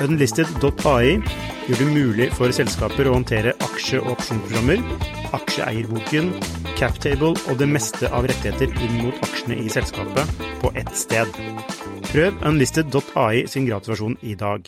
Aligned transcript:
Unlisted.ai 0.00 1.18
gjør 1.68 1.78
det 1.78 1.88
mulig 1.92 2.28
for 2.32 2.52
selskaper 2.54 3.08
å 3.10 3.16
håndtere 3.18 3.52
aksje- 3.66 4.00
og 4.00 4.14
opsjonsprogrammer, 4.14 4.80
aksjeeierboken, 5.36 6.30
captable 6.78 7.34
og 7.36 7.58
det 7.60 7.68
meste 7.68 8.08
av 8.08 8.24
rettigheter 8.30 8.72
inn 8.86 9.02
mot 9.02 9.26
aksjene 9.26 9.58
i 9.60 9.68
selskapet 9.72 10.32
på 10.62 10.72
ett 10.80 10.94
sted. 10.96 11.28
Prøv 12.08 12.40
unlisted.ai 12.48 13.44
sin 13.50 13.68
gratulasjon 13.68 14.16
i 14.22 14.36
dag. 14.38 14.64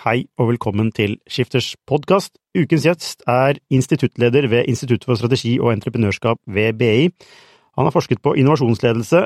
Hei 0.00 0.24
og 0.38 0.52
velkommen 0.54 0.92
til 0.96 1.18
Skifters 1.28 1.74
podkast. 1.90 2.38
Ukens 2.56 2.86
gjest 2.86 3.24
er 3.28 3.60
instituttleder 3.74 4.48
ved 4.48 4.70
Institutt 4.70 5.04
for 5.04 5.20
strategi 5.20 5.58
og 5.60 5.74
entreprenørskap 5.74 6.40
ved 6.46 6.78
BI. 6.80 7.10
Han 7.80 7.86
har 7.88 7.94
forsket 7.94 8.20
på 8.20 8.34
innovasjonsledelse, 8.36 9.22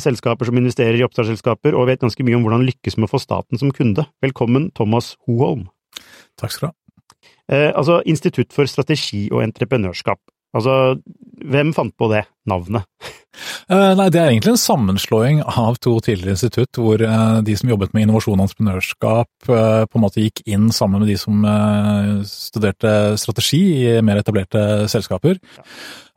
selskaper 0.00 0.48
som 0.48 0.56
investerer 0.56 0.96
i 0.96 1.02
oppstartsselskaper, 1.04 1.74
og 1.76 1.90
vet 1.90 2.00
ganske 2.00 2.24
mye 2.24 2.38
om 2.38 2.46
hvordan 2.46 2.64
lykkes 2.64 2.96
med 2.96 3.04
å 3.04 3.10
få 3.12 3.18
staten 3.20 3.60
som 3.60 3.68
kunde. 3.76 4.06
Velkommen, 4.24 4.70
Thomas 4.72 5.10
Hoholm. 5.28 5.66
Takk 6.40 6.54
skal 6.54 6.64
du 6.64 6.70
ha. 6.70 7.26
Eh, 7.52 7.68
altså, 7.68 7.98
Institutt 8.08 8.56
for 8.56 8.64
strategi 8.64 9.26
og 9.28 9.42
entreprenørskap. 9.44 10.22
Altså, 10.56 10.78
hvem 11.44 11.74
fant 11.76 11.92
på 12.00 12.08
det 12.14 12.22
navnet? 12.48 12.88
Uh, 13.70 13.92
nei, 13.96 14.08
Det 14.12 14.20
er 14.20 14.30
egentlig 14.30 14.52
en 14.54 14.60
sammenslåing 14.60 15.40
av 15.48 15.78
to 15.82 15.94
tidligere 16.04 16.36
institutt, 16.36 16.76
hvor 16.76 17.00
uh, 17.00 17.40
de 17.44 17.56
som 17.56 17.70
jobbet 17.70 17.94
med 17.94 18.06
innovasjon 18.06 18.38
og 18.38 18.46
entreprenørskap, 18.46 19.30
uh, 19.48 19.82
på 19.88 19.98
en 19.98 20.04
måte 20.04 20.24
gikk 20.24 20.44
inn 20.44 20.68
sammen 20.74 21.02
med 21.02 21.12
de 21.12 21.18
som 21.20 21.44
studerte 22.28 23.16
strategi 23.20 23.62
i 23.80 23.98
mer 24.04 24.20
etablerte 24.20 24.88
selskaper. 24.92 25.40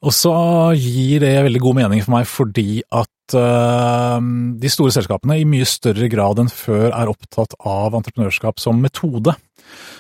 Og 0.05 0.13
så 0.13 0.35
gir 0.77 1.23
det 1.23 1.33
veldig 1.47 1.61
god 1.63 1.77
mening 1.79 2.03
for 2.03 2.17
meg 2.17 2.27
fordi 2.29 2.83
at 2.93 3.09
de 3.25 4.69
store 4.69 4.93
selskapene 4.93 5.39
i 5.41 5.47
mye 5.49 5.65
større 5.65 6.05
grad 6.13 6.37
enn 6.43 6.51
før 6.51 6.91
er 6.91 7.09
opptatt 7.09 7.55
av 7.65 7.95
entreprenørskap 7.97 8.61
som 8.61 8.77
metode. 8.83 9.33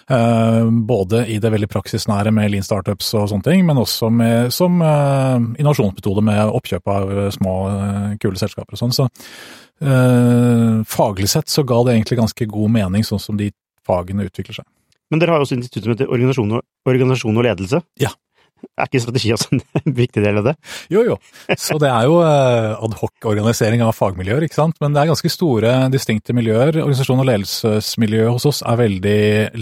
Eh, 0.09 0.69
både 0.69 1.23
i 1.33 1.39
det 1.41 1.49
veldig 1.49 1.69
praksisnære 1.71 2.29
med 2.35 2.51
lean 2.53 2.65
startups 2.65 3.07
og 3.17 3.29
sånne 3.31 3.47
ting, 3.47 3.63
men 3.65 3.79
også 3.81 4.11
med, 4.13 4.53
som 4.53 4.77
eh, 4.85 5.37
innovasjonsmetode 5.57 6.21
med 6.25 6.41
oppkjøp 6.59 6.91
av 6.93 7.13
eh, 7.13 7.29
små, 7.33 7.55
kule 8.21 8.41
selskaper 8.41 8.77
og 8.77 8.83
sånn. 8.83 8.95
Så 8.95 9.09
faglig 10.87 11.27
sett 11.27 11.51
så 11.51 11.65
ga 11.67 11.81
det 11.83 11.97
egentlig 11.97 12.15
ganske 12.21 12.45
god 12.47 12.71
mening, 12.71 13.03
sånn 13.03 13.19
som 13.19 13.35
de 13.35 13.49
fagene 13.83 14.23
utvikler 14.29 14.61
seg. 14.61 14.67
Men 15.11 15.19
dere 15.19 15.33
har 15.33 15.41
jo 15.41 15.47
også 15.49 15.57
instituttet 15.57 15.83
som 15.83 15.91
heter 15.91 16.13
organisasjon 16.15 16.53
og, 16.55 16.63
organisasjon 16.87 17.41
og 17.41 17.43
ledelse. 17.43 17.81
Ja. 17.99 18.13
Er 18.79 18.89
ikke 18.89 19.01
strategi 19.03 19.31
også 19.35 19.55
en 19.55 19.95
viktig 20.01 20.23
del 20.23 20.39
av 20.41 20.49
det? 20.49 20.53
Jo, 20.91 21.03
jo. 21.07 21.15
Så 21.59 21.77
det 21.81 21.89
er 21.91 22.07
jo 22.09 22.17
eh, 22.25 22.73
adhoc-organisering 22.85 23.83
av 23.85 23.95
fagmiljøer, 23.95 24.45
ikke 24.47 24.57
sant. 24.57 24.79
Men 24.83 24.95
det 24.95 25.03
er 25.03 25.11
ganske 25.11 25.31
store, 25.31 25.73
distinkte 25.93 26.35
miljøer. 26.35 26.81
Organisasjon- 26.83 27.23
og 27.23 27.29
ledelsesmiljøet 27.29 28.35
hos 28.35 28.47
oss 28.51 28.61
er 28.67 28.81
veldig 28.81 29.19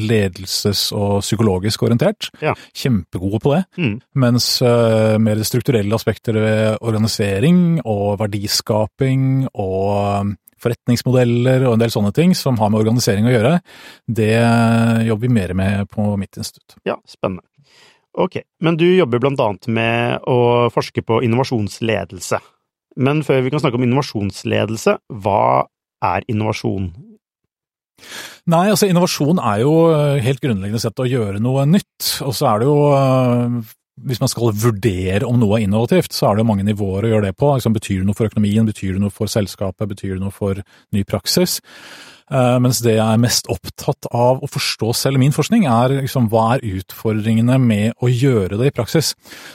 ledelses- 0.09 0.89
og 0.97 1.21
psykologisk 1.25 1.85
orientert. 1.85 2.31
Ja. 2.43 2.55
Kjempegode 2.73 3.41
på 3.43 3.53
det. 3.53 3.63
Mm. 3.77 3.95
Mens 4.23 4.47
uh, 4.65 5.19
mer 5.21 5.41
strukturelle 5.45 5.97
aspekter 5.97 6.37
ved 6.39 6.81
organisering 6.81 7.83
og 7.83 8.17
verdiskaping 8.21 9.45
og 9.53 10.33
forretningsmodeller 10.63 11.65
og 11.67 11.75
en 11.75 11.83
del 11.83 11.93
sånne 11.93 12.13
ting 12.15 12.33
som 12.37 12.57
har 12.61 12.71
med 12.71 12.83
organisering 12.83 13.27
å 13.27 13.33
gjøre, 13.33 13.55
det 14.07 14.35
jobber 15.09 15.27
vi 15.27 15.33
mer 15.41 15.55
med 15.57 15.89
på 15.91 16.13
mitt 16.19 16.39
institutt. 16.39 16.77
Ja, 16.87 16.97
spennende. 17.09 17.45
Ok, 18.13 18.43
men 18.61 18.77
du 18.77 18.85
jobber 18.85 19.21
blant 19.21 19.41
annet 19.41 19.69
med 19.73 20.25
å 20.29 20.69
forske 20.73 21.01
på 21.01 21.21
innovasjonsledelse. 21.25 22.39
Men 23.01 23.23
før 23.25 23.41
vi 23.41 23.53
kan 23.53 23.63
snakke 23.63 23.79
om 23.79 23.85
innovasjonsledelse, 23.87 24.99
hva 25.23 25.65
er 26.05 26.27
innovasjon? 26.29 26.91
Nei, 28.51 28.67
altså 28.67 28.89
innovasjon 28.89 29.39
er 29.41 29.63
jo 29.63 29.73
eh, 29.93 30.19
helt 30.25 30.43
grunnleggende 30.43 30.81
sett 30.83 30.99
å 30.99 31.07
gjøre 31.07 31.41
noe 31.41 31.65
nytt. 31.69 32.19
Og 32.27 32.35
så 32.37 32.51
er 32.51 32.61
det 32.61 32.69
jo 32.69 32.77
eh, 32.93 33.73
hvis 34.09 34.21
man 34.21 34.31
skal 34.31 34.53
vurdere 34.57 35.27
om 35.27 35.37
noe 35.39 35.59
er 35.59 35.67
innovativt, 35.67 36.13
så 36.13 36.29
er 36.29 36.35
det 36.35 36.43
jo 36.43 36.49
mange 36.49 36.65
nivåer 36.67 37.05
å 37.05 37.11
gjøre 37.13 37.29
det 37.29 37.37
på. 37.39 37.51
Liksom, 37.57 37.75
betyr 37.77 38.01
det 38.01 38.09
noe 38.09 38.17
for 38.17 38.29
økonomien, 38.29 38.67
betyr 38.67 38.97
det 38.97 39.03
noe 39.03 39.13
for 39.13 39.31
selskapet, 39.31 39.89
betyr 39.89 40.15
det 40.15 40.23
noe 40.23 40.33
for 40.33 40.61
ny 40.93 41.05
praksis? 41.07 41.59
Eh, 42.33 42.55
mens 42.63 42.79
det 42.81 42.95
jeg 42.95 43.05
er 43.05 43.21
mest 43.21 43.49
opptatt 43.51 44.07
av 44.09 44.41
å 44.41 44.49
forstå 44.49 44.89
selv 44.97 45.19
i 45.19 45.23
min 45.25 45.35
forskning, 45.35 45.67
er 45.69 45.99
liksom, 45.99 46.29
hva 46.31 46.55
er 46.55 46.65
utfordringene 46.79 47.59
med 47.61 47.99
å 48.01 48.09
gjøre 48.09 48.57
det 48.57 48.71
i 48.71 48.73
praksis. 48.73 49.11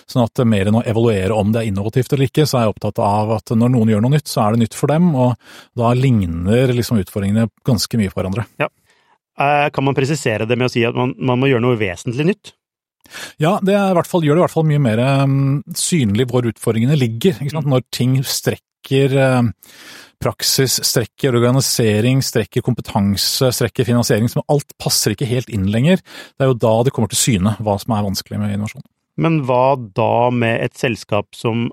Sånn 0.06 0.22
at 0.22 0.44
mer 0.46 0.70
enn 0.70 0.78
å 0.78 0.84
evaluere 0.86 1.34
om 1.34 1.50
det 1.54 1.64
er 1.64 1.72
innovativt 1.72 2.14
eller 2.14 2.28
ikke, 2.28 2.46
så 2.46 2.60
er 2.60 2.66
jeg 2.66 2.76
opptatt 2.76 3.00
av 3.02 3.34
at 3.40 3.54
når 3.54 3.74
noen 3.74 3.94
gjør 3.94 4.04
noe 4.04 4.14
nytt, 4.14 4.30
så 4.30 4.44
er 4.44 4.54
det 4.54 4.62
nytt 4.62 4.78
for 4.78 4.92
dem, 4.92 5.10
og 5.18 5.34
da 5.78 5.90
ligner 5.98 6.74
liksom 6.74 7.00
utfordringene 7.02 7.48
ganske 7.66 8.00
mye 8.00 8.12
på 8.12 8.20
hverandre. 8.20 8.46
Ja. 8.62 8.70
Eh, 9.38 9.66
kan 9.74 9.86
man 9.86 9.98
presisere 9.98 10.46
det 10.46 10.58
med 10.58 10.70
å 10.70 10.72
si 10.72 10.86
at 10.86 10.96
man, 10.98 11.16
man 11.18 11.42
må 11.42 11.50
gjøre 11.50 11.66
noe 11.66 11.78
vesentlig 11.80 12.30
nytt? 12.30 12.54
Ja, 13.40 13.56
det 13.64 13.74
fall, 14.06 14.22
gjør 14.26 14.36
det 14.36 14.42
i 14.42 14.44
hvert 14.44 14.52
fall 14.52 14.66
mye 14.68 14.82
mer 14.84 15.00
um, 15.24 15.38
synlig 15.78 16.26
hvor 16.28 16.46
utfordringene 16.46 16.98
ligger. 16.98 17.38
Når 17.56 17.86
ting 17.94 18.18
strekker 18.20 19.14
uh, 19.16 19.48
praksis, 20.22 20.78
strekker 20.84 21.36
organisering, 21.38 22.22
strekker 22.24 22.64
kompetanse, 22.66 23.50
strekker 23.54 23.86
finansiering. 23.88 24.30
Som 24.30 24.46
alt 24.50 24.74
passer 24.80 25.14
ikke 25.14 25.28
helt 25.30 25.50
inn 25.52 25.68
lenger. 25.72 26.02
Det 26.36 26.46
er 26.46 26.52
jo 26.52 26.60
da 26.60 26.74
det 26.86 26.94
kommer 26.96 27.12
til 27.12 27.20
syne 27.20 27.56
hva 27.62 27.78
som 27.80 27.94
er 27.96 28.06
vanskelig 28.06 28.40
med 28.42 28.54
innovasjon. 28.56 28.86
Men 29.18 29.42
hva 29.48 29.74
da 29.76 30.30
med 30.30 30.62
et 30.62 30.78
selskap 30.78 31.34
som 31.34 31.68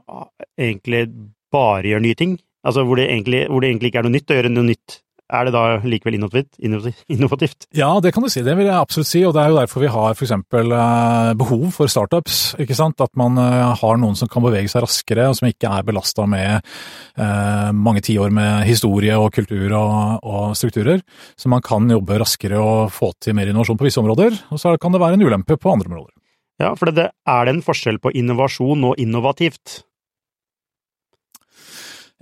egentlig 0.57 1.05
bare 1.53 1.91
gjør 1.91 2.05
nye 2.05 2.17
ting? 2.17 2.37
Altså 2.65 2.85
hvor 2.85 2.97
det 2.97 3.09
egentlig, 3.11 3.45
hvor 3.51 3.61
det 3.61 3.69
egentlig 3.69 3.91
ikke 3.91 4.01
er 4.01 4.07
noe 4.07 4.15
nytt 4.15 4.31
å 4.31 4.39
gjøre 4.39 4.53
noe 4.53 4.69
nytt 4.71 4.99
er 5.33 5.47
det 5.47 5.53
da 5.55 5.63
likevel 5.81 6.17
innovativt? 6.19 7.67
Ja, 7.75 7.89
det 8.03 8.11
kan 8.13 8.25
du 8.25 8.29
si. 8.29 8.43
Det 8.45 8.55
vil 8.57 8.67
jeg 8.67 8.77
absolutt 8.77 9.09
si. 9.09 9.23
Og 9.25 9.33
det 9.35 9.41
er 9.41 9.51
jo 9.51 9.57
derfor 9.57 9.83
vi 9.83 9.91
har 9.91 10.13
f.eks. 10.13 10.33
Eh, 10.35 11.31
behov 11.39 11.65
for 11.75 11.91
startups. 11.91 12.41
ikke 12.61 12.77
sant? 12.77 13.01
At 13.01 13.13
man 13.17 13.39
eh, 13.41 13.73
har 13.81 14.01
noen 14.01 14.17
som 14.19 14.29
kan 14.31 14.45
bevege 14.45 14.69
seg 14.71 14.85
raskere, 14.85 15.29
og 15.31 15.39
som 15.39 15.49
ikke 15.49 15.71
er 15.71 15.87
belasta 15.87 16.27
med 16.29 16.59
eh, 16.59 17.71
mange 17.73 18.03
tiår 18.05 18.33
med 18.35 18.67
historie 18.69 19.17
og 19.17 19.31
kultur 19.35 19.73
og, 19.73 20.21
og, 20.21 20.53
strukturer. 20.57 21.01
Så 21.39 21.49
man 21.51 21.65
kan 21.65 21.89
jobbe 21.89 22.19
raskere 22.21 22.61
og 22.61 22.93
få 22.93 23.13
til 23.21 23.37
mer 23.37 23.49
innovasjon 23.49 23.81
på 23.81 23.89
visse 23.89 24.01
områder. 24.03 24.37
Og 24.53 24.61
så 24.61 24.75
kan 24.81 24.93
det 24.93 25.01
være 25.01 25.17
en 25.17 25.25
ulempe 25.25 25.57
på 25.57 25.73
andre 25.73 25.89
områder. 25.89 26.13
Ja, 26.61 26.71
for 26.79 26.87
det, 26.87 27.09
er 27.27 27.47
det 27.47 27.51
en 27.51 27.65
forskjell 27.65 27.97
på 27.99 28.13
innovasjon 28.15 28.85
og 28.87 29.01
innovativt? 29.01 29.81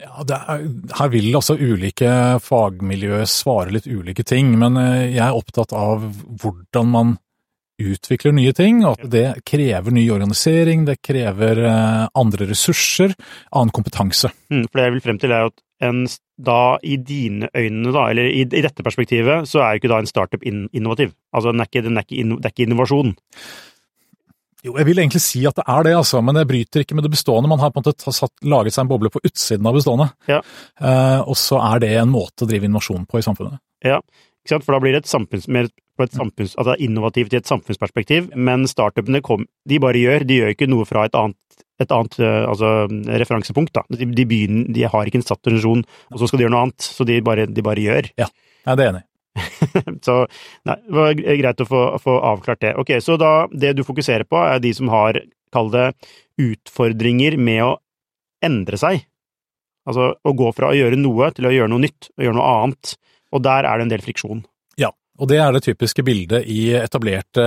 Ja, 0.01 0.23
er, 0.25 0.63
Her 0.97 1.11
vil 1.13 1.35
altså 1.37 1.55
ulike 1.59 2.09
fagmiljøer 2.41 3.27
svare 3.29 3.75
litt 3.75 3.85
ulike 3.85 4.25
ting, 4.25 4.55
men 4.59 4.79
eh, 4.81 5.11
jeg 5.13 5.21
er 5.25 5.37
opptatt 5.37 5.75
av 5.77 6.07
hvordan 6.41 6.89
man 6.93 7.13
utvikler 7.81 8.33
nye 8.35 8.53
ting, 8.55 8.83
og 8.85 8.97
at 8.97 9.11
det 9.11 9.25
krever 9.49 9.93
ny 9.93 10.03
organisering, 10.13 10.85
det 10.87 10.99
krever 11.05 11.61
eh, 11.67 12.05
andre 12.19 12.47
ressurser, 12.49 13.13
annen 13.51 13.73
kompetanse. 13.75 14.31
Mm, 14.53 14.65
for 14.67 14.79
det 14.79 14.87
jeg 14.87 14.95
vil 14.95 15.05
frem 15.05 15.21
til 15.21 15.35
er 15.35 15.49
at 15.51 15.61
en, 15.83 16.05
da 16.41 16.77
i 16.85 16.97
dine 16.97 17.49
øyne, 17.53 17.93
da, 17.93 18.07
eller 18.13 18.29
i, 18.29 18.45
i 18.45 18.63
dette 18.65 18.85
perspektivet, 18.85 19.49
så 19.49 19.61
er 19.61 19.77
ikke 19.77 19.91
da 19.91 19.99
en 20.01 20.09
startup 20.09 20.45
innovativ. 20.45 21.13
Altså 21.35 21.53
den 21.53 21.61
er 21.61 21.69
ikke, 21.69 21.85
den 21.85 21.99
er 21.99 22.07
ikke, 22.07 22.25
det 22.37 22.49
er 22.49 22.55
ikke 22.55 22.67
innovasjon. 22.69 23.13
Jo, 24.63 24.77
jeg 24.79 24.87
vil 24.87 25.01
egentlig 25.03 25.19
si 25.19 25.41
at 25.47 25.57
det 25.59 25.65
er 25.67 25.87
det, 25.89 25.93
altså, 25.99 26.21
men 26.23 26.37
det 26.39 26.45
bryter 26.47 26.85
ikke 26.85 26.95
med 26.95 27.03
det 27.03 27.11
bestående. 27.11 27.51
Man 27.51 27.59
har 27.59 27.73
på 27.73 27.81
en 27.81 27.87
måte 27.87 28.13
satt, 28.15 28.31
laget 28.47 28.75
seg 28.75 28.85
en 28.85 28.91
boble 28.93 29.11
på 29.11 29.19
utsiden 29.27 29.67
av 29.67 29.75
bestående, 29.75 30.07
ja. 30.31 30.39
uh, 30.79 31.19
og 31.27 31.35
så 31.39 31.59
er 31.73 31.83
det 31.83 31.89
en 31.99 32.13
måte 32.13 32.45
å 32.45 32.49
drive 32.49 32.69
innovasjon 32.69 33.03
på 33.09 33.19
i 33.19 33.25
samfunnet. 33.25 33.59
Ja, 33.83 33.99
ikke 34.43 34.55
sant? 34.55 34.67
for 34.67 34.77
da 34.77 34.79
blir 34.83 34.95
det 34.95 35.03
et 35.03 35.11
samfunns, 35.11 35.49
mer 35.51 35.67
på 35.99 36.07
et 36.07 36.15
samfunns, 36.15 36.55
altså 36.55 36.77
innovativt 36.81 37.35
i 37.35 37.41
et 37.41 37.49
samfunnsperspektiv, 37.49 38.31
men 38.39 38.63
startupene 38.71 39.21
kom, 39.25 39.43
de 39.69 39.83
bare 39.83 39.99
gjør, 39.99 40.27
de 40.29 40.39
gjør 40.39 40.55
ikke 40.55 40.71
noe 40.71 40.87
fra 40.87 41.05
et 41.09 41.19
annet 41.19 41.39
et 41.81 41.93
annet 41.93 42.19
eh, 42.21 42.43
altså, 42.47 42.67
referansepunkt. 43.19 43.73
da. 43.75 43.83
De, 43.89 44.05
de, 44.05 44.25
begynner, 44.29 44.67
de 44.73 44.85
har 44.87 45.09
ikke 45.09 45.19
en 45.19 45.25
satt 45.25 45.41
organisasjon, 45.41 45.81
og 46.13 46.21
så 46.21 46.29
skal 46.29 46.39
de 46.39 46.45
gjøre 46.45 46.53
noe 46.53 46.67
annet. 46.67 46.85
Så 46.85 47.07
de 47.09 47.17
bare, 47.25 47.47
de 47.49 47.65
bare 47.65 47.83
gjør. 47.83 48.09
Ja, 48.21 48.29
det 48.77 48.85
er 48.85 48.91
enig. 48.93 49.03
så 50.05 50.17
nei, 50.67 50.75
det 50.85 50.97
var 50.97 51.15
greit 51.17 51.63
å 51.63 51.69
få, 51.69 51.81
få, 52.01 52.17
avklart 52.33 52.61
det. 52.61 52.73
Ok, 52.81 52.95
så 53.03 53.17
da 53.21 53.47
det 53.49 53.75
du 53.77 53.83
fokuserer 53.87 54.27
på, 54.29 54.39
er 54.45 54.61
de 54.63 54.73
som 54.77 54.91
har, 54.93 55.19
kall 55.53 55.71
det, 55.73 55.89
utfordringer 56.41 57.37
med 57.37 57.63
å 57.65 57.73
endre 58.45 58.79
seg. 58.79 59.05
Altså 59.89 60.13
å 60.15 60.35
gå 60.37 60.51
fra 60.55 60.71
å 60.71 60.77
gjøre 60.77 60.99
noe 60.99 61.29
til 61.35 61.49
å 61.49 61.53
gjøre 61.53 61.71
noe 61.73 61.83
nytt, 61.85 62.09
å 62.17 62.25
gjøre 62.25 62.37
noe 62.39 62.51
annet. 62.61 62.95
Og 63.33 63.43
der 63.43 63.67
er 63.67 63.79
det 63.79 63.87
en 63.87 63.93
del 63.93 64.05
friksjon. 64.05 64.43
Og 65.21 65.29
det 65.29 65.37
er 65.37 65.53
det 65.53 65.61
typiske 65.61 66.01
bildet 66.05 66.47
i 66.49 66.71
etablerte 66.73 67.43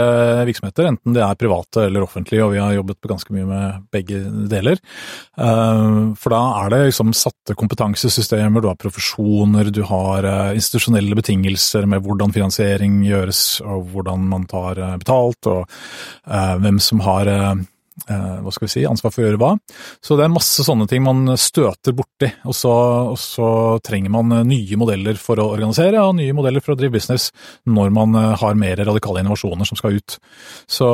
virksomheter, 0.46 0.86
enten 0.86 1.16
det 1.16 1.22
er 1.24 1.38
private 1.38 1.88
eller 1.88 2.04
offentlige, 2.06 2.44
og 2.44 2.52
vi 2.54 2.60
har 2.62 2.76
jobbet 2.76 3.08
ganske 3.10 3.34
mye 3.34 3.46
med 3.48 3.88
begge 3.90 4.20
deler. 4.52 4.78
Eh, 5.34 5.98
for 6.14 6.34
da 6.34 6.42
er 6.62 6.70
det 6.70 6.80
liksom 6.84 7.10
satte 7.16 7.56
kompetansesystemer, 7.58 8.62
du 8.62 8.70
har 8.70 8.78
profesjoner, 8.78 9.72
du 9.74 9.82
har 9.90 10.30
eh, 10.30 10.54
institusjonelle 10.60 11.18
betingelser 11.18 11.90
med 11.90 12.06
hvordan 12.06 12.34
finansiering 12.36 13.00
gjøres, 13.08 13.44
og 13.66 13.90
hvordan 13.90 14.28
man 14.30 14.46
tar 14.50 14.78
eh, 14.78 14.98
betalt, 15.02 15.50
og 15.50 15.66
hvem 16.62 16.78
som 16.82 17.02
har 17.02 17.30
eh, 17.30 17.66
hva 18.06 18.52
skal 18.52 18.66
vi 18.66 18.72
si, 18.74 18.82
ansvar 18.86 19.12
for 19.12 19.22
å 19.22 19.26
gjøre 19.26 19.40
hva. 19.40 19.52
Så 20.04 20.18
det 20.18 20.26
er 20.26 20.32
masse 20.32 20.64
sånne 20.66 20.84
ting 20.90 21.02
man 21.04 21.32
støter 21.40 21.94
borti, 21.96 22.28
og 22.44 22.56
så, 22.56 22.72
og 23.12 23.18
så 23.20 23.48
trenger 23.86 24.12
man 24.12 24.34
eh, 24.36 24.44
nye 24.46 24.78
modeller 24.80 25.18
for 25.20 25.40
å 25.40 25.48
organisere 25.54 26.02
og 26.04 26.18
nye 26.18 26.34
modeller 26.36 26.64
for 26.64 26.74
å 26.74 26.78
drive 26.78 26.96
business 26.98 27.30
når 27.64 27.94
man 27.96 28.18
eh, 28.20 28.34
har 28.42 28.58
mer 28.58 28.82
radikale 28.84 29.24
innovasjoner 29.24 29.68
som 29.68 29.80
skal 29.80 29.96
ut. 29.96 30.18
Så, 30.68 30.90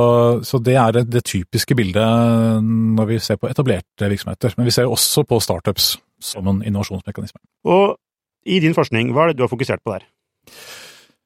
så 0.47 0.63
det 0.63 0.79
er 0.79 1.03
det 1.03 1.25
typiske 1.29 1.77
bildet 1.79 2.63
når 2.63 3.11
vi 3.11 3.21
ser 3.23 3.41
på 3.41 3.51
etablerte 3.51 4.11
virksomheter. 4.13 4.55
Men 4.57 4.69
vi 4.69 4.75
ser 4.75 4.91
også 4.91 5.27
på 5.29 5.41
startups 5.43 5.97
som 6.23 6.47
en 6.49 6.63
innovasjonsmekanisme. 6.63 7.43
Og 7.67 7.97
i 8.47 8.63
din 8.63 8.75
forskning, 8.77 9.13
hva 9.15 9.27
er 9.27 9.33
det 9.33 9.41
du 9.41 9.45
har 9.47 9.53
fokusert 9.53 9.83
på 9.83 9.95
der? 9.95 10.07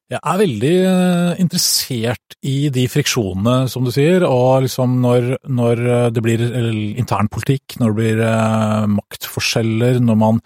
Jeg 0.07 0.21
er 0.23 0.39
veldig 0.39 0.75
eh, 0.87 1.39
interessert 1.43 2.37
i 2.47 2.69
de 2.71 2.85
friksjonene, 2.87 3.67
som 3.67 3.83
du 3.83 3.91
sier, 3.91 4.23
og 4.23 4.63
liksom 4.63 4.93
når, 5.03 5.33
når 5.51 5.81
det 6.15 6.23
blir 6.23 6.43
internpolitikk, 7.01 7.75
når 7.81 7.91
det 7.91 7.97
blir 7.97 8.23
eh, 8.23 8.89
maktforskjeller, 8.97 10.01
når 10.03 10.19
man 10.23 10.43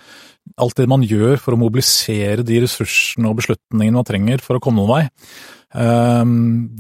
Alt 0.62 0.80
det 0.80 0.88
man 0.90 1.04
gjør 1.06 1.38
for 1.40 1.54
å 1.54 1.58
mobilisere 1.62 2.42
de 2.44 2.58
ressursene 2.63 3.30
og 3.30 3.38
beslutningene 3.38 4.00
man 4.00 4.06
trenger 4.06 4.42
for 4.44 4.58
å 4.58 4.62
komme 4.62 4.81
noen 4.81 4.90
vei, 4.90 5.04
eh, 5.78 6.31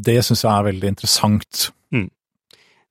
det 0.07 0.17
syns 0.25 0.41
jeg 0.41 0.51
er 0.51 0.65
veldig 0.65 0.89
interessant. 0.89 1.67
Mm. 1.93 2.07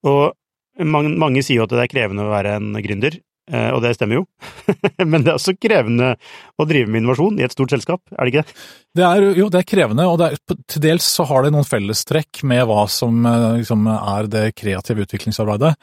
Og 0.07 0.87
mange, 0.87 1.11
mange 1.21 1.43
sier 1.45 1.61
jo 1.61 1.67
at 1.67 1.75
det 1.75 1.83
er 1.85 1.93
krevende 1.93 2.25
å 2.25 2.33
være 2.33 2.55
en 2.61 2.71
gründer. 2.87 3.19
Eh, 3.51 3.71
og 3.75 3.81
det 3.83 3.97
stemmer 3.97 4.21
jo, 4.21 4.27
men 5.11 5.25
det 5.25 5.33
er 5.33 5.39
også 5.39 5.57
krevende 5.59 6.13
å 6.61 6.67
drive 6.69 6.91
med 6.91 7.03
innovasjon 7.03 7.41
i 7.41 7.47
et 7.47 7.55
stort 7.55 7.75
selskap, 7.75 8.03
er 8.15 8.23
det 8.23 8.33
ikke 8.33 8.45
det? 8.45 8.61
Det 9.01 9.07
er, 9.07 9.27
jo, 9.39 9.49
det 9.51 9.61
er 9.61 9.69
krevende, 9.71 10.07
og 10.11 10.23
er, 10.27 10.39
til 10.71 10.85
dels 10.85 11.07
så 11.07 11.27
har 11.31 11.45
det 11.45 11.53
noen 11.55 11.67
fellestrekk 11.67 12.45
med 12.51 12.65
hva 12.71 12.85
som 12.91 13.27
eh, 13.27 13.51
liksom, 13.63 13.91
er 13.97 14.31
det 14.31 14.47
kreative 14.59 15.07
utviklingsarbeidet. 15.07 15.75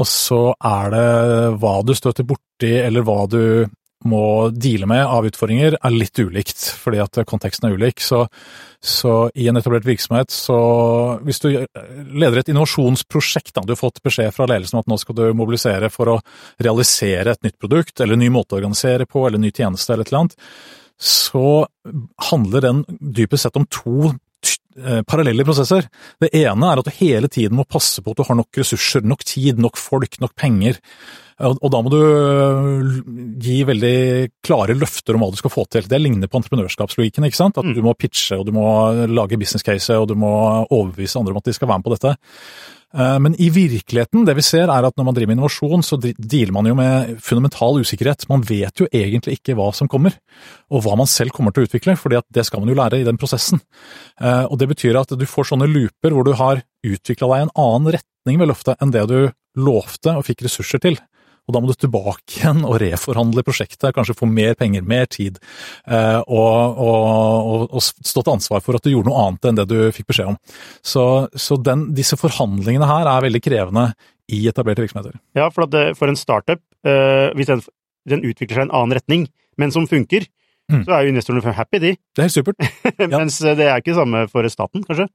Og 0.00 0.08
så 0.08 0.40
er 0.56 0.92
det 0.94 1.06
hva 1.60 1.74
du 1.84 1.92
støter 1.96 2.24
borti, 2.24 2.72
eller 2.80 3.04
hva 3.04 3.26
du 3.28 3.42
må 4.08 4.50
deale 4.54 4.88
med 4.90 5.02
av 5.04 5.26
utfordringer, 5.28 5.76
er 5.78 5.94
litt 5.94 6.18
ulikt, 6.18 6.64
fordi 6.78 7.00
at 7.02 7.20
konteksten 7.28 7.68
er 7.68 7.76
ulik. 7.78 8.02
Så, 8.02 8.24
så 8.82 9.14
i 9.34 9.48
en 9.50 9.58
etablert 9.60 9.86
virksomhet, 9.88 10.32
så 10.34 10.58
hvis 11.26 11.42
du 11.44 11.48
leder 11.52 12.40
et 12.40 12.52
innovasjonsprosjekt, 12.52 13.54
da, 13.56 13.64
du 13.66 13.74
har 13.74 13.80
fått 13.80 14.02
beskjed 14.04 14.34
fra 14.34 14.48
ledelsen 14.50 14.78
om 14.78 14.84
at 14.84 14.92
nå 14.92 15.00
skal 15.00 15.18
du 15.18 15.24
mobilisere 15.38 15.90
for 15.92 16.14
å 16.14 16.20
realisere 16.62 17.36
et 17.36 17.46
nytt 17.46 17.58
produkt, 17.62 17.98
eller 18.00 18.18
en 18.18 18.24
ny 18.24 18.30
måte 18.34 18.56
å 18.56 18.60
organisere 18.60 19.08
på, 19.08 19.26
eller 19.26 19.40
en 19.40 19.46
ny 19.48 19.54
tjeneste, 19.54 19.94
eller 19.94 20.06
et 20.06 20.12
eller 20.12 20.24
annet, 20.26 20.38
så 21.02 21.46
handler 22.30 22.62
den 22.62 22.84
dypest 22.88 23.48
sett 23.48 23.58
om 23.58 23.66
to 23.70 24.12
eh, 24.12 25.02
parallelle 25.08 25.46
prosesser. 25.46 25.88
Det 26.22 26.30
ene 26.42 26.68
er 26.68 26.82
at 26.82 26.86
du 26.86 26.94
hele 27.00 27.30
tiden 27.32 27.58
må 27.58 27.66
passe 27.66 28.02
på 28.02 28.14
at 28.14 28.20
du 28.20 28.26
har 28.28 28.38
nok 28.38 28.62
ressurser, 28.62 29.02
nok 29.02 29.24
tid, 29.26 29.58
nok 29.62 29.80
folk, 29.80 30.20
nok 30.22 30.36
penger 30.38 30.78
og 31.50 31.70
da 31.74 31.80
må 31.82 31.90
du 31.92 31.98
øh, 31.98 32.90
gi 33.42 33.62
veldig 33.66 33.96
klare 34.46 34.76
løfter 34.78 35.16
om 35.16 35.24
hva 35.24 35.32
du 35.32 35.40
skal 35.40 35.52
få 35.52 35.64
til. 35.72 35.88
Det 35.90 36.00
ligner 36.00 36.30
på 36.30 36.38
entreprenørskapslogikken. 36.38 37.26
ikke 37.26 37.40
sant? 37.40 37.58
At 37.58 37.66
mm. 37.66 37.74
du 37.76 37.82
må 37.82 37.96
pitche, 37.98 38.38
og 38.38 38.46
du 38.46 38.54
må 38.56 38.66
lage 39.10 39.40
business 39.40 39.66
case, 39.66 39.96
og 39.98 40.08
du 40.12 40.14
må 40.18 40.32
overbevise 40.68 41.18
andre 41.18 41.34
om 41.34 41.42
at 41.42 41.50
de 41.50 41.56
skal 41.56 41.70
være 41.70 41.82
med 41.82 41.88
på 41.88 41.96
dette. 41.96 42.14
Eh, 42.94 43.18
men 43.24 43.36
i 43.40 43.48
virkeligheten, 43.52 44.26
det 44.28 44.36
vi 44.36 44.44
ser 44.44 44.70
er 44.70 44.86
at 44.86 44.96
når 44.98 45.08
man 45.08 45.16
driver 45.16 45.32
med 45.32 45.38
innovasjon, 45.38 45.84
så 45.86 45.98
dealer 46.02 46.52
man 46.54 46.68
jo 46.68 46.76
med 46.78 47.16
fundamental 47.24 47.80
usikkerhet. 47.80 48.28
Man 48.30 48.44
vet 48.48 48.82
jo 48.82 48.88
egentlig 48.92 49.38
ikke 49.38 49.56
hva 49.58 49.70
som 49.76 49.90
kommer, 49.90 50.16
og 50.70 50.84
hva 50.84 50.96
man 51.00 51.10
selv 51.10 51.34
kommer 51.36 51.54
til 51.54 51.64
å 51.64 51.70
utvikle, 51.70 51.96
for 52.00 52.12
det 52.12 52.46
skal 52.46 52.62
man 52.62 52.72
jo 52.72 52.78
lære 52.78 53.00
i 53.00 53.08
den 53.08 53.20
prosessen. 53.20 53.62
Eh, 54.20 54.44
og 54.44 54.58
Det 54.62 54.68
betyr 54.74 55.00
at 55.00 55.16
du 55.16 55.26
får 55.26 55.52
sånne 55.52 55.70
looper 55.70 56.12
hvor 56.12 56.28
du 56.28 56.34
har 56.38 56.62
utvikla 56.86 57.30
deg 57.32 57.46
en 57.46 57.56
annen 57.62 57.96
retning 57.96 58.42
ved 58.42 58.52
løftet 58.52 58.82
enn 58.82 58.92
det 58.94 59.06
du 59.10 59.18
lovte 59.58 60.14
og 60.16 60.26
fikk 60.26 60.46
ressurser 60.46 60.80
til. 60.82 61.00
Og 61.48 61.54
da 61.54 61.60
må 61.62 61.70
du 61.70 61.74
tilbake 61.74 62.36
igjen 62.38 62.62
og 62.62 62.78
reforhandle 62.82 63.42
prosjektet, 63.46 63.90
kanskje 63.96 64.14
få 64.18 64.28
mer 64.30 64.54
penger, 64.58 64.84
mer 64.86 65.08
tid, 65.10 65.40
eh, 65.90 66.20
og, 66.22 66.78
og, 66.78 67.64
og 67.66 67.82
stå 67.82 68.22
til 68.22 68.34
ansvar 68.36 68.62
for 68.62 68.78
at 68.78 68.86
du 68.86 68.92
gjorde 68.92 69.10
noe 69.10 69.24
annet 69.26 69.50
enn 69.50 69.58
det 69.58 69.66
du 69.72 69.78
fikk 69.94 70.12
beskjed 70.12 70.32
om. 70.34 70.38
Så, 70.86 71.06
så 71.34 71.58
den, 71.58 71.88
disse 71.96 72.18
forhandlingene 72.20 72.88
her 72.88 73.10
er 73.10 73.26
veldig 73.26 73.42
krevende 73.42 73.88
i 74.32 74.44
etablerte 74.48 74.84
virksomheter. 74.84 75.18
Ja, 75.38 75.48
for, 75.50 75.66
det, 75.70 75.96
for 75.98 76.12
en 76.12 76.20
startup, 76.20 76.62
eh, 76.86 77.28
hvis 77.36 77.50
den, 77.50 77.64
den 78.08 78.22
utvikler 78.22 78.54
seg 78.54 78.64
i 78.64 78.68
en 78.68 78.76
annen 78.78 78.96
retning, 79.00 79.26
men 79.60 79.74
som 79.74 79.88
funker, 79.90 80.28
Mm. 80.70 80.82
Så 80.86 80.94
er 80.94 81.04
jo 81.04 81.12
investorene 81.12 81.52
happy, 81.56 81.78
de. 81.82 81.90
Det 81.98 82.22
er 82.22 82.28
helt 82.28 82.36
supert. 82.36 82.62
Ja. 83.02 83.18
Mens 83.18 83.38
eh, 83.42 83.56
det 83.58 83.64
er 83.66 83.80
ikke 83.80 83.90
det 83.90 83.96
samme 83.96 84.20
for 84.30 84.46
staten, 84.52 84.82
kanskje? 84.86 85.08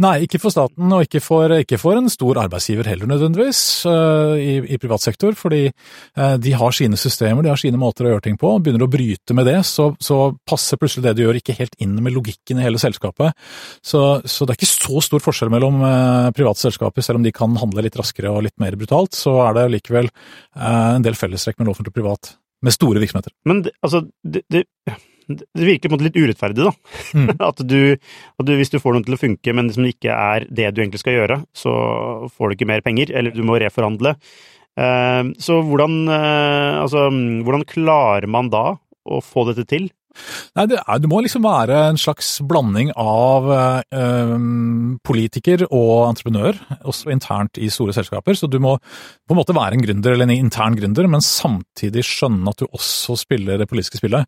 Nei, 0.00 0.14
ikke 0.24 0.38
for 0.40 0.54
staten, 0.54 0.92
og 0.94 1.02
ikke 1.04 1.20
for, 1.20 1.52
ikke 1.52 1.76
for 1.80 1.98
en 1.98 2.08
stor 2.10 2.38
arbeidsgiver 2.40 2.88
heller 2.88 3.10
nødvendigvis, 3.10 3.60
uh, 3.88 4.38
i, 4.40 4.54
i, 4.64 4.78
privat 4.80 5.04
sektor. 5.04 5.34
Fordi 5.36 5.66
uh, 5.68 6.36
de 6.40 6.54
har 6.56 6.76
sine 6.76 6.96
systemer, 7.00 7.44
de 7.44 7.52
har 7.52 7.60
sine 7.60 7.80
måter 7.80 8.06
å 8.06 8.14
gjøre 8.14 8.24
ting 8.28 8.38
på. 8.40 8.54
og 8.54 8.64
Begynner 8.64 8.86
å 8.86 8.90
bryte 8.90 9.36
med 9.36 9.48
det, 9.50 9.58
så, 9.68 9.90
så 10.00 10.30
passer 10.48 10.80
plutselig 10.80 11.04
det 11.08 11.16
du 11.18 11.26
gjør 11.26 11.40
ikke 11.42 11.58
helt 11.58 11.76
inn 11.82 11.98
med 12.00 12.16
logikken 12.16 12.62
i 12.62 12.66
hele 12.66 12.80
selskapet. 12.80 13.36
Så, 13.84 14.02
så 14.24 14.46
det 14.46 14.54
er 14.54 14.60
ikke 14.60 14.70
så 14.70 15.04
stor 15.04 15.26
forskjell 15.26 15.52
mellom 15.52 15.82
private 16.36 16.62
selskaper, 16.62 17.04
selv 17.04 17.20
om 17.20 17.26
de 17.26 17.34
kan 17.36 17.58
handle 17.60 17.84
litt 17.84 18.00
raskere 18.00 18.32
og 18.32 18.46
litt 18.48 18.56
mer 18.62 18.78
brutalt, 18.80 19.18
så 19.18 19.38
er 19.44 19.60
det 19.60 19.68
likevel 19.76 20.10
en 20.56 21.04
del 21.04 21.18
fellestrekk 21.18 21.60
mellom 21.60 21.76
offentlig 21.76 21.92
og 21.92 22.00
privat 22.00 22.36
med 22.66 22.74
store 22.74 23.02
virksomheter. 23.02 23.34
Men 23.48 23.62
altså, 23.84 24.02
det, 24.26 24.42
det, 24.52 24.64
det 25.26 25.66
virker 25.66 25.88
på 25.88 25.94
en 25.94 25.96
måte 25.96 26.06
litt 26.08 26.18
urettferdig, 26.18 26.66
da. 26.66 26.72
Mm. 27.18 27.30
At, 27.50 27.62
du, 27.62 27.78
at, 27.94 28.46
du, 28.46 28.52
hvis 28.58 28.72
du 28.72 28.78
får 28.82 28.96
noe 28.96 29.06
til 29.06 29.16
å 29.16 29.20
funke, 29.20 29.54
men 29.56 29.70
som 29.74 29.86
ikke 29.88 30.14
er 30.14 30.46
det 30.50 30.70
du 30.74 30.82
egentlig 30.82 31.02
skal 31.02 31.18
gjøre, 31.18 31.40
så 31.56 31.72
får 32.30 32.48
du 32.48 32.56
ikke 32.56 32.70
mer 32.70 32.84
penger, 32.86 33.12
eller 33.16 33.34
du 33.34 33.42
må 33.46 33.58
reforhandle. 33.62 34.16
Uh, 34.76 35.32
så 35.40 35.62
hvordan, 35.64 36.02
uh, 36.10 36.82
altså, 36.82 37.06
hvordan 37.46 37.64
klarer 37.68 38.28
man 38.30 38.50
da 38.52 38.66
å 39.06 39.22
få 39.24 39.46
dette 39.48 39.66
til? 39.70 39.88
Nei, 40.56 40.66
det, 40.70 40.78
er, 40.80 41.00
det, 41.02 41.10
må 41.10 41.20
liksom 41.24 41.44
være 41.44 41.80
en 41.90 42.00
slags 42.00 42.36
blanding 42.48 42.92
av 43.00 43.50
eh, 43.52 44.32
politiker 45.06 45.66
og 45.68 46.08
entreprenør, 46.10 46.60
også 46.88 47.12
internt 47.14 47.60
i 47.60 47.70
store 47.72 47.94
selskaper. 47.96 48.38
Så 48.38 48.50
du 48.50 48.58
må 48.62 48.76
på 48.78 49.34
en 49.34 49.40
måte 49.40 49.56
være 49.56 49.78
en 49.78 49.84
gründer, 49.84 50.14
eller 50.14 50.28
en 50.28 50.36
intern 50.36 50.78
gründer, 50.78 51.10
men 51.10 51.24
samtidig 51.24 52.06
skjønne 52.06 52.52
at 52.52 52.62
du 52.62 52.68
også 52.70 53.18
spiller 53.20 53.60
det 53.60 53.68
politiske 53.70 54.00
spillet. 54.00 54.26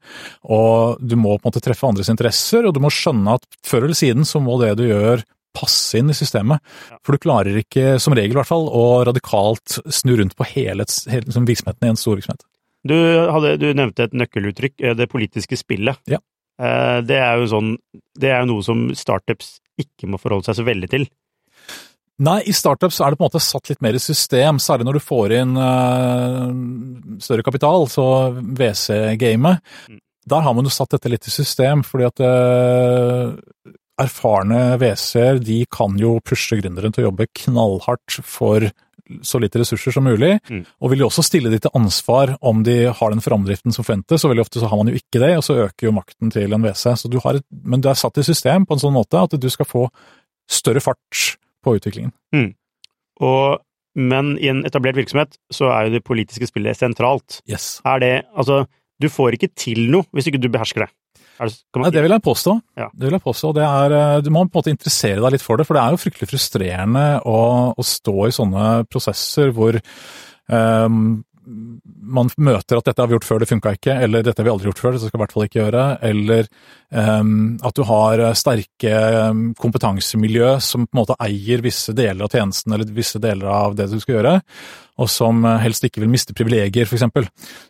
Og 0.48 1.00
du 1.00 1.16
må 1.18 1.36
på 1.36 1.44
en 1.44 1.50
måte 1.52 1.64
treffe 1.64 1.88
andres 1.88 2.12
interesser, 2.12 2.68
og 2.68 2.76
du 2.76 2.82
må 2.84 2.92
skjønne 2.92 3.38
at 3.38 3.48
før 3.66 3.88
eller 3.88 3.98
siden 3.98 4.28
så 4.28 4.42
må 4.42 4.60
det 4.62 4.74
du 4.78 4.88
gjør 4.88 5.24
passe 5.58 5.98
inn 5.98 6.12
i 6.12 6.16
systemet. 6.16 6.62
For 7.04 7.14
du 7.14 7.22
klarer 7.22 7.58
ikke, 7.62 7.96
som 8.02 8.16
regel 8.16 8.36
i 8.36 8.40
hvert 8.40 8.50
fall, 8.50 8.68
å 8.68 9.02
radikalt 9.08 9.80
snu 9.90 10.16
rundt 10.20 10.36
på 10.38 10.46
hele, 10.52 10.86
hele 11.10 11.26
liksom 11.26 11.48
virksomheten 11.48 11.88
i 11.88 11.92
en 11.94 12.00
stor 12.00 12.18
virksomhet. 12.18 12.47
Du, 12.86 12.94
hadde, 12.94 13.56
du, 13.58 13.70
nevnte 13.74 14.06
et 14.06 14.16
nøkkeluttrykk, 14.16 14.76
eh, 14.82 14.96
det 14.98 15.08
politiske 15.10 15.58
spillet. 15.58 15.98
Ja. 16.10 16.20
Eh, 16.60 16.98
det 17.06 17.18
er 17.22 17.38
jo 17.38 17.48
sånn 17.52 17.74
Det 18.18 18.32
er 18.34 18.46
noe 18.48 18.64
som 18.66 18.88
startups 18.98 19.58
ikke 19.78 20.10
må 20.10 20.18
forholde 20.18 20.48
seg 20.48 20.58
så 20.58 20.66
veldig 20.66 20.90
til. 20.90 21.06
Nei, 22.26 22.40
i 22.50 22.54
startups 22.54 22.98
er 22.98 23.14
det 23.14 23.18
på 23.18 23.22
en 23.22 23.28
måte 23.28 23.42
satt 23.42 23.70
litt 23.70 23.82
mer 23.84 23.94
i 23.94 24.02
system, 24.02 24.58
særlig 24.58 24.88
når 24.88 24.96
du 24.98 25.04
får 25.04 25.34
inn 25.36 25.52
uh, 25.54 26.48
større 27.22 27.44
kapital, 27.46 27.86
så 27.86 28.06
WC-gamet. 28.34 29.62
Mm. 29.86 30.00
Der 30.26 30.42
har 30.42 30.56
man 30.58 30.66
jo 30.66 30.72
satt 30.74 30.96
dette 30.96 31.12
litt 31.12 31.28
i 31.30 31.30
system, 31.30 31.84
fordi 31.86 32.08
at 32.08 32.24
erfarne 34.02 34.58
WC-er 34.82 35.38
de 35.42 35.60
kan 35.70 35.94
jo 36.02 36.16
pushe 36.26 36.58
gründeren 36.58 36.90
til 36.94 37.06
å 37.06 37.08
jobbe 37.12 37.30
knallhardt 37.44 38.18
for 38.26 38.66
så 39.22 39.40
lite 39.40 39.62
ressurser 39.62 39.94
som 39.94 40.06
mulig, 40.06 40.36
mm. 40.48 40.62
og 40.82 40.92
vil 40.92 41.02
jo 41.04 41.08
også 41.08 41.24
stille 41.26 41.52
de 41.52 41.60
til 41.62 41.74
ansvar 41.76 42.34
om 42.44 42.62
de 42.66 42.76
har 42.94 43.14
den 43.14 43.24
framdriften 43.24 43.74
som 43.74 43.86
forventes, 43.86 44.24
og 44.24 44.32
veldig 44.32 44.44
ofte 44.44 44.62
så 44.62 44.70
har 44.70 44.80
man 44.80 44.92
jo 44.92 44.98
ikke 45.00 45.22
det, 45.22 45.32
og 45.38 45.44
så 45.46 45.58
øker 45.66 45.88
jo 45.88 45.94
makten 45.96 46.32
til 46.34 46.54
en 46.54 46.64
WC. 46.64 46.84
Så 47.00 47.10
du 47.10 47.18
har 47.24 47.38
et, 47.40 47.46
men 47.64 47.84
du 47.84 47.90
er 47.90 47.98
satt 47.98 48.20
i 48.20 48.26
system 48.26 48.66
på 48.68 48.76
en 48.76 48.84
sånn 48.84 48.96
måte 48.96 49.20
at 49.20 49.36
du 49.40 49.48
skal 49.52 49.68
få 49.68 49.86
større 50.48 50.82
fart 50.84 51.24
på 51.64 51.76
utviklingen. 51.78 52.12
Mm. 52.34 52.52
Og, 53.24 53.60
men 53.98 54.36
i 54.38 54.50
en 54.52 54.64
etablert 54.68 54.98
virksomhet 54.98 55.38
så 55.52 55.72
er 55.74 55.88
jo 55.88 55.96
det 55.96 56.06
politiske 56.06 56.48
spillet 56.50 56.78
sentralt. 56.78 57.40
Yes. 57.50 57.78
Er 57.88 58.04
det 58.04 58.14
Altså, 58.34 58.64
du 59.02 59.08
får 59.10 59.36
ikke 59.36 59.52
til 59.58 59.88
noe 59.92 60.06
hvis 60.14 60.30
ikke 60.30 60.40
du 60.42 60.50
behersker 60.52 60.86
det. 60.86 60.92
Det, 61.38 61.54
Nei, 61.78 61.90
det 61.94 62.02
vil 62.02 62.14
jeg 62.16 62.24
påstå. 62.24 62.54
Ja. 62.80 62.88
Det 62.92 63.06
vil 63.06 63.14
jeg 63.14 63.24
påstå. 63.24 63.52
Er, 63.62 63.94
eh, 63.94 64.20
du 64.26 64.30
må 64.34 64.42
på 64.46 64.58
en 64.58 64.60
måte 64.60 64.74
interessere 64.74 65.22
deg 65.22 65.36
litt 65.36 65.44
for 65.44 65.60
det, 65.60 65.68
for 65.68 65.78
det 65.78 65.84
er 65.84 65.94
jo 65.94 66.02
fryktelig 66.02 66.30
frustrerende 66.32 67.06
å, 67.22 67.38
å 67.78 67.86
stå 67.86 68.16
i 68.26 68.34
sånne 68.34 68.64
prosesser 68.90 69.54
hvor 69.54 69.78
um, 69.78 71.20
man 71.48 72.30
møter 72.40 72.78
at 72.78 72.88
dette 72.88 73.02
har 73.02 73.08
vi 73.08 73.16
gjort 73.16 73.26
før, 73.28 73.42
det 73.42 73.48
funka 73.50 73.72
ikke, 73.76 73.94
eller 74.04 74.24
dette 74.24 74.40
har 74.40 74.46
vi 74.48 74.52
aldri 74.52 74.68
gjort 74.70 74.82
før, 74.82 74.94
det 74.94 75.00
skal 75.02 75.12
vi 75.12 75.18
i 75.18 75.22
hvert 75.22 75.34
fall 75.34 75.46
ikke 75.46 75.60
gjøre, 75.60 75.84
eller 76.08 76.48
um, 77.20 77.30
at 77.68 77.78
du 77.78 77.84
har 77.88 78.22
sterke 78.38 78.98
kompetansemiljø 79.60 80.50
som 80.64 80.84
på 80.86 80.96
en 80.96 81.00
måte 81.02 81.16
eier 81.24 81.64
visse 81.64 81.94
deler 81.96 82.26
av 82.26 82.34
tjenesten 82.34 82.74
eller 82.74 82.92
visse 82.96 83.20
deler 83.22 83.48
av 83.52 83.78
det 83.78 83.88
du 83.92 83.98
skal 84.02 84.18
gjøre, 84.18 84.34
og 84.98 85.10
som 85.12 85.46
helst 85.62 85.86
ikke 85.86 86.02
vil 86.02 86.10
miste 86.10 86.34
privilegier, 86.36 86.88
f.eks. 86.88 87.06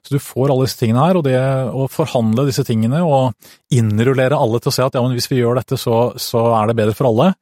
Så 0.07 0.15
du 0.15 0.21
får 0.23 0.53
alle 0.53 0.69
disse 0.69 0.81
tingene 0.81 1.05
her, 1.05 1.21
og 1.21 1.27
det 1.29 1.39
å 1.39 1.89
forhandle 1.93 2.49
disse 2.49 2.65
tingene 2.67 3.03
og 3.05 3.35
innrullere 3.75 4.39
alle 4.39 4.63
til 4.63 4.73
å 4.73 4.77
se 4.79 4.87
at 4.87 4.97
ja, 4.97 5.05
men 5.05 5.17
hvis 5.19 5.29
vi 5.31 5.43
gjør 5.43 5.61
dette, 5.61 5.77
så, 5.81 6.09
så 6.17 6.49
er 6.57 6.71
det 6.71 6.79
bedre 6.81 6.97
for 6.97 7.11
alle, 7.13 7.33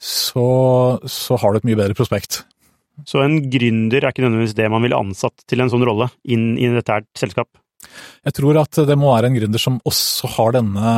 så, 0.00 0.48
så 1.08 1.40
har 1.40 1.52
du 1.52 1.60
et 1.60 1.70
mye 1.70 1.80
bedre 1.80 1.96
prospekt. 1.96 2.42
Så 3.08 3.22
en 3.24 3.38
gründer 3.52 4.04
er 4.04 4.12
ikke 4.12 4.24
nødvendigvis 4.24 4.56
det 4.58 4.68
man 4.72 4.84
ville 4.84 4.98
ansatt 4.98 5.44
til 5.48 5.62
en 5.62 5.72
sånn 5.72 5.84
rolle 5.86 6.10
inn 6.24 6.52
i 6.60 6.70
dette 6.72 6.98
her 6.98 7.06
selskap? 7.18 7.50
Jeg 8.26 8.36
tror 8.36 8.60
at 8.60 8.82
det 8.88 8.96
må 9.00 9.12
være 9.14 9.30
en 9.30 9.38
gründer 9.38 9.62
som 9.62 9.80
også 9.88 10.30
har 10.36 10.56
denne 10.58 10.94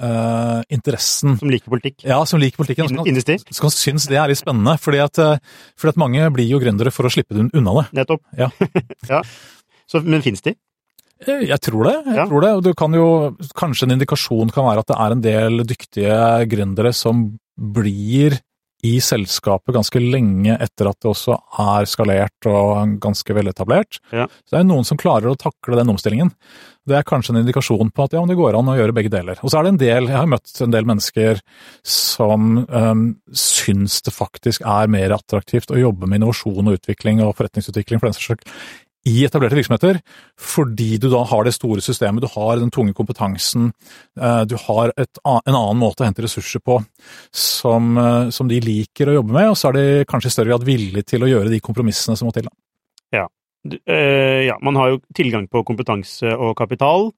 uh, 0.00 0.60
interessen. 0.72 1.36
Som 1.40 1.52
liker 1.52 1.72
politikk? 1.72 2.04
Ja, 2.06 2.20
som 2.28 2.42
liker 2.42 2.62
politikken. 2.62 2.90
Som 2.90 3.02
kan, 3.04 3.60
som 3.60 3.74
synes 3.74 4.08
det 4.10 4.20
er 4.20 4.30
litt 4.30 4.40
spennende. 4.40 4.76
Fordi 4.80 5.02
at, 5.04 5.20
uh, 5.20 5.36
fordi 5.78 5.94
at, 5.94 6.02
mange 6.02 6.30
blir 6.34 6.48
jo 6.50 6.60
gründere 6.62 6.94
for 6.94 7.08
å 7.08 7.12
slippe 7.12 7.36
unna 7.36 7.76
det. 7.80 7.86
Nettopp. 8.00 8.24
Ja. 8.38 8.50
ja. 9.12 9.22
Så, 9.90 10.02
men 10.06 10.24
fins 10.24 10.44
de? 10.46 10.54
Eh, 11.26 11.44
jeg 11.50 11.60
tror 11.64 11.88
det. 11.88 11.96
jeg 12.08 12.16
ja. 12.16 12.26
tror 12.28 12.46
det. 12.46 12.52
Og 12.56 12.64
du 12.64 12.72
kan 12.78 12.94
jo, 12.96 13.08
Kanskje 13.58 13.88
en 13.88 13.96
indikasjon 13.98 14.52
kan 14.54 14.68
være 14.68 14.84
at 14.84 14.92
det 14.92 14.98
er 14.98 15.16
en 15.16 15.24
del 15.26 15.64
dyktige 15.68 16.20
gründere 16.50 16.94
som 16.96 17.26
blir 17.60 18.38
i 18.86 18.96
selskapet 19.04 19.74
ganske 19.76 20.00
lenge 20.00 20.56
etter 20.56 20.88
at 20.90 20.98
det 21.02 21.10
også 21.10 21.36
er 21.60 21.88
skalert 21.88 22.48
og 22.48 22.96
ganske 23.02 23.36
veletablert. 23.36 24.00
Ja. 24.12 24.26
Så 24.44 24.56
det 24.56 24.60
er 24.62 24.68
noen 24.68 24.86
som 24.88 25.00
klarer 25.00 25.30
å 25.30 25.38
takle 25.38 25.78
den 25.78 25.92
omstillingen. 25.92 26.32
Det 26.88 26.96
er 26.96 27.06
kanskje 27.06 27.34
en 27.34 27.42
indikasjon 27.42 27.92
på 27.94 28.06
at 28.06 28.16
ja, 28.16 28.22
det 28.26 28.38
går 28.38 28.56
an 28.56 28.70
å 28.72 28.76
gjøre 28.78 28.96
begge 28.96 29.12
deler. 29.12 29.38
Og 29.44 29.52
så 29.52 29.60
er 29.60 29.66
det 29.66 29.74
en 29.74 29.82
del, 29.82 30.10
jeg 30.10 30.16
har 30.16 30.30
møtt 30.30 30.54
en 30.64 30.74
del 30.74 30.88
mennesker 30.88 31.42
som 31.86 32.62
um, 32.64 33.04
syns 33.36 34.00
det 34.06 34.16
faktisk 34.16 34.64
er 34.64 34.90
mer 34.90 35.14
attraktivt 35.14 35.74
å 35.74 35.80
jobbe 35.80 36.08
med 36.08 36.22
innovasjon 36.22 36.72
og 36.72 36.80
utvikling 36.80 37.20
og 37.24 37.36
forretningsutvikling 37.38 38.00
for 38.00 38.10
den 38.10 38.16
saks 38.16 38.32
skyld 38.32 38.48
i 39.08 39.22
etablerte 39.24 39.56
virksomheter, 39.56 40.00
fordi 40.36 40.98
du 41.00 41.08
da 41.12 41.22
har 41.24 41.46
det 41.46 41.54
store 41.56 41.80
systemet, 41.84 42.20
du 42.20 42.28
har 42.34 42.60
den 42.60 42.72
tunge 42.74 42.92
kompetansen, 42.96 43.70
eh, 44.20 44.42
du 44.44 44.56
har 44.66 44.92
et, 44.92 45.20
en 45.24 45.56
annen 45.56 45.80
måte 45.80 46.04
å 46.04 46.08
hente 46.08 46.24
ressurser 46.24 46.60
på 46.60 46.76
som, 47.32 47.94
eh, 47.96 48.28
som, 48.34 48.50
de 48.50 48.60
liker 48.60 49.08
å 49.08 49.16
jobbe 49.20 49.36
med, 49.36 49.48
og 49.52 49.56
så 49.56 49.70
er 49.70 49.78
de 49.78 49.86
kanskje 50.10 50.32
i 50.32 50.36
større 50.36 50.52
grad 50.52 50.68
villige 50.68 51.06
til 51.14 51.24
å 51.24 51.30
gjøre 51.30 51.52
de 51.52 51.62
kompromissene 51.64 52.18
som 52.18 52.28
må 52.28 52.36
til. 52.36 52.50
Ja. 53.14 53.26
Uh, 53.60 54.40
ja, 54.46 54.54
man 54.64 54.78
har 54.80 54.94
jo 54.94 55.02
tilgang 55.16 55.44
på 55.52 55.60
kompetanse 55.68 56.32
og 56.32 56.54
kapital, 56.56 57.10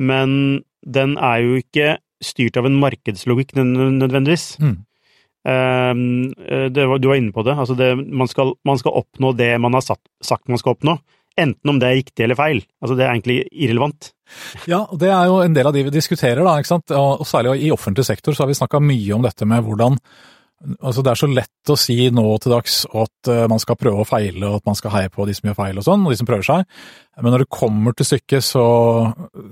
men 0.00 0.64
den 0.80 1.18
er 1.20 1.42
jo 1.44 1.58
ikke 1.60 1.98
styrt 2.24 2.56
av 2.56 2.68
en 2.68 2.78
markedslogikk 2.80 3.52
nødvendigvis. 3.56 4.54
Mm. 4.60 4.78
Uh, 5.44 6.30
det, 6.72 6.84
du 6.84 7.08
var 7.10 7.18
inne 7.18 7.34
på 7.34 7.44
det. 7.46 7.56
Altså 7.56 7.76
det 7.78 7.92
man, 7.98 8.30
skal, 8.30 8.54
man, 8.64 8.80
skal, 8.80 8.96
oppnå 9.04 9.34
det 9.36 9.52
man 9.60 9.76
har 9.76 9.84
satt, 9.84 10.02
sagt 10.24 10.48
man 10.48 10.60
skal 10.60 10.76
oppnå. 10.76 10.98
Enten 11.40 11.70
om 11.70 11.80
det 11.82 11.88
er 11.88 11.98
riktig 11.98 12.24
eller 12.24 12.38
feil. 12.38 12.60
Altså 12.80 12.94
Det 12.94 13.04
er 13.04 13.10
egentlig 13.10 13.40
irrelevant. 13.50 14.12
Ja, 14.70 14.84
det 14.94 15.10
er 15.10 15.26
jo 15.26 15.40
en 15.42 15.56
del 15.56 15.66
av 15.66 15.74
de 15.74 15.82
vi 15.82 15.92
diskuterer, 15.92 16.44
da. 16.46 16.78
Og 16.94 17.24
særlig 17.26 17.56
i 17.66 17.72
offentlig 17.74 18.06
sektor 18.06 18.36
så 18.36 18.44
har 18.44 18.52
vi 18.52 18.58
snakka 18.60 18.80
mye 18.80 19.16
om 19.16 19.26
dette 19.26 19.48
med 19.48 19.66
hvordan 19.66 19.98
Altså 20.80 21.02
Det 21.04 21.12
er 21.12 21.20
så 21.20 21.28
lett 21.28 21.72
å 21.72 21.76
si 21.78 21.96
nå 22.14 22.24
til 22.40 22.54
dags 22.54 22.84
at 22.88 23.30
uh, 23.30 23.44
man 23.50 23.60
skal 23.60 23.76
prøve 23.80 24.04
å 24.04 24.08
feile, 24.08 24.46
og 24.48 24.60
at 24.60 24.68
man 24.68 24.78
skal 24.78 24.94
heie 24.94 25.10
på 25.12 25.26
de 25.28 25.34
som 25.36 25.48
gjør 25.48 25.58
feil 25.58 25.80
og 25.80 25.86
sånn, 25.86 26.04
og 26.04 26.12
de 26.12 26.18
som 26.20 26.28
prøver 26.28 26.46
seg. 26.46 26.64
Men 27.20 27.34
når 27.34 27.44
det 27.44 27.52
kommer 27.52 27.96
til 27.96 28.08
stykket, 28.08 28.44
så, 28.44 28.64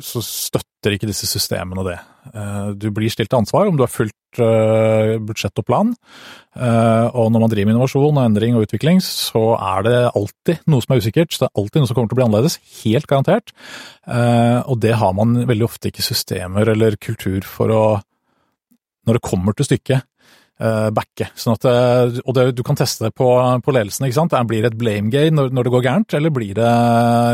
så 0.03 0.23
støtter 0.25 0.97
ikke 0.97 1.09
disse 1.11 1.29
systemene 1.29 1.85
det. 1.87 1.99
Uh, 2.33 2.73
du 2.79 2.89
blir 2.95 3.13
stilt 3.13 3.33
til 3.33 3.43
ansvar 3.43 3.69
om 3.69 3.77
du 3.77 3.85
har 3.85 3.93
fulgt 3.93 4.41
uh, 4.41 5.19
budsjett 5.23 5.61
og 5.61 5.67
plan. 5.69 5.93
Og 6.53 7.29
når 7.33 7.41
man 7.41 7.49
driver 7.49 7.69
med 7.69 7.77
innovasjon 7.79 8.19
og 8.19 8.25
endring 8.27 8.57
og 8.57 8.67
utvikling, 8.67 8.99
så 9.05 9.55
er 9.57 9.85
det 9.87 9.99
alltid 10.11 10.67
noe 10.69 10.85
som 10.85 10.93
er 10.93 11.01
usikkert. 11.01 11.33
Så 11.33 11.43
det 11.43 11.49
er 11.49 11.63
alltid 11.63 11.81
noe 11.81 11.89
som 11.89 11.97
kommer 11.97 12.11
til 12.11 12.17
å 12.17 12.21
bli 12.21 12.27
annerledes. 12.27 12.57
Helt 12.83 13.09
garantert. 13.09 13.55
Og 14.69 14.77
det 14.85 14.93
har 15.01 15.15
man 15.17 15.33
veldig 15.49 15.65
ofte 15.65 15.89
ikke 15.89 16.05
systemer 16.05 16.69
eller 16.75 16.99
kultur 17.01 17.49
for 17.49 17.73
å 17.73 17.83
Når 19.09 19.17
det 19.17 19.25
kommer 19.25 19.57
til 19.57 19.67
stykket, 19.67 20.05
backe. 20.95 21.31
Sånn 21.39 21.57
at, 21.57 21.65
uh, 21.67 22.21
og 22.23 22.37
det, 22.37 22.45
du 22.55 22.63
kan 22.67 22.79
teste 22.79 23.09
det 23.09 23.17
på, 23.19 23.29
på 23.65 23.75
ledelsen. 23.75 24.07
ikke 24.07 24.19
sant? 24.21 24.37
Blir 24.51 24.63
det 24.63 24.73
et 24.73 24.79
blame 24.79 25.11
game 25.11 25.35
når, 25.35 25.51
når, 25.55 25.67
det 25.67 25.73
går 25.75 25.85
gærent, 25.87 26.17
eller 26.19 26.35
blir 26.35 26.53
det 26.59 26.69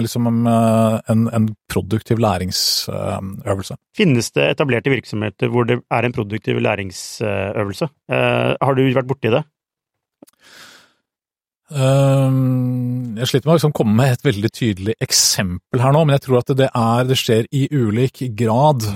liksom 0.06 0.30
uh, 0.46 0.96
en, 1.12 1.26
en, 1.36 1.50
produktiv 1.68 2.22
læringsøvelse? 2.24 3.76
Finnes 3.98 4.32
det 4.32 4.46
etablerte 4.54 4.92
virksomheter 4.92 5.52
hvor 5.52 5.68
det 5.68 5.82
er 5.82 6.06
en 6.06 6.16
produktiv 6.16 6.62
læringsøvelse? 6.64 7.90
har 8.08 8.76
du 8.78 8.82
vært 8.96 9.08
borti 9.10 9.30
det? 9.32 9.42
Ehm, 11.68 13.16
jeg 13.18 13.28
sliter 13.28 13.48
med 13.48 13.52
å 13.52 13.56
liksom 13.58 13.74
komme 13.76 13.96
med 13.98 14.14
et 14.14 14.24
veldig 14.24 14.50
tydelig 14.56 14.94
eksempel 15.04 15.82
her 15.84 15.92
nå, 15.92 16.04
men 16.06 16.16
jeg 16.16 16.24
tror 16.24 16.40
at 16.40 16.52
det, 16.56 16.68
er, 16.72 17.08
det 17.08 17.18
skjer 17.20 17.48
i 17.52 17.66
ulik 17.74 18.22
grad. 18.38 18.86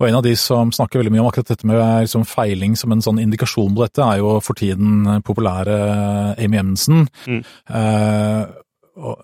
Og 0.00 0.08
en 0.08 0.18
av 0.18 0.24
de 0.26 0.34
som 0.38 0.72
snakker 0.74 1.00
veldig 1.00 1.14
mye 1.14 1.24
om 1.24 1.30
akkurat 1.30 1.52
dette 1.54 1.68
med 1.68 1.80
liksom 2.04 2.26
feiling 2.28 2.76
som 2.76 2.92
en 2.92 3.04
sånn 3.04 3.22
indikasjon 3.22 3.72
på 3.76 3.86
dette, 3.86 4.04
er 4.04 4.20
jo 4.20 4.36
for 4.44 4.58
tiden 4.60 5.22
populære 5.26 5.78
Amy 6.36 6.60
Emensen. 6.60 7.06
Mm. 7.24 7.40
Eh, 7.80 8.42
og, 9.00 9.22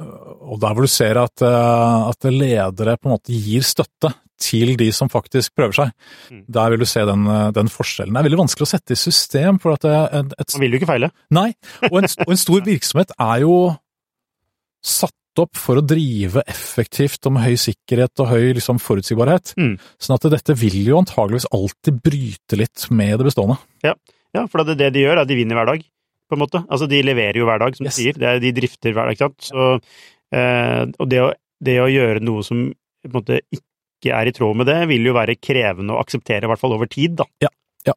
og 0.55 0.61
der 0.63 0.73
hvor 0.73 0.87
du 0.87 0.89
ser 0.89 1.19
at, 1.21 1.43
uh, 1.45 2.07
at 2.09 2.25
ledere 2.31 2.95
på 2.97 3.11
en 3.11 3.17
måte 3.19 3.35
gir 3.35 3.65
støtte 3.67 4.09
til 4.41 4.75
de 4.79 4.89
som 4.95 5.11
faktisk 5.13 5.55
prøver 5.57 5.77
seg. 5.81 5.93
Mm. 6.31 6.43
Der 6.57 6.73
vil 6.73 6.83
du 6.83 6.89
se 6.89 7.05
den, 7.09 7.27
den, 7.57 7.71
forskjellen. 7.73 8.15
Det 8.15 8.21
er 8.21 8.29
veldig 8.29 8.43
vanskelig 8.45 8.67
å 8.67 8.73
sette 8.75 8.97
i 8.97 9.01
system. 9.01 9.61
for 9.63 9.77
at 9.77 9.87
et, 9.89 10.35
et, 10.37 10.57
Man 10.57 10.65
vil 10.67 10.77
jo 10.77 10.81
ikke 10.83 10.93
feile. 10.93 11.11
Nei, 11.35 11.51
og 11.91 12.01
en, 12.03 12.11
og 12.27 12.35
en, 12.35 12.41
stor 12.41 12.67
virksomhet 12.73 13.15
er 13.17 13.45
jo 13.47 13.57
satt 14.87 15.15
opp 15.43 15.59
for 15.59 15.81
å 15.81 15.85
drive 15.85 16.43
effektivt 16.49 17.27
og 17.29 17.37
med 17.37 17.45
høy 17.45 17.57
sikkerhet 17.61 18.23
og 18.25 18.31
høy 18.31 18.55
liksom, 18.57 18.81
forutsigbarhet. 18.83 19.53
Mm. 19.61 19.75
Sånn 20.01 20.17
at 20.17 20.29
dette 20.33 20.57
vil 20.57 20.79
jo 20.87 21.01
antageligvis 21.01 21.49
alltid 21.55 22.01
bryte 22.05 22.61
litt 22.61 22.87
med 22.95 23.19
det 23.21 23.29
bestående. 23.29 23.59
Ja, 23.85 23.97
ja 24.37 24.47
for 24.49 24.65
det, 24.65 24.79
det 24.81 24.95
de 24.97 25.05
gjør, 25.05 25.19
er 25.19 25.25
at 25.25 25.31
de 25.31 25.39
vinner 25.39 25.59
hver 25.59 25.73
dag, 25.75 25.85
på 26.27 26.37
en 26.39 26.43
måte. 26.43 26.63
Altså, 26.65 26.89
de 26.91 27.03
leverer 27.05 27.41
jo 27.41 27.49
hver 27.49 27.63
dag, 27.63 27.77
som 27.77 27.87
yes. 27.87 27.99
du 27.99 28.03
sier. 28.03 28.21
Er, 28.23 28.41
de 28.43 28.55
drifter 28.57 28.97
hver 28.97 29.11
dag, 29.11 29.19
ikke 29.19 29.29
sant. 29.29 29.51
Så, 29.51 29.69
eh, 30.35 30.83
og 30.97 31.13
det 31.13 31.23
å, 31.23 31.31
det 31.69 31.79
å 31.83 31.91
gjøre 31.93 32.25
noe 32.25 32.47
som 32.47 32.69
på 33.07 33.13
en 33.13 33.19
måte 33.21 33.41
ikke 33.45 33.65
ikke 34.07 34.23
er 34.23 34.31
i 34.31 34.35
tråd 34.35 34.59
med 34.63 34.71
det, 34.71 34.81
vil 34.91 35.11
jo 35.11 35.15
være 35.17 35.39
krevende 35.39 35.95
å 35.95 36.01
akseptere, 36.03 36.47
i 36.47 36.51
hvert 36.51 36.63
fall 36.63 36.77
over 36.79 36.91
tid, 36.91 37.19
da. 37.21 37.29
Ja. 37.45 37.53
Ja. 37.87 37.93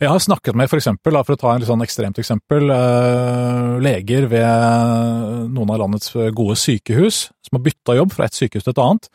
Jeg 0.00 0.08
har 0.08 0.22
snakket 0.24 0.56
med 0.56 0.70
for 0.70 0.80
eksempel, 0.80 1.18
for 1.20 1.34
å 1.34 1.40
ta 1.40 1.50
en 1.52 1.60
litt 1.60 1.68
sånn 1.68 1.84
ekstremt 1.84 2.16
eksempel, 2.20 2.70
uh, 2.72 3.76
leger 3.84 4.24
ved 4.30 5.50
noen 5.52 5.74
av 5.74 5.82
landets 5.82 6.14
gode 6.32 6.56
sykehus 6.56 7.26
som 7.44 7.58
har 7.58 7.64
bytta 7.66 7.98
jobb 7.98 8.14
fra 8.16 8.28
et 8.28 8.38
sykehus 8.38 8.64
til 8.64 8.72
et 8.72 8.80
annet, 8.80 9.10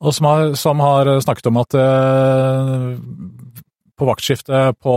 og 0.00 0.14
som 0.14 0.28
har, 0.30 0.44
som 0.60 0.84
har 0.84 1.10
snakket 1.24 1.50
om 1.50 1.58
at 1.64 1.76
uh, 1.76 2.94
på 4.00 4.08
vaktskiftet 4.08 4.78
på 4.80 4.94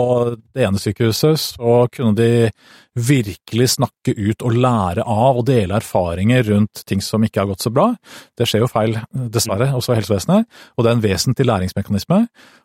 det 0.55 0.63
ene 0.63 0.79
sykehuset 0.79 1.39
så 1.41 1.73
kunne 1.91 2.15
de 2.15 2.51
virkelig 2.95 3.73
snakke 3.75 4.13
ut 4.15 4.45
og 4.45 4.55
lære 4.63 5.03
av 5.03 5.41
og 5.41 5.47
dele 5.49 5.75
erfaringer 5.81 6.45
rundt 6.47 6.85
ting 6.87 7.03
som 7.03 7.25
ikke 7.25 7.41
har 7.41 7.49
gått 7.49 7.65
så 7.65 7.73
bra. 7.73 7.89
Det 8.37 8.47
skjer 8.47 8.63
jo 8.63 8.71
feil, 8.71 8.95
dessverre, 9.33 9.73
også 9.75 9.95
i 9.95 9.99
helsevesenet, 9.99 10.47
og 10.77 10.85
det 10.85 10.91
er 10.91 10.97
en 10.97 11.03
vesentlig 11.03 11.49
læringsmekanisme. 11.49 12.21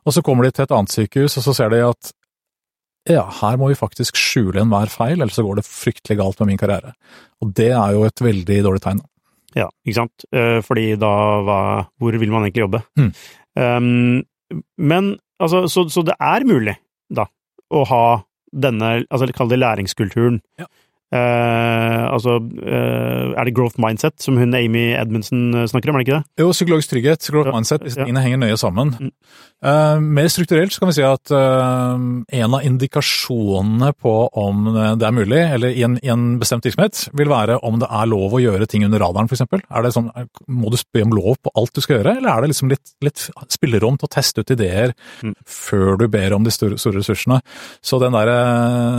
Og 0.06 0.14
så 0.14 0.22
kommer 0.22 0.46
de 0.46 0.54
til 0.54 0.68
et 0.68 0.76
annet 0.78 0.94
sykehus, 0.94 1.38
og 1.40 1.48
så 1.48 1.56
ser 1.58 1.74
de 1.74 1.82
at 1.88 2.14
ja, 3.08 3.24
her 3.40 3.58
må 3.58 3.72
vi 3.72 3.78
faktisk 3.78 4.18
skjule 4.20 4.60
enhver 4.62 4.92
feil, 4.92 5.16
ellers 5.16 5.38
så 5.38 5.46
går 5.46 5.58
det 5.58 5.66
fryktelig 5.66 6.20
galt 6.20 6.42
med 6.42 6.52
min 6.52 6.60
karriere. 6.60 6.92
Og 7.42 7.54
det 7.56 7.72
er 7.72 7.94
jo 7.96 8.04
et 8.06 8.22
veldig 8.22 8.62
dårlig 8.66 8.84
tegn. 8.84 9.00
Ja, 9.56 9.70
ikke 9.82 10.02
sant. 10.04 10.26
Eh, 10.30 10.58
fordi 10.62 10.92
da 11.00 11.12
hva, 11.42 11.60
Hvor 11.98 12.18
vil 12.20 12.30
man 12.30 12.44
egentlig 12.44 12.66
jobbe? 12.68 12.82
Mm. 13.00 13.14
Um, 13.58 14.58
men 14.76 15.16
altså, 15.42 15.64
så, 15.72 15.86
så, 15.92 16.04
det 16.06 16.16
er 16.20 16.46
mulig, 16.48 16.76
da, 17.10 17.28
å 17.70 17.84
ha 17.88 18.02
denne, 18.52 18.92
altså 19.08 19.28
kall 19.36 19.50
det 19.52 19.60
læringskulturen. 19.60 20.40
Ja. 20.60 20.68
Uh, 21.08 22.04
altså, 22.12 22.34
uh, 22.36 23.32
er 23.32 23.48
det 23.48 23.54
growth 23.56 23.80
mindset, 23.80 24.18
som 24.20 24.36
hun 24.36 24.52
Amy 24.52 24.90
Edmundsen 24.92 25.54
eh, 25.56 25.64
snakker 25.70 25.88
om, 25.88 25.96
er 25.96 26.04
det 26.04 26.04
ikke 26.04 26.18
det? 26.18 26.42
Jo, 26.42 26.50
psykologisk 26.52 26.90
trygghet, 26.92 27.28
growth 27.32 27.48
ja, 27.48 27.54
mindset, 27.54 27.84
disse 27.86 28.02
tingene 28.02 28.20
henger 28.20 28.42
nøye 28.42 28.58
sammen. 28.60 28.92
Mm. 29.00 29.12
Uh, 29.64 29.96
mer 30.04 30.28
strukturelt 30.30 30.74
så 30.74 30.82
kan 30.82 30.90
vi 30.90 30.98
si 30.98 31.04
at 31.06 31.32
en 31.32 32.54
av 32.54 32.66
indikasjonene 32.66 33.88
på 33.98 34.12
om 34.38 34.68
det 35.00 35.06
er 35.08 35.16
mulig, 35.16 35.40
eller 35.56 35.72
i 35.72 35.86
en, 35.86 35.96
i 36.04 36.12
en, 36.12 36.26
bestemt 36.38 36.68
virksomhet, 36.68 37.06
vil 37.16 37.32
være 37.32 37.56
om 37.64 37.80
det 37.80 37.88
er 37.88 38.10
lov 38.12 38.36
å 38.36 38.42
gjøre 38.42 38.68
ting 38.68 38.84
under 38.86 39.00
radaren, 39.02 39.30
f.eks. 39.30 39.46
Er 39.48 39.86
det 39.86 39.94
sånn, 39.96 40.12
må 40.52 40.70
du 40.70 40.76
be 40.92 41.06
om 41.06 41.16
lov 41.16 41.40
på 41.40 41.54
alt 41.56 41.72
du 41.72 41.80
skal 41.84 41.98
gjøre, 41.98 42.18
eller 42.20 42.34
er 42.34 42.44
det 42.44 42.52
liksom 42.52 42.72
litt, 42.74 42.94
litt 43.04 43.24
spillerom 43.48 43.96
til 43.96 44.10
å 44.10 44.12
teste 44.12 44.44
ut 44.44 44.52
ideer 44.54 44.92
mm. 45.24 45.34
før 45.48 45.96
du 46.02 46.06
ber 46.12 46.36
om 46.36 46.44
de 46.44 46.52
store, 46.52 46.76
store 46.80 47.00
ressursene? 47.00 47.40
Så 47.80 48.00
den 48.02 48.14
der, 48.14 48.34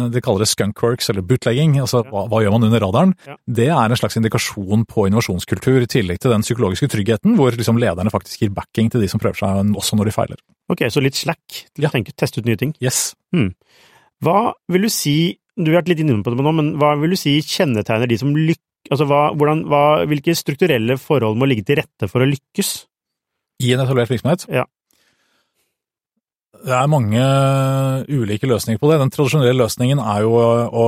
de 0.10 0.26
kaller 0.26 0.44
det 0.44 0.52
skunkworks, 0.52 1.14
eller 1.14 1.26
bootlegging, 1.30 1.78
altså 1.80 1.99
altså 2.00 2.14
hva, 2.14 2.26
hva 2.32 2.42
gjør 2.44 2.56
man 2.56 2.68
under 2.70 2.84
radaren, 2.86 3.16
det 3.60 3.68
er 3.70 3.84
en 3.84 4.00
slags 4.00 4.18
indikasjon 4.20 4.86
på 4.90 5.08
innovasjonskultur, 5.10 5.82
i 5.84 5.92
tillegg 5.92 6.22
til 6.24 6.34
den 6.34 6.46
psykologiske 6.46 6.90
tryggheten, 6.96 7.36
hvor 7.40 7.56
liksom 7.56 7.82
lederne 7.82 8.14
faktisk 8.14 8.46
gir 8.46 8.54
backing 8.56 8.92
til 8.94 9.04
de 9.04 9.12
som 9.12 9.22
prøver 9.22 9.42
seg, 9.42 9.76
også 9.80 10.00
når 10.00 10.10
de 10.10 10.16
feiler. 10.16 10.42
Ok, 10.70 10.86
så 10.94 11.04
litt 11.04 11.18
slack 11.20 11.62
til 11.74 11.88
å 11.88 11.94
tenke, 11.94 12.16
teste 12.18 12.42
ut 12.42 12.50
nye 12.50 12.60
ting. 12.60 12.76
Yes. 12.84 13.12
Hva 14.24 14.40
vil 14.72 14.88
du 14.88 14.92
si, 14.94 15.18
du 15.60 15.72
har 15.72 15.82
vært 15.82 15.94
litt 15.94 16.04
inne 16.04 16.22
på 16.24 16.34
det 16.34 16.46
nå, 16.46 16.56
men 16.56 16.74
hva 16.82 16.96
vil 17.02 17.16
du 17.16 17.20
si 17.20 17.40
kjennetegner 17.46 18.10
de 18.10 18.20
som 18.22 18.34
lykkes 18.36 18.66
Altså, 18.90 19.06
hva, 19.10 19.34
hvordan, 19.38 19.66
hva, 19.70 19.82
hvilke 20.10 20.34
strukturelle 20.38 20.96
forhold 20.98 21.38
må 21.38 21.50
ligge 21.50 21.66
til 21.68 21.82
rette 21.82 22.08
for 22.10 22.24
å 22.24 22.30
lykkes? 22.30 22.70
I 23.62 23.74
en 23.76 23.84
etablert 23.84 24.10
virksomhet? 24.10 24.46
Ja. 24.50 24.64
Det 26.50 26.74
er 26.74 26.90
mange 26.90 27.22
ulike 28.10 28.48
løsninger 28.50 28.80
på 28.82 28.90
det. 28.90 28.98
Den 29.00 29.12
tradisjonelle 29.14 29.54
løsningen 29.62 30.02
er 30.02 30.24
jo 30.26 30.34
å, 30.34 30.88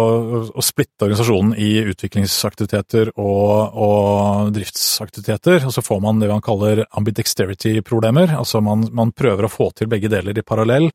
å, 0.49 0.63
splitte 0.65 1.05
organisasjonen 1.05 1.53
i 1.53 1.69
utviklingsaktiviteter 1.91 3.13
og, 3.13 3.77
og 3.77 4.49
driftsaktiviteter, 4.55 5.67
og 5.69 5.75
så 5.75 5.85
får 5.85 6.01
man 6.03 6.19
det 6.19 6.31
man 6.33 6.43
kaller 6.43 6.83
ambidexterity-problemer. 6.97 8.35
Altså 8.39 8.63
man, 8.65 8.87
man 8.97 9.13
prøver 9.13 9.47
å 9.47 9.53
få 9.53 9.69
til 9.77 9.91
begge 9.91 10.11
deler 10.11 10.35
i 10.37 10.45
parallell. 10.45 10.89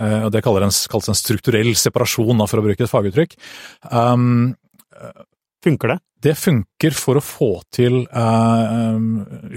eh, 0.00 0.24
og 0.24 0.32
Det 0.32 0.42
en, 0.42 0.72
kalles 0.90 1.12
en 1.12 1.22
strukturell 1.22 1.74
separasjon, 1.76 2.46
for 2.48 2.58
å 2.58 2.66
bruke 2.66 2.88
et 2.88 2.94
faguttrykk. 2.96 3.38
Um, 3.92 4.56
Funker 5.64 5.90
det? 5.90 6.00
det 6.22 6.34
funker 6.38 6.94
for 6.96 7.18
å 7.18 7.22
få 7.22 7.50
til 7.74 8.02
uh, 8.10 8.98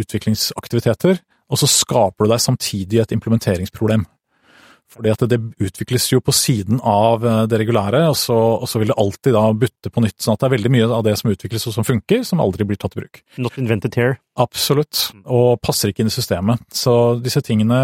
utviklingsaktiviteter, 0.02 1.22
og 1.52 1.60
så 1.60 1.70
skaper 1.70 2.26
du 2.26 2.34
deg 2.34 2.44
samtidig 2.44 3.02
et 3.02 3.14
implementeringsproblem. 3.16 4.06
Fordi 4.92 5.12
at 5.14 5.24
det 5.32 5.40
utvikles 5.64 6.10
jo 6.12 6.20
på 6.24 6.34
siden 6.36 6.82
av 6.84 7.24
eh, 7.24 7.44
det 7.52 7.62
regulære, 7.62 8.04
og 8.12 8.18
så, 8.20 8.38
og 8.60 8.68
så 8.68 8.82
vil 8.82 8.92
det 8.92 9.00
alltid 9.00 9.38
da 9.38 9.46
butte 9.56 9.92
på 9.94 10.04
nytt. 10.04 10.18
sånn 10.20 10.36
at 10.36 10.44
det 10.44 10.50
er 10.50 10.56
veldig 10.58 10.74
mye 10.74 10.90
av 10.92 11.06
det 11.08 11.16
som 11.22 11.32
utvikles 11.32 11.68
og 11.70 11.78
som 11.78 11.88
funker, 11.88 12.26
som 12.28 12.44
aldri 12.44 12.68
blir 12.68 12.80
tatt 12.82 12.98
i 12.98 13.04
bruk. 13.04 13.22
Not 13.40 13.60
invented 13.62 13.96
here. 13.96 14.20
Absolutt, 14.40 15.10
og 15.28 15.58
passer 15.60 15.92
ikke 15.92 16.06
inn 16.06 16.10
i 16.10 16.14
systemet. 16.14 16.62
Så 16.72 16.94
disse 17.20 17.42
tingene 17.44 17.80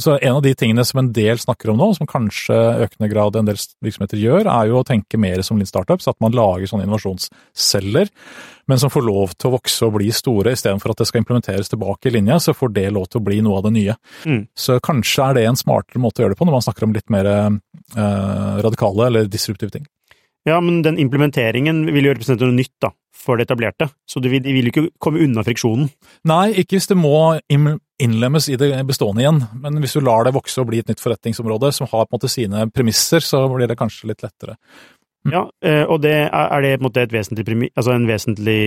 Så 0.00 0.14
en 0.16 0.38
av 0.38 0.40
de 0.40 0.54
tingene 0.56 0.84
som 0.88 1.02
en 1.02 1.10
del 1.12 1.36
snakker 1.40 1.72
om 1.72 1.76
nå, 1.76 1.90
som 1.98 2.08
kanskje 2.08 2.56
økende 2.86 3.10
grad 3.12 3.36
en 3.36 3.50
del 3.50 3.58
virksomheter 3.84 4.16
gjør, 4.20 4.48
er 4.48 4.70
jo 4.70 4.80
å 4.80 4.86
tenke 4.86 5.20
mer 5.20 5.42
som 5.44 5.60
Lean 5.60 5.68
Startups, 5.68 6.08
at 6.08 6.16
man 6.24 6.32
lager 6.36 6.70
sånne 6.70 6.86
innovasjonsceller, 6.86 8.08
men 8.70 8.80
som 8.80 8.92
får 8.92 9.04
lov 9.04 9.36
til 9.36 9.50
å 9.50 9.54
vokse 9.58 9.84
og 9.84 9.98
bli 9.98 10.08
store, 10.14 10.54
istedenfor 10.56 10.94
at 10.94 11.02
det 11.02 11.10
skal 11.10 11.24
implementeres 11.24 11.72
tilbake 11.72 12.08
i 12.08 12.14
linja, 12.16 12.40
så 12.40 12.56
får 12.56 12.72
det 12.78 12.88
lov 12.96 13.10
til 13.10 13.20
å 13.20 13.26
bli 13.28 13.40
noe 13.44 13.60
av 13.60 13.68
det 13.68 13.76
nye. 13.76 13.96
Mm. 14.24 14.42
Så 14.56 14.80
kanskje 14.84 15.26
er 15.26 15.36
det 15.36 15.46
en 15.50 15.60
smartere 15.60 16.00
måte 16.00 16.22
å 16.22 16.24
gjøre 16.24 16.36
det 16.36 16.40
på, 16.40 16.48
når 16.48 16.60
man 16.60 16.68
snakker 16.68 16.88
om 16.88 16.96
litt 16.96 17.12
mer 17.12 17.28
eh, 17.34 18.60
radikale 18.64 19.10
eller 19.10 19.32
disruptive 19.32 19.74
ting. 19.74 19.88
Ja, 20.48 20.56
men 20.64 20.80
den 20.82 20.98
implementeringen 21.00 21.84
vil 21.92 22.08
jo 22.08 22.14
representere 22.14 22.48
noe 22.48 22.56
nytt, 22.56 22.76
da, 22.80 22.92
for 23.16 23.36
det 23.36 23.44
etablerte. 23.48 23.90
Så 24.08 24.22
de 24.24 24.30
vil, 24.32 24.42
de 24.44 24.54
vil 24.56 24.68
jo 24.68 24.72
ikke 24.72 24.86
komme 25.02 25.20
unna 25.24 25.44
friksjonen. 25.44 25.90
Nei, 26.28 26.46
ikke 26.62 26.78
hvis 26.78 26.88
det 26.88 26.96
må 26.96 27.16
innlemmes 28.00 28.48
i 28.48 28.56
det 28.60 28.70
bestående 28.88 29.24
igjen, 29.24 29.42
men 29.60 29.82
hvis 29.82 29.98
du 29.98 30.04
lar 30.06 30.24
det 30.24 30.34
vokse 30.36 30.62
og 30.62 30.70
bli 30.70 30.80
et 30.80 30.88
nytt 30.88 31.02
forretningsområde 31.02 31.72
som 31.76 31.90
har 31.90 32.06
på 32.06 32.14
en 32.14 32.16
måte 32.16 32.32
sine 32.32 32.64
premisser, 32.72 33.24
så 33.24 33.44
blir 33.52 33.68
det 33.68 33.78
kanskje 33.80 34.12
litt 34.12 34.24
lettere. 34.24 34.56
Mm. 35.28 35.34
Ja, 35.34 35.42
eh, 35.60 35.82
og 35.84 36.00
det 36.00 36.14
er, 36.22 36.30
er 36.32 36.64
det 36.64 36.76
på 36.78 36.80
en 36.80 36.86
måte 36.88 37.04
et 37.04 37.12
vesentlig, 37.12 37.68
altså 37.74 37.92
en 37.92 38.08
vesentlig 38.08 38.62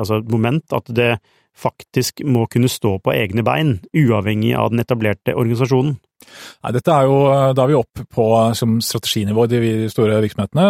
altså 0.00 0.22
moment, 0.32 0.64
at 0.72 0.88
det 0.96 1.10
faktisk 1.58 2.22
må 2.26 2.46
kunne 2.50 2.70
stå 2.70 2.96
på 3.02 3.14
egne 3.14 3.44
bein, 3.46 3.78
uavhengig 3.96 4.54
av 4.58 4.72
den 4.72 4.82
etablerte 4.82 5.34
organisasjonen. 5.38 5.96
Nei, 6.64 6.72
dette 6.74 6.92
er 6.92 7.06
jo, 7.06 7.18
Da 7.54 7.62
er 7.62 7.70
vi 7.70 7.78
opp 7.78 8.02
på 8.14 8.26
som 8.58 8.78
strateginivå 8.84 9.46
i 9.46 9.52
de 9.52 9.70
store 9.92 10.18
virksomhetene, 10.24 10.66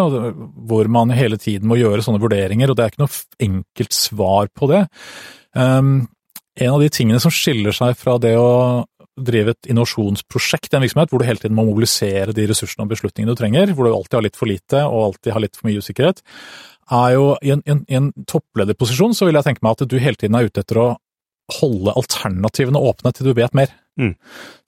hvor 0.68 0.90
man 0.92 1.14
hele 1.16 1.38
tiden 1.40 1.68
må 1.68 1.78
gjøre 1.80 2.04
sånne 2.04 2.22
vurderinger, 2.22 2.70
og 2.70 2.76
det 2.78 2.84
er 2.84 2.92
ikke 2.92 3.04
noe 3.04 3.48
enkelt 3.48 3.96
svar 3.96 4.52
på 4.54 4.70
det. 4.70 4.84
Um, 5.56 6.08
en 6.58 6.74
av 6.74 6.82
de 6.82 6.90
tingene 6.92 7.20
som 7.22 7.32
skiller 7.34 7.74
seg 7.74 7.96
fra 7.98 8.18
det 8.22 8.34
å 8.38 8.84
drive 9.24 9.54
et 9.54 9.70
innovasjonsprosjekt 9.72 10.72
i 10.72 10.78
en 10.78 10.84
virksomhet, 10.84 11.10
hvor 11.12 11.22
du 11.22 11.26
hele 11.28 11.42
tiden 11.42 11.56
må 11.56 11.66
mobilisere 11.68 12.34
de 12.36 12.46
ressursene 12.50 12.86
og 12.86 12.92
beslutningene 12.92 13.34
du 13.34 13.40
trenger, 13.40 13.72
hvor 13.74 13.88
du 13.88 13.92
alltid 13.92 14.18
har 14.18 14.26
litt 14.28 14.38
for 14.38 14.50
lite 14.50 14.84
og 14.86 15.04
alltid 15.10 15.34
har 15.34 15.44
litt 15.44 15.58
for 15.58 15.68
mye 15.68 15.82
usikkerhet, 15.82 16.22
er 16.98 17.16
jo 17.16 17.26
i 17.44 17.52
en, 17.52 17.62
en, 17.68 17.82
en 17.98 18.08
topplederposisjon 18.28 19.16
så 19.16 19.28
vil 19.28 19.38
jeg 19.38 19.48
tenke 19.50 19.64
meg 19.64 19.76
at 19.76 19.90
du 19.90 19.98
hele 20.00 20.18
tiden 20.20 20.38
er 20.38 20.48
ute 20.48 20.64
etter 20.64 20.80
å 20.80 20.88
holde 21.58 21.94
alternativene 21.96 22.80
åpne 22.90 23.12
til 23.16 23.28
du 23.28 23.36
vet 23.36 23.54
mer. 23.56 23.72
Mm. 23.98 24.12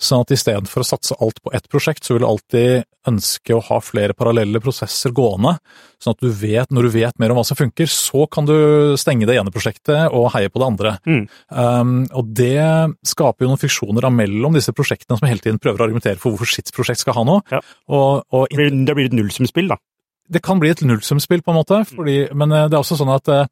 Sånn 0.01 0.25
at 0.25 0.33
istedenfor 0.35 0.83
å 0.83 0.87
satse 0.89 1.17
alt 1.23 1.39
på 1.45 1.53
ett 1.55 1.69
prosjekt, 1.71 2.05
så 2.05 2.17
vil 2.17 2.25
du 2.25 2.29
alltid 2.29 2.87
ønske 3.09 3.55
å 3.57 3.63
ha 3.65 3.79
flere 3.81 4.17
parallelle 4.17 4.61
prosesser 4.61 5.15
gående, 5.17 5.55
sånn 6.03 6.17
at 6.17 6.25
du 6.25 6.29
vet, 6.35 6.73
når 6.75 6.89
du 6.89 6.93
vet 6.99 7.21
mer 7.23 7.33
om 7.33 7.39
hva 7.41 7.45
som 7.49 7.59
funker, 7.59 7.89
så 7.91 8.27
kan 8.33 8.49
du 8.49 8.55
stenge 9.01 9.29
det 9.29 9.39
ene 9.41 9.53
prosjektet 9.55 10.13
og 10.17 10.31
heie 10.35 10.51
på 10.53 10.61
det 10.61 10.69
andre. 10.69 10.95
Mm. 11.09 11.23
Um, 11.49 11.95
og 12.17 12.33
det 12.37 12.61
skaper 13.07 13.47
jo 13.47 13.53
noen 13.53 13.63
friksjoner 13.63 14.05
da 14.05 14.13
mellom 14.13 14.57
disse 14.59 14.75
prosjektene 14.77 15.21
som 15.21 15.31
hele 15.31 15.45
tiden 15.45 15.61
prøver 15.63 15.81
å 15.81 15.89
argumentere 15.89 16.21
for 16.21 16.35
hvorfor 16.35 16.51
sitt 16.53 16.75
prosjekt 16.77 17.05
skal 17.05 17.17
ha 17.17 17.25
noe. 17.29 17.45
Ja. 17.53 17.63
Og, 17.89 18.27
og 18.35 18.51
Det 18.51 18.61
blir, 18.61 18.75
det 18.85 18.99
blir 18.99 19.09
et 19.09 19.17
nullsumspill, 19.17 19.71
da. 19.73 19.79
det 20.31 20.43
kan 20.47 20.61
bli 20.63 20.71
et 20.71 20.83
nullsumspill, 20.87 21.43
på 21.43 21.55
en 21.55 21.59
måte, 21.59 21.81
fordi, 21.89 22.19
men 22.37 22.53
eh, 22.55 22.69
det 22.71 22.77
er 22.77 22.85
også 22.85 22.99
sånn 23.01 23.15
at 23.15 23.31
eh, 23.33 23.49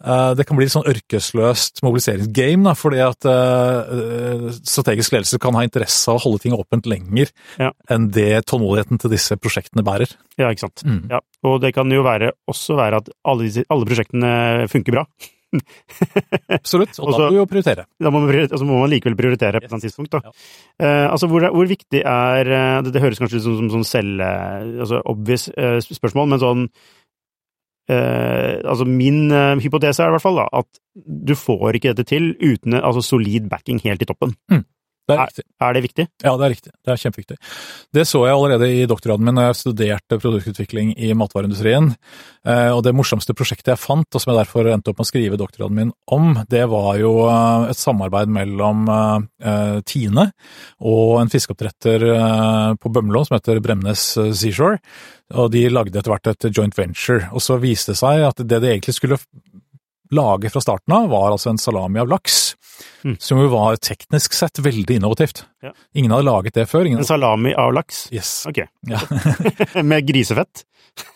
det 0.00 0.46
kan 0.48 0.56
bli 0.56 0.64
et 0.64 0.72
sånn 0.72 0.86
ørkesløst 0.88 1.82
mobiliseringsgame, 1.84 2.64
da, 2.70 2.72
fordi 2.78 3.00
at 3.04 3.26
eh, 3.28 4.46
strategisk 4.64 5.12
ledelse 5.16 5.40
kan 5.42 5.56
ha 5.58 5.64
interesse 5.66 6.08
av 6.08 6.16
å 6.20 6.22
holde 6.24 6.40
ting 6.46 6.56
åpent 6.56 6.88
lenger 6.88 7.28
Ja. 7.60 7.72
enn 7.92 8.08
det 8.14 8.46
tålmodigheten 8.48 9.00
til 9.02 9.12
disse 9.12 9.36
prosjektene 9.36 9.84
bærer. 9.84 10.14
Ja, 10.40 10.48
ikke 10.48 10.66
sant. 10.68 10.84
Mm. 10.88 11.02
Ja, 11.12 11.20
og 11.44 11.60
det 11.60 11.74
kan 11.76 11.90
jo 11.92 12.00
være, 12.06 12.32
også 12.48 12.78
være 12.80 13.02
at 13.02 13.12
alle, 13.28 13.50
alle 13.68 13.90
prosjektene 13.90 14.32
funker 14.72 14.96
bra. 15.00 15.04
Absolutt, 16.48 16.94
og 17.00 17.08
Også- 17.08 17.18
da 17.18 17.24
må 17.26 17.30
vi 17.34 17.38
jo 17.40 17.46
prioritere. 17.50 17.84
Da 18.00 18.10
må 18.14 18.20
man, 18.22 18.34
altså 18.46 18.64
må 18.66 18.78
man 18.80 18.90
likevel 18.92 19.16
prioritere 19.18 19.60
på 19.60 19.66
et 19.74 19.82
tidspunkt. 19.82 20.12
Da. 20.14 20.20
Ja. 20.24 20.30
Eh, 20.78 21.06
altså, 21.10 21.26
hvor, 21.26 21.42
hvor 21.50 21.66
viktig 21.66 22.02
er 22.06 22.46
eh, 22.46 22.82
det, 22.86 22.92
det 22.94 23.02
høres 23.02 23.18
kanskje 23.18 23.40
ut 23.40 23.46
som, 23.48 23.56
som 23.58 23.70
sånn 23.80 23.84
selv... 23.88 24.22
Altså 24.22 25.02
obvious 25.10 25.48
eh, 25.56 25.80
spørsmål, 25.82 26.28
men 26.30 26.42
sånn 26.42 26.68
eh, 27.90 28.60
Altså, 28.64 28.86
min 28.88 29.30
eh, 29.34 29.58
hypotese 29.62 30.04
er 30.04 30.12
i 30.12 30.16
hvert 30.16 30.24
fall 30.24 30.40
da, 30.40 30.46
at 30.62 30.82
du 31.30 31.34
får 31.38 31.78
ikke 31.78 31.94
dette 31.94 32.08
til 32.12 32.32
uten 32.38 32.76
eh, 32.78 32.84
altså, 32.84 33.02
solid 33.04 33.50
backing 33.52 33.82
helt 33.84 34.02
i 34.02 34.08
toppen. 34.08 34.36
Det 35.08 35.16
er 35.16 35.20
Er- 35.20 35.68
Er 35.68 35.72
det 35.74 35.82
viktig? 35.82 36.06
Ja, 36.24 36.36
det 36.36 36.44
er 36.46 36.50
riktig. 36.54 36.72
Det 36.84 36.92
er 36.92 36.96
kjempeviktig. 36.96 37.36
Det 37.92 38.02
så 38.06 38.24
jeg 38.26 38.34
allerede 38.34 38.68
i 38.70 38.86
doktorgraden 38.86 39.24
min 39.24 39.34
da 39.34 39.48
jeg 39.48 39.56
studerte 39.58 40.18
produktutvikling 40.20 40.94
i 40.96 41.12
matvareindustrien. 41.14 41.94
Eh, 42.46 42.70
Og 42.70 42.82
det 42.84 42.94
morsomste 42.94 43.34
prosjektet 43.34 43.74
jeg 43.74 43.78
fant, 43.78 44.06
og 44.14 44.20
som 44.20 44.32
jeg 44.34 44.46
derfor 44.46 44.64
endte 44.72 44.88
opp 44.90 44.98
med 44.98 45.06
å 45.06 45.10
skrive 45.10 45.36
doktorgraden 45.36 45.74
min 45.74 45.92
om, 46.08 46.44
det 46.48 46.68
var 46.68 46.96
jo 46.98 47.26
eh, 47.28 47.70
et 47.70 47.76
samarbeid 47.76 48.28
mellom 48.28 48.88
eh, 49.42 49.80
Tine 49.84 50.32
og 50.80 51.20
en 51.20 51.28
fiskeoppdretter 51.28 52.76
på 52.80 52.92
Bømlo 52.92 53.24
som 53.26 53.36
heter 53.36 53.60
Bremnes 53.60 53.98
Seashore. 54.38 54.78
Og 55.34 55.50
de 55.52 55.68
lagde 55.68 55.94
etter 55.98 56.10
hvert 56.10 56.26
et 56.26 56.48
joint 56.56 56.74
venture. 56.76 57.28
Og 57.32 57.40
så 57.40 57.58
viste 57.60 57.92
det 57.92 57.98
seg 58.00 58.24
at 58.26 58.36
det 58.40 58.60
de 58.62 58.70
egentlig 58.72 58.94
skulle 58.96 59.18
lage 60.10 60.50
fra 60.50 60.60
starten 60.64 60.94
av, 60.96 61.08
var 61.12 61.30
altså 61.34 61.50
en 61.52 61.58
salami 61.60 62.00
av 62.02 62.08
laks. 62.10 62.40
Mm. 63.04 63.16
Som 63.20 63.38
jo 63.42 63.48
var 63.52 63.76
teknisk 63.76 64.32
sett 64.36 64.58
veldig 64.64 64.96
innovativt. 65.00 65.44
Ja. 65.62 65.72
Ingen 65.94 66.14
hadde 66.14 66.26
laget 66.28 66.54
det 66.56 66.66
før. 66.70 66.88
En 66.88 67.04
salami 67.04 67.52
av 67.54 67.74
laks? 67.76 68.06
Yes. 68.12 68.32
Ok. 68.48 68.62
Ja. 68.88 69.00
Med 69.82 70.06
grisefett? 70.08 70.64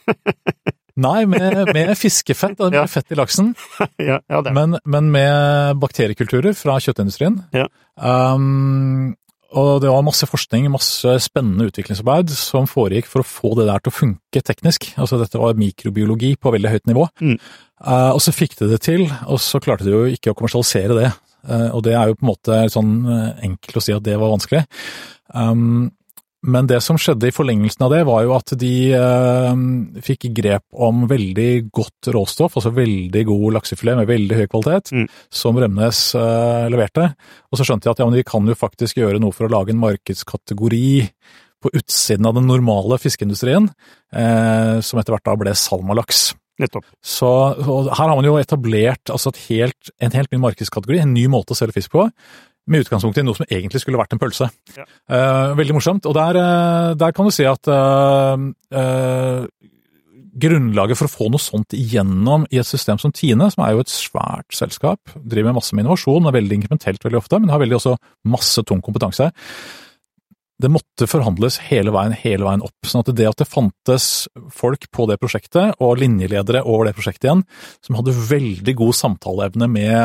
Nei, 0.94 1.24
med, 1.26 1.72
med 1.74 1.88
fiskefett. 1.98 2.54
Det 2.60 2.68
er 2.70 2.84
Ja. 2.84 2.86
fett 2.86 3.10
i 3.10 3.16
laksen. 3.18 3.48
ja, 3.98 4.20
ja, 4.30 4.40
det 4.46 4.52
Men, 4.54 4.76
men 4.84 5.08
med 5.10 5.80
bakteriekulturer 5.82 6.54
fra 6.54 6.76
kjøttindustrien. 6.78 7.40
Ja. 7.50 7.64
Um, 7.98 9.16
og 9.54 9.82
det 9.82 9.90
var 9.90 10.02
masse 10.06 10.26
forskning, 10.26 10.66
masse 10.72 11.16
spennende 11.22 11.68
utviklingsarbeid 11.70 12.32
som 12.34 12.66
foregikk 12.70 13.06
for 13.10 13.22
å 13.22 13.28
få 13.28 13.52
det 13.58 13.68
der 13.68 13.82
til 13.82 13.92
å 13.92 13.96
funke 13.96 14.42
teknisk. 14.42 14.88
Altså 14.98 15.20
dette 15.20 15.40
var 15.40 15.58
mikrobiologi 15.58 16.32
på 16.40 16.52
veldig 16.54 16.72
høyt 16.72 16.90
nivå. 16.90 17.06
Mm. 17.22 17.36
Uh, 17.84 18.10
og 18.16 18.20
så 18.24 18.34
fikk 18.34 18.56
de 18.58 18.70
det 18.72 18.80
til, 18.86 19.06
og 19.30 19.38
så 19.42 19.60
klarte 19.62 19.86
de 19.86 19.94
jo 19.94 20.04
ikke 20.10 20.32
å 20.32 20.38
kommersialisere 20.38 20.98
det. 20.98 21.12
Uh, 21.46 21.70
og 21.76 21.84
det 21.86 21.94
er 21.94 22.10
jo 22.10 22.18
på 22.18 22.26
en 22.26 22.32
måte 22.32 22.62
sånn 22.72 22.94
uh, 23.06 23.30
enkelt 23.46 23.78
å 23.78 23.84
si 23.84 23.94
at 23.94 24.06
det 24.06 24.16
var 24.18 24.32
vanskelig. 24.34 24.64
Um, 25.34 25.92
men 26.44 26.66
det 26.68 26.80
som 26.84 26.98
skjedde 27.00 27.30
i 27.30 27.34
forlengelsen 27.34 27.86
av 27.86 27.92
det, 27.94 28.02
var 28.08 28.24
jo 28.26 28.34
at 28.36 28.52
de 28.60 28.72
eh, 28.96 29.62
fikk 30.04 30.28
grep 30.36 30.64
om 30.86 31.06
veldig 31.10 31.48
godt 31.74 32.10
råstoff, 32.14 32.58
altså 32.60 32.72
veldig 32.76 33.22
god 33.30 33.56
laksefilet 33.58 34.02
med 34.02 34.10
veldig 34.10 34.42
høy 34.42 34.44
kvalitet, 34.52 34.92
Mm. 34.94 35.08
som 35.32 35.56
Rømnes 35.56 36.02
eh, 36.20 36.66
leverte. 36.72 37.08
Og 37.50 37.58
så 37.58 37.66
skjønte 37.66 37.88
de 37.88 37.94
at 37.94 38.02
ja, 38.02 38.06
men 38.10 38.20
vi 38.20 38.28
kan 38.28 38.46
jo 38.46 38.58
faktisk 38.58 39.00
gjøre 39.00 39.22
noe 39.22 39.32
for 39.34 39.48
å 39.48 39.52
lage 39.56 39.72
en 39.72 39.80
markedskategori 39.82 40.88
på 41.64 41.72
utsiden 41.80 42.26
av 42.28 42.36
den 42.36 42.48
normale 42.50 42.98
fiskeindustrien, 43.00 43.70
eh, 44.12 44.80
som 44.84 45.00
etter 45.00 45.16
hvert 45.16 45.24
da 45.24 45.36
ble 45.40 45.54
salmalaks. 45.56 46.34
nettopp. 46.60 46.84
Så 47.02 47.26
her 47.58 48.06
har 48.06 48.14
man 48.14 48.24
jo 48.28 48.36
etablert 48.38 49.10
altså 49.10 49.32
helt, 49.48 49.88
en 49.98 50.12
helt 50.14 50.30
ny 50.30 50.38
markedskategori, 50.38 51.00
en 51.02 51.14
ny 51.16 51.24
måte 51.26 51.50
å 51.50 51.58
selge 51.58 51.74
fisk 51.80 51.90
på, 51.96 52.04
med 52.70 52.84
utgangspunkt 52.84 53.18
i 53.20 53.24
noe 53.26 53.36
som 53.36 53.46
egentlig 53.50 53.82
skulle 53.82 54.00
vært 54.00 54.14
en 54.16 54.22
pølse. 54.22 54.48
Ja. 54.76 54.86
Eh, 54.86 55.52
veldig 55.58 55.76
morsomt. 55.76 56.08
Og 56.08 56.16
der, 56.16 56.40
eh, 56.40 56.94
der 57.00 57.12
kan 57.16 57.28
du 57.28 57.34
si 57.34 57.44
at 57.48 57.68
uh, 57.68 58.40
uh, 58.72 59.44
grunnlaget 60.34 60.98
for 60.98 61.08
å 61.08 61.12
få 61.12 61.28
noe 61.30 61.42
sånt 61.42 61.76
igjennom 61.76 62.48
i 62.50 62.58
et 62.60 62.68
system 62.68 62.98
som 63.00 63.12
Tine, 63.14 63.50
som 63.52 63.64
er 63.64 63.74
jo 63.74 63.84
et 63.84 63.92
svært 63.92 64.56
selskap, 64.56 65.14
driver 65.14 65.52
med 65.52 65.60
masse 65.60 65.76
med 65.76 65.84
innovasjon, 65.84 66.26
er 66.26 66.36
veldig 66.38 66.60
inkrementelt 66.60 67.06
veldig 67.06 67.20
ofte, 67.20 67.40
men 67.40 67.52
har 67.52 67.62
veldig 67.62 67.78
også 67.78 67.96
masse 68.32 68.64
tung 68.66 68.82
kompetanse. 68.84 69.30
Det 70.62 70.70
måtte 70.70 71.08
forhandles 71.10 71.58
hele 71.68 71.92
veien, 71.94 72.14
hele 72.16 72.46
veien 72.46 72.64
opp. 72.64 72.86
sånn 72.86 73.02
at 73.02 73.12
det 73.14 73.26
at 73.28 73.40
det 73.42 73.50
fantes 73.50 74.26
folk 74.54 74.86
på 74.94 75.06
det 75.10 75.18
prosjektet, 75.22 75.74
og 75.82 75.98
linjeledere 76.00 76.64
over 76.64 76.88
det 76.88 76.96
prosjektet 76.98 77.28
igjen, 77.28 77.44
som 77.84 77.98
hadde 77.98 78.16
veldig 78.30 78.74
god 78.78 78.98
samtaleevne 78.98 79.70
med 79.70 79.98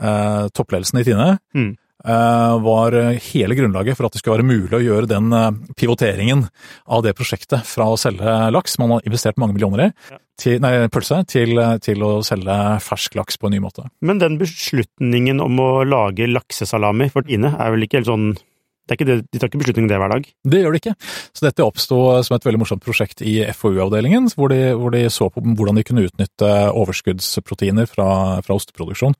eh, 0.00 0.44
toppledelsen 0.54 1.02
i 1.02 1.06
Tine, 1.06 1.30
mm. 1.54 1.72
Eh, 2.00 2.60
var 2.64 2.94
hele 3.32 3.54
grunnlaget 3.54 3.98
for 3.98 4.08
at 4.08 4.14
det 4.14 4.22
skulle 4.22 4.38
være 4.38 4.48
mulig 4.48 4.72
å 4.78 4.80
gjøre 4.80 5.10
den 5.10 5.34
eh, 5.36 5.50
pivoteringen 5.76 6.46
av 6.88 7.04
det 7.04 7.12
prosjektet 7.18 7.66
fra 7.68 7.90
å 7.92 7.98
selge 8.00 8.36
laks, 8.54 8.78
man 8.80 8.94
har 8.96 9.04
investert 9.04 9.40
mange 9.40 9.56
millioner 9.56 9.84
i, 9.84 9.90
til, 10.40 10.56
nei, 10.64 10.72
pølse, 10.92 11.20
til, 11.28 11.60
til, 11.84 12.04
å 12.06 12.22
selge 12.24 12.56
fersk 12.80 13.18
laks 13.20 13.36
på 13.36 13.50
en 13.50 13.56
ny 13.56 13.60
måte. 13.60 13.84
Men 14.00 14.22
den 14.22 14.40
beslutningen 14.40 15.44
om 15.44 15.60
å 15.60 15.70
lage 15.84 16.30
laksesalami 16.30 17.10
for 17.12 17.28
Tine 17.28 17.52
er 17.60 17.74
vel 17.74 17.84
ikke 17.84 18.00
helt 18.00 18.12
sånn 18.14 18.30
det 18.88 18.96
er 18.96 18.98
ikke 18.98 19.06
det, 19.06 19.16
de 19.30 19.38
tar 19.38 19.46
ikke 19.46 19.58
beslutning 19.60 19.84
om 19.84 19.90
det 19.92 19.98
hver 20.02 20.10
dag? 20.10 20.24
Det 20.50 20.60
gjør 20.64 20.74
de 20.74 20.78
ikke. 20.80 20.92
Så 21.36 21.44
dette 21.44 21.62
oppsto 21.62 21.98
som 22.26 22.34
et 22.34 22.46
veldig 22.48 22.58
morsomt 22.58 22.82
prosjekt 22.82 23.20
i 23.22 23.36
FoU-avdelingen, 23.54 24.26
hvor, 24.34 24.50
hvor, 24.50 24.90
de 24.90 25.04
så 25.14 25.28
på 25.30 25.44
hvordan 25.44 25.78
de 25.78 25.84
kunne 25.86 26.08
utnytte 26.08 26.48
overskuddsproteiner 26.74 27.86
fra, 27.86 28.08
fra 28.42 28.56
osteproduksjon. 28.58 29.14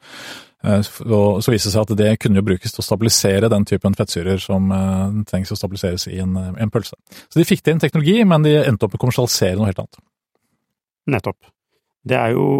Eh, 0.60 0.80
så 0.84 1.52
viste 1.52 1.70
det 1.70 1.72
seg 1.72 1.86
at 1.86 1.92
det 1.96 2.10
kunne 2.20 2.40
jo 2.40 2.46
brukes 2.50 2.74
til 2.74 2.82
å 2.82 2.84
stabilisere 2.84 3.48
den 3.52 3.64
typen 3.68 3.96
fettsyrer 3.96 4.40
som 4.42 4.68
uh, 4.68 5.08
trengs 5.28 5.52
å 5.54 5.56
stabiliseres 5.56 6.04
i 6.12 6.18
en, 6.20 6.34
eh, 6.36 6.50
en, 6.60 6.72
pølse. 6.72 6.98
Så 7.28 7.40
de 7.40 7.46
fikk 7.48 7.64
til 7.64 7.76
en 7.76 7.80
teknologi, 7.82 8.18
men 8.28 8.44
de 8.44 8.58
endte 8.60 8.84
opp 8.84 8.92
med 8.92 9.00
å 9.00 9.04
kommersialisere 9.06 9.56
noe 9.56 9.70
helt 9.70 9.80
annet. 9.80 10.02
Nettopp. 11.16 11.38
Det 12.04 12.18
er 12.18 12.36
jo 12.36 12.50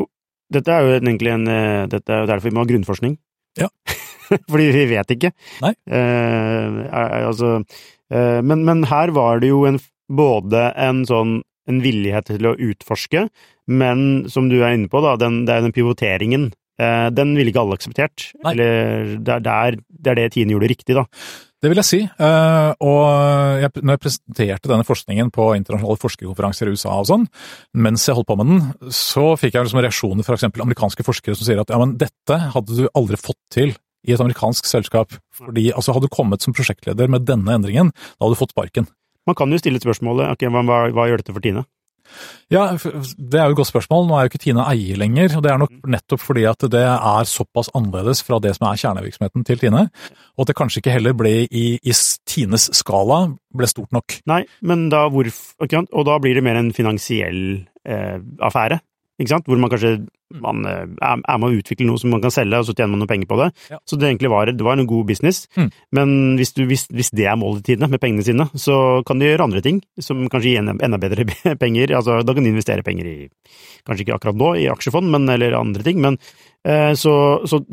Dette 0.50 0.74
er 0.74 0.82
jo 0.82 0.94
egentlig 0.96 1.30
en 1.30 1.44
Dette 1.86 2.10
er 2.10 2.24
jo 2.24 2.26
derfor 2.26 2.48
vi 2.48 2.54
må 2.56 2.64
ha 2.64 2.66
grunnforskning. 2.66 3.12
Ja. 3.60 3.68
Fordi 4.50 4.64
vi 4.74 4.86
vet 4.90 5.12
ikke. 5.14 5.30
Nei. 5.62 5.70
Eh, 5.86 6.80
altså 6.90 7.52
eh, 7.60 8.40
men, 8.42 8.64
men, 8.66 8.82
her 8.90 9.12
var 9.14 9.38
det 9.44 9.52
jo 9.52 9.62
en, 9.68 9.78
både 10.10 10.70
en 10.74 11.04
sånn 11.06 11.38
en 11.70 11.78
villighet 11.84 12.32
til 12.32 12.48
å 12.48 12.56
utforske, 12.58 13.28
men 13.70 14.00
som 14.32 14.48
du 14.50 14.56
er 14.58 14.74
inne 14.74 14.90
på, 14.90 15.04
da, 15.04 15.12
den, 15.20 15.44
det 15.46 15.54
er 15.54 15.68
den 15.68 15.76
pivoteringen 15.76 16.48
Eh, 16.50 16.60
den 17.12 17.36
ville 17.36 17.52
ikke 17.52 17.62
alle 17.62 17.76
akseptert. 17.76 18.30
Nei. 18.44 18.54
Eller 18.54 19.14
det 19.20 19.36
er, 19.36 19.46
der, 19.46 19.78
det 19.90 20.12
er 20.12 20.20
det 20.22 20.26
Tine 20.34 20.54
gjorde 20.54 20.70
riktig, 20.72 20.96
da. 20.96 21.06
Det 21.60 21.68
vil 21.68 21.76
jeg 21.82 21.88
si. 21.88 21.98
Eh, 22.08 22.70
og 22.88 23.00
jeg, 23.60 23.72
når 23.84 23.96
jeg 23.96 24.02
presenterte 24.06 24.70
denne 24.70 24.86
forskningen 24.88 25.28
på 25.34 25.50
internasjonale 25.58 26.00
forskerkonferanser 26.00 26.70
i 26.70 26.72
USA 26.72 26.94
og 27.02 27.08
sånn, 27.10 27.26
mens 27.76 28.06
jeg 28.08 28.16
holdt 28.16 28.30
på 28.30 28.36
med 28.40 28.48
den, 28.48 28.62
så 28.96 29.34
fikk 29.40 29.58
jeg 29.58 29.68
liksom 29.68 29.82
reaksjoner 29.84 30.24
fra 30.24 30.38
eksempel 30.38 30.64
amerikanske 30.64 31.04
forskere 31.04 31.36
som 31.36 31.48
sier 31.48 31.60
at 31.60 31.72
ja, 31.72 31.80
men 31.82 31.98
dette 32.00 32.38
hadde 32.54 32.78
du 32.78 32.88
aldri 32.96 33.20
fått 33.20 33.40
til 33.52 33.74
i 34.08 34.14
et 34.16 34.22
amerikansk 34.24 34.64
selskap. 34.70 35.12
Fordi 35.36 35.68
altså 35.74 35.92
hadde 35.92 36.08
du 36.08 36.16
kommet 36.16 36.40
som 36.40 36.56
prosjektleder 36.56 37.12
med 37.12 37.28
denne 37.28 37.58
endringen, 37.60 37.92
da 37.92 38.24
hadde 38.24 38.38
du 38.38 38.40
fått 38.40 38.56
sparken. 38.56 38.88
Man 39.28 39.36
kan 39.36 39.52
jo 39.52 39.60
stille 39.60 39.82
spørsmålet 39.82 40.32
ok, 40.32 40.48
hva, 40.48 40.80
hva 40.96 41.08
gjør 41.10 41.20
dette 41.20 41.36
for 41.36 41.44
Tine? 41.44 41.66
Ja, 42.50 42.64
Det 42.74 43.38
er 43.38 43.46
jo 43.46 43.54
et 43.54 43.60
godt 43.60 43.70
spørsmål. 43.70 44.06
Nå 44.08 44.16
er 44.16 44.26
jo 44.26 44.32
ikke 44.32 44.42
Tine 44.42 44.66
eier 44.66 44.98
lenger. 44.98 45.36
og 45.36 45.42
Det 45.42 45.52
er 45.52 45.58
nok 45.62 45.72
nettopp 45.86 46.20
fordi 46.20 46.44
at 46.50 46.66
det 46.72 46.82
er 46.82 47.30
såpass 47.30 47.70
annerledes 47.74 48.22
fra 48.26 48.40
det 48.42 48.56
som 48.56 48.68
er 48.68 48.80
kjernevirksomheten 48.82 49.46
til 49.46 49.58
Tine. 49.58 49.86
Og 50.36 50.44
at 50.44 50.52
det 50.52 50.58
kanskje 50.58 50.82
ikke 50.82 50.96
heller 50.96 51.14
ble 51.14 51.34
i, 51.46 51.78
i 51.78 51.94
Tines 52.26 52.70
skala 52.76 53.22
ble 53.54 53.66
stort 53.70 53.92
nok. 53.92 54.20
Nei, 54.26 54.44
men 54.62 54.88
da 54.90 55.08
hvor, 55.08 55.26
Og 55.60 56.06
da 56.06 56.18
blir 56.18 56.34
det 56.34 56.44
mer 56.44 56.58
en 56.58 56.72
finansiell 56.72 57.66
eh, 57.84 58.18
affære 58.40 58.80
ikke 59.20 59.35
sant? 59.35 59.46
hvor 59.48 59.61
man 59.61 59.70
kanskje 59.72 59.92
man 60.40 60.62
eh, 60.68 60.85
er, 60.87 61.18
er 61.18 61.38
med 61.42 61.48
å 61.48 61.59
utvikle 61.59 61.87
noe 61.88 61.98
som 62.00 62.12
man 62.14 62.22
kan 62.22 62.33
selge, 62.35 62.61
og 62.61 62.66
så 62.68 62.74
tjener 62.74 62.92
man 62.92 63.02
noe 63.02 63.11
penger 63.11 63.28
på 63.30 63.38
det. 63.40 63.48
Ja. 63.72 63.80
Så 63.88 63.98
det 63.98 64.09
egentlig 64.09 64.30
var, 64.33 64.50
det 64.54 64.66
var 64.66 64.78
en 64.78 64.88
god 64.90 65.09
business. 65.09 65.42
Mm. 65.59 65.70
Men 65.96 66.14
hvis, 66.38 66.52
du, 66.56 66.62
hvis, 66.70 66.87
hvis, 66.94 67.11
det 67.16 67.26
er 67.26 67.38
målet 67.40 67.64
i 67.64 67.72
tidene, 67.72 67.90
med 67.90 68.02
pengene 68.02 68.26
sine, 68.26 68.46
så 68.54 68.76
kan 69.06 69.20
de 69.20 69.30
gjøre 69.30 69.46
andre 69.48 69.62
ting 69.64 69.80
som 70.00 70.22
kanskje 70.30 70.54
gir 70.54 70.62
enda 70.62 71.00
bedre 71.02 71.26
penger. 71.62 71.96
Altså, 71.98 72.20
da 72.26 72.37
kan 72.37 72.46
de 72.46 72.52
investere 72.54 72.87
penger 72.87 73.11
i, 73.11 73.16
kanskje 73.88 74.06
ikke 74.06 74.16
akkurat 74.20 74.38
nå, 74.40 74.54
i 74.62 74.70
aksjefond, 74.72 75.11
men, 75.12 75.28
eller 75.35 75.59
andre 75.59 75.87
ting. 75.87 75.98
Men 76.04 76.20
eh, 76.62 76.92
så, 76.98 77.14
så 77.50 77.62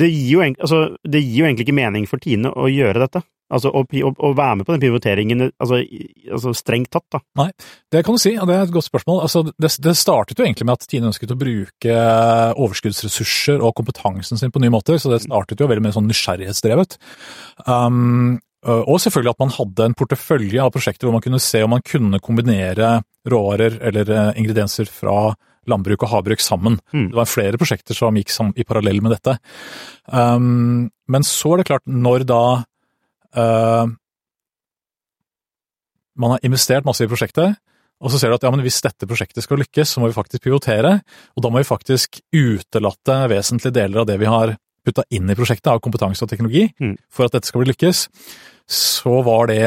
det 0.00 0.08
gir, 0.12 0.30
jo, 0.36 0.46
altså, 0.54 0.78
det 1.02 1.24
gir 1.24 1.42
jo 1.42 1.50
egentlig 1.50 1.66
ikke 1.68 1.80
mening 1.82 2.06
for 2.10 2.22
Tine 2.22 2.54
å 2.54 2.70
gjøre 2.70 3.02
dette. 3.02 3.26
Altså 3.50 3.72
å, 3.74 3.82
å, 3.82 4.10
å, 4.14 4.32
være 4.38 4.60
med 4.60 4.68
på 4.68 4.74
den 4.74 4.82
pivoteringen, 4.84 5.46
altså, 5.50 5.80
altså, 6.30 6.52
strengt 6.56 6.92
tatt, 6.94 7.06
da. 7.12 7.22
Nei, 7.40 7.48
det 7.92 8.04
kan 8.06 8.16
du 8.16 8.22
si, 8.22 8.34
og 8.38 8.46
det 8.50 8.56
er 8.56 8.66
et 8.66 8.74
godt 8.74 8.86
spørsmål. 8.86 9.22
Altså, 9.26 9.42
det, 9.50 9.72
det, 9.82 9.96
startet 9.98 10.38
jo 10.38 10.46
egentlig 10.46 10.68
med 10.68 10.78
at 10.78 10.86
Tine 10.90 11.10
ønsket 11.10 11.34
å 11.34 11.38
bruke 11.40 11.96
overskuddsressurser 12.54 13.64
og 13.64 13.74
kompetansen 13.80 14.40
sin 14.40 14.54
på 14.54 14.62
nye 14.62 14.72
måter, 14.72 15.00
så 15.02 15.12
det 15.12 15.24
startet 15.26 15.60
jo 15.60 15.68
veldig 15.70 15.88
med 15.88 15.96
sånn 15.96 16.08
nysgjerrighetsdrevet. 16.10 16.96
Um, 17.66 18.38
og 18.60 18.98
selvfølgelig 19.00 19.32
at 19.32 19.40
man 19.40 19.54
hadde 19.54 19.84
en 19.88 19.94
portefølje 19.96 20.60
av 20.60 20.72
prosjekter 20.74 21.08
hvor 21.08 21.14
man 21.16 21.24
kunne 21.24 21.40
se 21.40 21.62
om 21.64 21.72
man 21.72 21.84
kunne 21.84 22.20
kombinere 22.20 22.98
råvarer 23.28 23.78
eller 23.88 24.10
eh, 24.12 24.34
ingredienser 24.40 24.90
fra 24.92 25.30
landbruk 25.68 26.04
og 26.04 26.10
havbruk 26.12 26.42
sammen. 26.44 26.78
Mm. 26.92 27.10
Det 27.10 27.18
var 27.18 27.28
flere 27.28 27.60
prosjekter 27.60 27.96
som 27.96 28.16
gikk 28.16 28.32
i 28.56 28.66
parallell 28.68 29.00
med 29.04 29.14
dette. 29.16 29.36
Um, 30.06 30.90
men 31.10 31.26
så 31.26 31.54
er 31.54 31.60
det 31.60 31.70
klart, 31.70 31.86
når 31.86 32.26
da 32.28 32.42
man 36.20 36.34
har 36.34 36.46
investert 36.46 36.86
masse 36.88 37.04
i 37.04 37.10
prosjektet, 37.10 37.58
og 38.00 38.12
så 38.12 38.18
ser 38.20 38.32
du 38.32 38.38
at 38.38 38.44
ja, 38.46 38.50
men 38.52 38.64
hvis 38.64 38.80
dette 38.84 39.08
prosjektet 39.08 39.44
skal 39.44 39.60
lykkes, 39.60 39.92
så 39.92 40.00
må 40.00 40.08
vi 40.08 40.16
faktisk 40.16 40.42
prioritere, 40.46 40.96
og 41.36 41.44
da 41.44 41.50
må 41.52 41.60
vi 41.60 41.68
faktisk 41.68 42.20
utelate 42.32 43.16
vesentlige 43.32 43.76
deler 43.76 44.02
av 44.02 44.08
det 44.08 44.16
vi 44.20 44.30
har 44.30 44.56
putta 44.86 45.04
inn 45.12 45.28
i 45.28 45.36
prosjektet 45.36 45.68
av 45.72 45.82
kompetanse 45.84 46.24
og 46.24 46.30
teknologi 46.30 46.64
mm. 46.80 46.96
for 47.12 47.28
at 47.28 47.36
dette 47.36 47.50
skal 47.50 47.62
bli 47.62 47.72
lykkes 47.74 48.06
så 48.70 49.16
var 49.26 49.50
det 49.50 49.64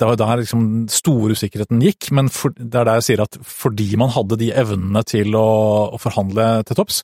Det 0.00 0.06
var 0.08 0.16
der 0.16 0.40
liksom 0.40 0.88
store 0.88 1.36
usikkerheten 1.36 1.82
gikk, 1.84 2.10
men 2.16 2.30
for, 2.32 2.54
det 2.56 2.72
er 2.72 2.88
der 2.88 3.00
jeg 3.00 3.08
sier 3.10 3.24
at 3.26 3.36
fordi 3.44 3.92
man 4.00 4.12
hadde 4.14 4.40
de 4.40 4.50
evnene 4.56 5.04
til 5.04 5.36
å, 5.36 5.46
å 5.92 6.00
forhandle 6.00 6.48
til 6.64 6.78
topps, 6.78 7.02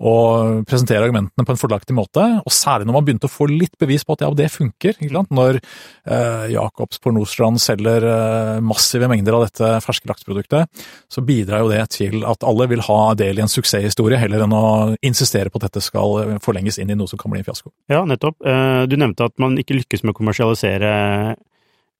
og 0.00 0.62
presentere 0.68 1.04
argumentene 1.04 1.44
på 1.44 1.52
en 1.52 1.60
fordelaktig 1.60 1.94
måte, 1.96 2.22
og 2.40 2.54
særlig 2.54 2.88
når 2.88 2.96
man 2.96 3.06
begynte 3.06 3.28
å 3.28 3.32
få 3.32 3.50
litt 3.50 3.74
bevis 3.80 4.06
på 4.06 4.16
at 4.16 4.24
ja, 4.24 4.30
det 4.32 4.48
funker. 4.52 4.96
Når 5.28 5.58
eh, 5.60 6.46
Jacobs 6.54 7.00
på 7.02 7.12
Nordstrand 7.12 7.60
selger 7.60 8.06
eh, 8.08 8.60
massive 8.64 9.10
mengder 9.12 9.36
av 9.36 9.44
dette 9.44 9.72
ferske 9.84 10.08
laksproduktet, 10.08 10.86
så 11.12 11.24
bidrar 11.26 11.64
jo 11.64 11.72
det 11.72 11.82
til 11.92 12.24
at 12.28 12.46
alle 12.48 12.68
vil 12.70 12.84
ha 12.86 13.12
del 13.18 13.40
i 13.40 13.44
en 13.44 13.52
suksesshistorie, 13.52 14.20
heller 14.20 14.46
enn 14.46 14.56
å 14.56 14.64
insistere 15.04 15.52
på 15.52 15.60
at 15.60 15.68
dette 15.68 15.84
skal 15.84 16.38
forlenges 16.40 16.80
inn 16.80 16.94
i 16.94 16.96
noe 16.96 17.10
som 17.10 17.20
kan 17.20 17.34
bli 17.34 17.42
en 17.42 17.48
fiasko. 17.50 17.68
Ja, 17.92 18.00
nettopp. 18.08 18.40
Eh, 18.40 18.86
du 18.88 18.96
nevnte 18.96 19.28
at 19.28 19.36
man 19.42 19.58
ikke 19.60 19.76
lykkes 19.82 20.06
med 20.06 20.14
å 20.14 20.20
kommersialisere 20.22 20.69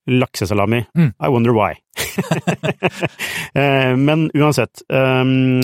laksesalami. 0.07 0.85
Mm. 0.97 1.13
I 1.19 1.29
wonder 1.29 1.53
why. 1.53 1.75
Eh, 3.53 3.95
men 3.95 4.29
uansett 4.33 4.81
um, 4.87 5.59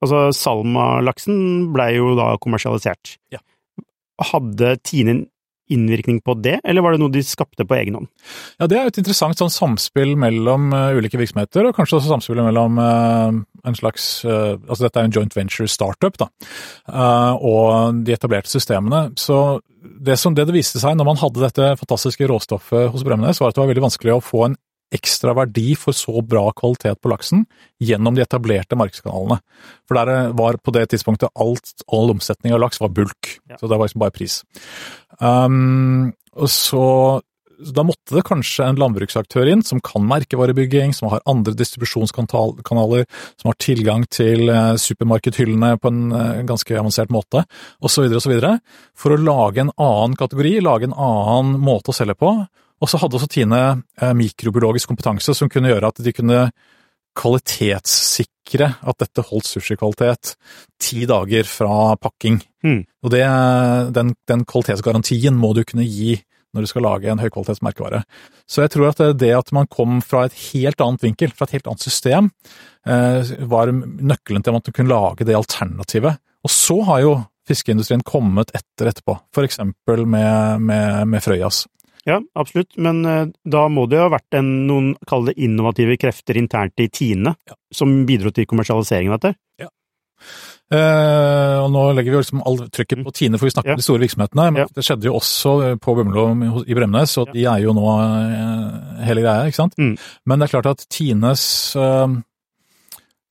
Altså, 0.00 0.18
Salma-laksen 0.32 1.72
blei 1.74 1.96
jo 1.96 2.12
da 2.14 2.28
kommersialisert. 2.38 3.16
Ja. 3.34 3.40
Hadde 4.30 4.76
Tine 4.86 5.16
innvirkning 5.72 6.20
på 6.24 6.34
det, 6.44 6.58
eller 6.64 6.84
var 6.84 6.94
det 6.94 7.00
noe 7.00 7.12
de 7.12 7.22
skapte 7.24 7.64
på 7.64 7.76
egen 7.78 7.98
hånd? 7.98 8.08
Ja, 8.60 8.68
Det 8.68 8.78
er 8.78 8.90
et 8.90 9.00
interessant 9.00 9.40
sånn 9.40 9.52
samspill 9.52 10.14
mellom 10.20 10.72
uh, 10.74 10.96
ulike 10.96 11.20
virksomheter, 11.20 11.68
og 11.68 11.76
kanskje 11.76 11.98
også 12.00 12.12
samspillet 12.12 12.48
mellom 12.50 12.80
uh, 12.80 13.38
en 13.64 13.78
slags 13.78 14.24
uh, 14.28 14.56
Altså 14.68 14.86
dette 14.86 15.00
er 15.00 15.08
en 15.08 15.14
joint 15.14 15.36
venture 15.36 15.68
startup, 15.70 16.18
da, 16.20 16.28
og 17.38 18.02
de 18.04 18.12
etablerte 18.14 18.50
systemene. 18.50 19.06
Så 19.20 19.60
det 19.80 20.16
som 20.20 20.34
det, 20.36 20.46
det 20.48 20.56
viste 20.56 20.80
seg 20.82 20.96
når 20.98 21.08
man 21.08 21.20
hadde 21.20 21.42
dette 21.42 21.72
fantastiske 21.80 22.28
råstoffet 22.28 22.92
hos 22.92 23.04
Bremnes, 23.06 23.40
var 23.40 23.52
at 23.52 23.56
det 23.56 23.64
var 23.64 23.72
veldig 23.72 23.86
vanskelig 23.86 24.16
å 24.16 24.24
få 24.24 24.46
en 24.48 24.56
ekstra 24.94 25.34
verdi 25.34 25.74
for 25.78 25.96
så 25.96 26.22
bra 26.22 26.48
kvalitet 26.56 27.00
på 27.02 27.10
laksen 27.10 27.44
gjennom 27.82 28.14
de 28.14 28.22
etablerte 28.24 28.78
markedskanalene. 28.78 29.40
For 29.88 29.98
der 29.98 30.34
var 30.38 30.58
på 30.62 30.74
det 30.76 30.86
tidspunktet 30.92 31.32
alt, 31.40 31.74
all 31.92 32.12
omsetning 32.14 32.54
av 32.54 32.62
laks 32.62 32.80
var 32.82 32.92
bulk, 32.94 33.36
ja. 33.50 33.58
så 33.58 33.66
det 33.66 33.78
var 33.78 33.88
liksom 33.88 34.04
bare 34.04 34.14
pris. 34.14 34.40
Um, 35.20 36.12
og 36.34 36.50
så 36.50 36.86
da 37.54 37.84
måtte 37.86 38.16
det 38.16 38.24
kanskje 38.26 38.66
en 38.66 38.78
landbruksaktør 38.80 39.48
inn, 39.50 39.62
som 39.64 39.80
kan 39.84 40.04
merkevarebygging, 40.08 40.94
som 40.96 41.10
har 41.12 41.22
andre 41.30 41.54
distribusjonskanaler, 41.56 43.06
som 43.40 43.50
har 43.50 43.58
tilgang 43.62 44.04
til 44.12 44.50
eh, 44.50 44.74
supermarkedhyllene 44.80 45.74
på 45.80 45.92
en 45.92 46.02
eh, 46.18 46.42
ganske 46.48 46.76
avansert 46.76 47.14
måte, 47.14 47.44
osv., 47.84 48.10
osv., 48.18 48.34
for 48.98 49.14
å 49.14 49.20
lage 49.20 49.64
en 49.64 49.72
annen 49.78 50.18
kategori, 50.18 50.58
lage 50.64 50.90
en 50.90 50.98
annen 50.98 51.58
måte 51.62 51.92
å 51.92 51.96
selge 51.96 52.18
på, 52.20 52.34
og 52.84 52.90
så 52.90 53.00
hadde 53.00 53.20
også 53.20 53.30
Tine 53.32 53.62
eh, 53.70 54.14
mikrobiologisk 54.18 54.90
kompetanse 54.90 55.36
som 55.36 55.50
kunne 55.52 55.70
gjøre 55.72 55.92
at 55.92 56.02
de 56.04 56.14
kunne 56.16 56.48
kvalitetssikre 57.18 58.68
at 58.82 59.00
dette 59.00 59.24
holdt 59.30 59.48
sushikvalitet 59.48 60.34
ti 60.82 61.04
dager 61.08 61.48
fra 61.48 61.94
pakking. 62.00 62.40
Mm. 62.66 62.84
Og 63.04 63.14
det, 63.14 63.24
den, 63.96 64.14
den, 64.28 64.44
kvalitetsgarantien 64.48 65.36
må 65.38 65.54
du 65.56 65.64
kunne 65.66 65.86
gi 65.86 66.18
når 66.54 66.62
du 66.62 66.70
skal 66.70 66.84
lage 66.86 67.10
en 67.10 67.18
høykvalitets 67.18 67.64
merkevare. 67.66 68.04
Så 68.46 68.62
jeg 68.62 68.70
tror 68.70 68.92
at 68.92 69.00
det 69.18 69.32
at 69.34 69.50
man 69.56 69.66
kom 69.66 69.98
fra 70.06 70.22
et 70.28 70.36
helt 70.52 70.82
annet 70.84 71.02
vinkel, 71.02 71.32
fra 71.34 71.48
et 71.48 71.56
helt 71.56 71.66
annet 71.66 71.82
system, 71.82 72.28
var 72.84 73.72
nøkkelen 73.74 74.44
til 74.44 74.52
at 74.52 74.54
man 74.54 74.76
kunne 74.76 74.92
lage 74.92 75.26
det 75.26 75.34
alternativet. 75.34 76.20
Og 76.46 76.52
så 76.54 76.78
har 76.86 77.02
jo 77.02 77.16
fiskeindustrien 77.48 78.04
kommet 78.06 78.52
etter 78.54 78.92
etterpå, 78.92 79.16
eksempel 79.42 80.06
med, 80.06 80.62
med, 80.62 81.08
med 81.10 81.24
Frøyas. 81.24 81.64
Ja, 82.04 82.18
absolutt, 82.36 82.74
men 82.76 83.00
uh, 83.08 83.30
da 83.48 83.66
må 83.72 83.86
det 83.88 83.96
jo 83.96 84.06
ha 84.06 84.12
vært 84.12 84.36
en, 84.36 84.50
noen, 84.68 84.90
kall 85.08 85.30
det 85.30 85.38
innovative 85.40 85.96
krefter 86.00 86.36
internt 86.36 86.80
i 86.84 86.90
Tine, 86.92 87.32
ja. 87.48 87.56
som 87.72 88.02
bidro 88.08 88.32
til 88.34 88.48
kommersialiseringen 88.50 89.14
av 89.14 89.22
dette? 89.22 89.38
Ja. 89.62 89.70
Eh, 90.74 91.56
og 91.60 91.68
nå 91.72 91.80
legger 91.92 92.14
vi 92.14 92.20
liksom 92.22 92.42
all 92.44 92.62
trykket 92.72 93.02
på 93.04 93.12
Tine, 93.14 93.40
for 93.40 93.48
vi 93.48 93.54
snakker 93.54 93.72
ja. 93.72 93.78
om 93.78 93.80
de 93.80 93.86
store 93.86 94.04
virksomhetene. 94.04 94.46
Men 94.50 94.62
ja. 94.64 94.68
det 94.76 94.84
skjedde 94.84 95.08
jo 95.08 95.16
også 95.16 95.56
på 95.80 95.96
Bømlo 95.98 96.26
i 96.64 96.76
Bremnes, 96.76 97.16
og 97.20 97.32
de 97.32 97.44
er 97.48 97.64
jo 97.64 97.74
nå 97.76 97.88
uh, 97.88 99.02
hele 99.04 99.24
greia, 99.24 99.48
ikke 99.48 99.62
sant. 99.62 99.76
Mm. 99.80 99.96
Men 100.28 100.40
det 100.40 100.48
er 100.48 100.54
klart 100.58 100.70
at 100.74 100.86
Tines 100.92 101.44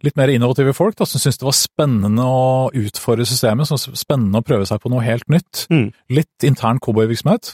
litt 0.03 0.17
mer 0.19 0.31
innovative 0.33 0.73
folk 0.75 0.97
da, 0.99 1.07
som 1.07 1.21
syntes 1.21 1.39
det 1.39 1.47
var 1.47 1.55
spennende 1.55 2.25
å 2.27 2.69
utfordre 2.75 3.25
systemet, 3.27 3.69
som 3.69 3.79
spennende 3.79 4.41
å 4.41 4.45
prøve 4.45 4.67
seg 4.67 4.81
på 4.83 4.91
noe 4.91 5.03
helt 5.05 5.27
nytt. 5.31 5.65
Mm. 5.71 5.87
Litt 6.13 6.47
intern 6.47 6.81
cowboyvirksomhet, 6.83 7.53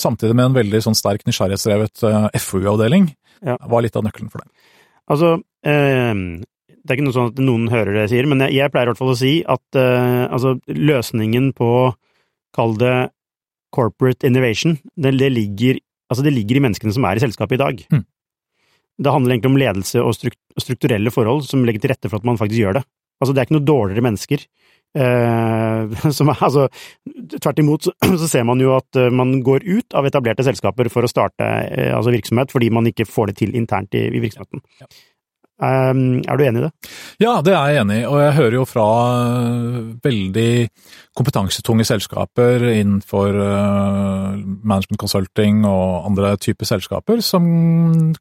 samtidig 0.00 0.36
med 0.36 0.48
en 0.48 0.56
veldig 0.56 0.80
sånn 0.84 0.96
sterk 0.96 1.26
nysgjerrighetsdrevet 1.28 2.04
eh, 2.08 2.26
FoU-avdeling, 2.40 3.10
ja. 3.46 3.56
var 3.70 3.84
litt 3.84 3.98
av 3.98 4.06
nøkkelen 4.06 4.30
for 4.32 4.44
det. 4.44 4.50
Altså, 5.10 5.34
uh, 5.42 6.22
det 6.80 6.92
er 6.92 6.96
ikke 6.96 7.06
noe 7.06 7.16
sånn 7.16 7.32
at 7.32 7.40
noen 7.44 7.66
hører 7.72 7.92
det 7.92 8.04
jeg 8.06 8.12
sier, 8.14 8.28
men 8.30 8.44
jeg, 8.46 8.56
jeg 8.56 8.72
pleier 8.72 8.88
i 8.88 8.92
hvert 8.92 9.00
fall 9.00 9.12
å 9.12 9.18
si 9.20 9.32
at 9.44 9.76
altså, 9.76 10.54
løsningen 10.72 11.50
på, 11.58 11.70
kall 12.56 12.72
det 12.80 13.10
corporate 13.74 14.26
innovation, 14.26 14.78
det, 14.96 15.12
det, 15.20 15.28
ligger, 15.34 15.80
altså, 16.10 16.24
det 16.26 16.32
ligger 16.34 16.58
i 16.58 16.64
menneskene 16.66 16.94
som 16.96 17.06
er 17.06 17.20
i 17.20 17.24
selskapet 17.24 17.58
i 17.58 17.60
dag. 17.60 17.84
Mm. 17.92 18.06
Det 19.00 19.14
handler 19.14 19.36
egentlig 19.36 19.52
om 19.52 19.60
ledelse 19.60 20.02
og 20.04 20.16
strukturelle 20.60 21.12
forhold 21.14 21.44
som 21.48 21.62
legger 21.64 21.84
til 21.84 21.94
rette 21.94 22.10
for 22.10 22.20
at 22.20 22.26
man 22.28 22.40
faktisk 22.40 22.60
gjør 22.60 22.80
det. 22.80 22.84
Altså, 23.20 23.34
det 23.34 23.40
er 23.40 23.48
ikke 23.48 23.58
noe 23.58 23.68
dårligere 23.68 24.04
mennesker. 24.04 24.44
Eh, 24.98 26.10
som 26.16 26.32
altså, 26.32 26.66
tvert 27.36 27.60
imot 27.62 27.86
så, 27.86 27.92
så, 28.22 28.26
ser 28.28 28.46
man 28.48 28.62
jo 28.62 28.74
at 28.74 28.98
eh, 28.98 29.12
man 29.14 29.36
går 29.46 29.62
ut 29.68 29.94
av 29.94 30.08
etablerte 30.08 30.46
selskaper 30.46 30.90
for 30.90 31.06
å 31.06 31.10
starte 31.10 31.46
eh, 31.46 31.92
altså 31.94 32.14
virksomhet, 32.14 32.50
fordi 32.50 32.72
man 32.74 32.90
ikke 32.90 33.06
får 33.06 33.30
det 33.30 33.38
til 33.44 33.54
internt 33.58 33.94
i, 33.94 34.08
i 34.10 34.22
virksomheten. 34.22 34.64
Ja. 34.82 34.90
Er 35.60 36.38
du 36.40 36.44
enig 36.46 36.62
i 36.62 36.66
det? 36.66 36.72
Ja, 37.20 37.38
det 37.44 37.54
er 37.54 37.72
jeg 37.74 37.84
enig 37.84 38.00
i, 38.00 38.06
og 38.08 38.20
jeg 38.22 38.36
hører 38.38 38.58
jo 38.60 38.66
fra 38.68 38.86
veldig 40.04 40.52
kompetansetunge 41.16 41.84
selskaper 41.84 42.62
innenfor 42.70 43.34
uh, 43.34 44.36
management 44.38 45.00
consulting 45.00 45.64
og 45.68 46.06
andre 46.08 46.36
typer 46.40 46.68
selskaper 46.68 47.20
som 47.24 47.44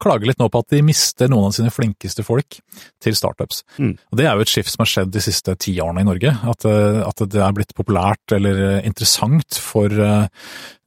klager 0.02 0.32
litt 0.32 0.41
nå 0.41 0.49
på 0.52 0.63
at 0.63 0.73
de 0.73 0.82
mister 0.86 1.30
noen 1.32 1.49
av 1.49 1.56
sine 1.56 1.71
flinkeste 1.73 2.25
folk 2.25 2.60
til 2.99 3.15
startups. 3.15 3.62
Mm. 3.78 3.93
Og 3.93 4.19
Det 4.19 4.25
er 4.25 4.34
jo 4.34 4.45
et 4.47 4.52
skift 4.52 4.73
som 4.73 4.84
har 4.84 4.91
skjedd 4.91 5.13
de 5.13 5.23
siste 5.23 5.56
ti 5.62 5.75
årene 5.84 6.04
i 6.04 6.10
Norge. 6.10 6.34
At, 6.34 6.65
uh, 6.65 7.06
at 7.06 7.23
det 7.30 7.43
er 7.45 7.56
blitt 7.56 7.75
populært 7.78 8.36
eller 8.36 8.82
interessant 8.82 9.60
for 9.62 9.93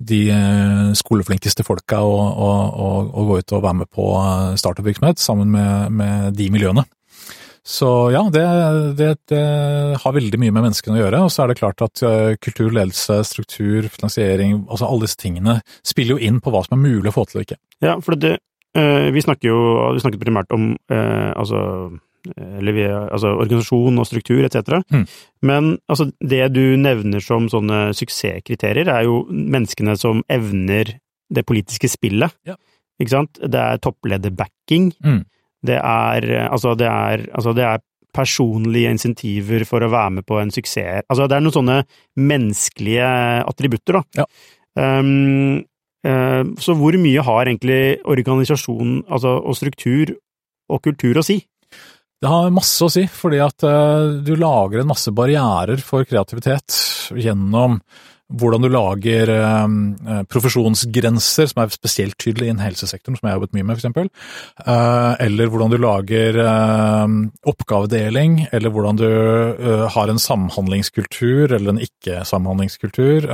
de 0.03 0.21
skoleflinkeste 0.99 1.62
folka 1.67 2.01
å, 2.03 2.15
å, 2.19 2.49
å, 2.51 2.88
å, 3.07 3.25
gå 3.29 3.38
ut 3.38 3.55
og 3.55 3.62
være 3.62 3.79
med 3.83 3.91
på 3.95 4.07
startup-virksomhet 4.59 5.23
sammen 5.23 5.53
med, 5.55 5.95
med 5.95 6.35
de 6.38 6.41
miljøene. 6.50 6.87
Så 7.62 8.11
ja, 8.11 8.24
det, 8.35 8.42
det, 8.98 9.09
det, 9.31 9.42
har 10.02 10.14
veldig 10.16 10.38
mye 10.42 10.50
med 10.50 10.64
menneskene 10.66 10.98
å 10.98 11.02
gjøre. 11.05 11.20
Og 11.26 11.31
så 11.31 11.44
er 11.44 11.52
det 11.52 11.61
klart 11.61 11.83
at 11.85 12.02
uh, 12.02 12.35
kultur, 12.42 12.72
ledelse, 12.74 13.20
struktur, 13.28 13.87
finansiering, 13.92 14.64
altså 14.66 14.88
alle 14.88 15.07
disse 15.07 15.20
tingene 15.20 15.61
spiller 15.87 16.16
jo 16.16 16.31
inn 16.31 16.40
på 16.42 16.50
hva 16.50 16.64
som 16.66 16.74
er 16.76 16.83
mulig 16.83 17.12
å 17.12 17.14
få 17.14 17.26
til 17.31 17.40
og 17.40 17.46
ikke. 17.46 17.61
Ja, 17.87 17.94
for 18.02 18.18
det, 18.18 18.40
uh, 18.78 19.07
vi 19.14 19.22
snakker 19.22 19.52
jo 19.52 19.61
vi 19.94 20.02
snakker 20.02 20.22
primært 20.24 20.50
om 20.55 20.72
uh, 20.74 21.31
altså, 21.38 21.62
vi, 22.26 22.88
altså 22.90 23.37
organisasjon 23.37 24.02
og 24.02 24.11
struktur 24.11 24.42
etc. 24.48 24.83
Mm. 24.90 25.07
Men 25.46 25.72
altså, 25.87 26.11
det 26.18 26.48
du 26.57 26.64
nevner 26.83 27.22
som 27.22 27.46
sånne 27.52 27.92
suksesskriterier, 27.94 28.90
er 28.90 29.07
jo 29.07 29.22
menneskene 29.31 29.94
som 30.00 30.26
evner 30.26 30.96
det 31.33 31.46
politiske 31.46 31.87
spillet. 31.94 32.35
Ja. 32.48 32.59
Ikke 32.98 33.14
sant? 33.14 33.38
Det 33.38 33.59
er 33.59 33.78
topplederbacking. 33.83 34.90
Mm. 34.98 35.22
Det 35.62 35.79
er, 35.79 36.29
altså 36.48 36.75
det 36.79 36.88
er, 36.90 37.27
altså 37.33 37.55
det 37.57 37.66
er 37.68 37.83
personlige 38.12 38.92
insentiver 38.92 39.64
for 39.68 39.85
å 39.85 39.90
være 39.92 40.18
med 40.18 40.27
på 40.29 40.38
en 40.40 40.53
suksess. 40.53 41.07
Altså 41.09 41.29
det 41.29 41.37
er 41.37 41.44
noen 41.44 41.57
sånne 41.57 41.79
menneskelige 42.20 43.12
attributter, 43.48 44.01
da. 44.01 44.22
Ja. 44.22 44.27
Um, 44.72 45.62
uh, 46.07 46.42
så 46.61 46.77
hvor 46.79 46.96
mye 47.01 47.25
har 47.25 47.48
egentlig 47.48 48.03
organisasjon 48.09 49.03
altså, 49.09 49.38
og 49.40 49.57
struktur 49.59 50.14
og 50.72 50.85
kultur 50.85 51.20
å 51.20 51.27
si? 51.27 51.40
Det 52.22 52.31
har 52.31 52.55
masse 52.55 52.85
å 52.85 52.92
si, 52.92 53.03
fordi 53.11 53.40
at 53.42 53.64
uh, 53.66 54.20
du 54.22 54.35
lager 54.38 54.83
en 54.83 54.92
masse 54.92 55.11
barrierer 55.14 55.81
for 55.83 56.07
kreativitet 56.09 56.77
gjennom 57.18 57.81
hvordan 58.38 58.64
du 58.64 58.68
lager 58.73 59.31
uh, 59.33 60.23
profesjonsgrenser, 60.31 61.51
som 61.51 61.62
er 61.62 61.75
spesielt 61.75 62.18
tydelige 62.21 62.53
innen 62.53 62.64
helsesektoren, 62.64 63.18
som 63.18 63.29
jeg 63.29 63.35
har 63.35 63.40
jobbet 63.40 63.57
mye 63.59 63.68
med, 63.68 63.81
f.eks. 63.81 64.11
Uh, 64.66 65.12
eller 65.23 65.53
hvordan 65.53 65.73
du 65.73 65.79
lager 65.83 66.40
uh, 66.40 67.07
oppgavedeling, 67.53 68.47
eller 68.53 68.75
hvordan 68.75 69.01
du 69.01 69.09
har 69.92 70.11
en 70.11 70.21
samhandlingskultur 70.23 71.53
eller 71.53 71.75
en 71.75 71.83
ikke-samhandlingskultur. 71.83 73.29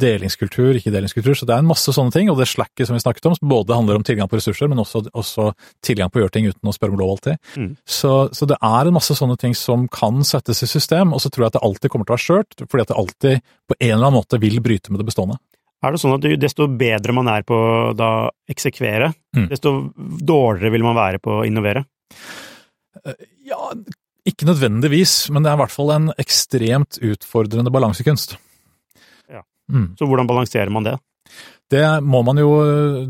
Delingskultur, 0.00 0.78
ikke-delingskultur. 0.78 1.36
Så 1.38 1.46
det 1.48 1.54
er 1.54 1.62
en 1.64 1.68
masse 1.68 1.92
sånne 1.94 2.14
ting. 2.14 2.30
Og 2.32 2.38
det 2.40 2.48
slacket 2.50 2.88
som 2.88 2.96
vi 2.96 3.02
snakket 3.02 3.28
om, 3.30 3.36
som 3.36 3.50
både 3.50 3.76
handler 3.76 4.00
om 4.00 4.06
tilgang 4.06 4.30
på 4.30 4.40
ressurser, 4.40 4.70
men 4.70 4.82
også, 4.82 5.04
også 5.12 5.50
tilgang 5.86 6.10
på 6.10 6.20
å 6.20 6.24
gjøre 6.24 6.34
ting 6.36 6.48
uten 6.50 6.70
å 6.70 6.74
spørre 6.76 6.96
om 6.96 7.02
lov 7.02 7.14
alltid. 7.16 7.38
Mm. 7.56 7.70
Så, 7.84 8.14
så, 8.36 8.48
det 8.50 8.58
er 8.58 8.90
en 8.90 8.96
masse 8.96 9.16
sånne 9.16 9.38
ting 9.40 9.56
som 9.58 9.86
kan 9.92 10.24
settes 10.26 10.64
i 10.64 10.70
system, 10.70 11.14
og 11.16 11.22
så 11.22 11.32
tror 11.32 11.46
jeg 11.46 11.54
at 11.54 11.60
det 11.60 11.64
alltid 11.68 11.94
kommer 11.94 12.08
til 12.08 12.14
å 12.14 12.18
være 12.18 12.26
skjørt, 12.26 12.66
fordi 12.66 12.86
at 12.86 12.92
det 12.92 12.98
alltid 13.04 13.46
på 13.70 13.78
en 13.78 13.94
eller 13.94 14.08
annen 14.08 14.18
måte 14.18 14.42
vil 14.42 14.60
bryte 14.64 14.92
med 14.92 15.02
det 15.02 15.08
bestående. 15.12 15.40
Er 15.80 15.94
det 15.94 16.02
sånn 16.02 16.18
at 16.18 16.26
desto 16.42 16.66
bedre 16.68 17.14
man 17.16 17.30
er 17.32 17.46
på 17.48 17.56
da 17.96 18.28
eksekvere, 18.52 19.14
mm. 19.36 19.48
desto 19.48 19.72
dårligere 19.96 20.74
vil 20.74 20.84
man 20.84 20.98
være 20.98 21.22
på 21.24 21.40
å 21.40 21.46
innovere? 21.48 21.86
Eh, 23.00 23.24
ja, 23.48 23.70
ikke 24.28 24.48
nødvendigvis, 24.48 25.30
men 25.32 25.44
det 25.44 25.50
er 25.50 25.56
i 25.56 25.62
hvert 25.62 25.72
fall 25.74 25.94
en 25.94 26.12
ekstremt 26.20 27.00
utfordrende 27.00 27.72
balansekunst. 27.72 28.36
Mm. 29.70 29.86
Så 29.98 30.06
hvordan 30.06 30.26
balanserer 30.30 30.72
man 30.72 30.86
det? 30.86 30.96
Det 31.70 31.82
jo, 32.40 32.50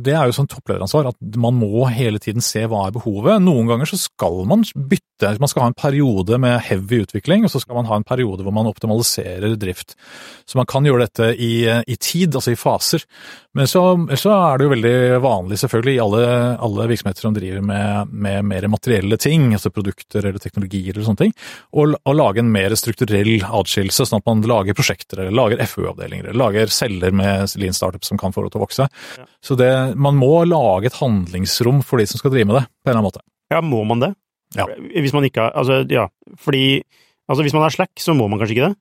det 0.04 0.12
er 0.12 0.28
jo 0.28 0.34
sånn 0.36 0.48
topplederansvar, 0.50 1.10
at 1.14 1.36
man 1.40 1.56
må 1.56 1.86
hele 1.88 2.20
tiden 2.20 2.44
se 2.44 2.66
hva 2.68 2.86
er 2.86 2.92
behovet. 2.92 3.40
Noen 3.40 3.70
ganger 3.70 3.88
så 3.88 3.96
skal 3.96 4.42
man 4.48 4.66
bytte, 4.76 5.30
man 5.40 5.48
skal 5.48 5.64
ha 5.64 5.70
en 5.70 5.76
periode 5.76 6.36
med 6.40 6.58
heavy 6.66 7.00
utvikling, 7.06 7.46
og 7.46 7.52
så 7.52 7.62
skal 7.62 7.78
man 7.78 7.88
ha 7.88 7.96
en 7.96 8.04
periode 8.04 8.44
hvor 8.44 8.52
man 8.52 8.68
optimaliserer 8.68 9.56
drift. 9.60 9.96
Så 10.44 10.60
man 10.60 10.68
kan 10.68 10.84
gjøre 10.84 11.06
dette 11.06 11.30
i, 11.40 11.64
i 11.64 11.96
tid, 11.96 12.36
altså 12.36 12.52
i 12.52 12.60
faser. 12.60 13.06
Men 13.56 13.66
så, 13.66 13.82
så, 14.14 14.30
er 14.30 14.58
det 14.58 14.66
jo 14.66 14.72
veldig 14.74 14.94
vanlig, 15.24 15.58
selvfølgelig, 15.58 15.94
i 15.96 16.02
alle, 16.04 16.26
alle 16.68 16.86
virksomheter 16.92 17.24
som 17.24 17.34
driver 17.34 17.64
med, 17.66 18.12
med, 18.12 18.44
mer 18.46 18.68
materielle 18.70 19.18
ting, 19.18 19.48
altså 19.56 19.72
produkter 19.74 20.28
eller 20.28 20.38
teknologier 20.42 20.92
eller 20.92 21.08
sånne 21.08 21.24
ting, 21.24 21.34
å, 21.72 21.88
lage 22.14 22.44
en 22.44 22.52
mer 22.52 22.76
strukturell 22.78 23.32
atskillelse, 23.42 24.06
sånn 24.06 24.20
at 24.20 24.28
man 24.30 24.44
lager 24.46 24.76
prosjekter 24.78 25.24
eller 25.24 25.34
lager 25.34 25.64
FU-avdelinger 25.66 26.28
eller 26.28 26.38
lager 26.44 26.70
celler 26.74 27.16
med 27.16 27.56
Lean 27.58 27.74
Startup 27.74 28.06
som 28.06 28.20
kan 28.20 28.34
få 28.36 28.44
lov 28.50 28.56
til 28.56 28.62
å 28.62 28.66
vokse. 28.66 28.88
Ja. 29.20 29.28
Så 29.44 29.56
det, 29.60 29.70
man 29.96 30.18
må 30.18 30.32
lage 30.48 30.90
et 30.90 30.98
handlingsrom 30.98 31.84
for 31.86 32.02
de 32.02 32.08
som 32.10 32.20
skal 32.20 32.34
drive 32.34 32.50
med 32.50 32.60
det, 32.60 32.66
på 32.68 32.90
en 32.90 32.92
eller 32.92 33.00
annen 33.00 33.08
måte. 33.10 33.24
Ja, 33.50 33.62
må 33.64 33.84
man 33.88 34.02
det? 34.02 34.12
Ja. 34.58 34.66
Hvis 34.66 35.14
man 35.14 35.22
ikke 35.26 35.46
har 35.46 35.54
Altså, 35.54 35.84
ja. 35.86 36.08
Fordi 36.42 36.82
Altså, 37.30 37.44
hvis 37.46 37.54
man 37.54 37.62
har 37.62 37.70
slack, 37.70 37.92
så 38.02 38.14
må 38.18 38.26
man 38.26 38.40
kanskje 38.40 38.56
ikke 38.56 38.68
det? 38.70 38.76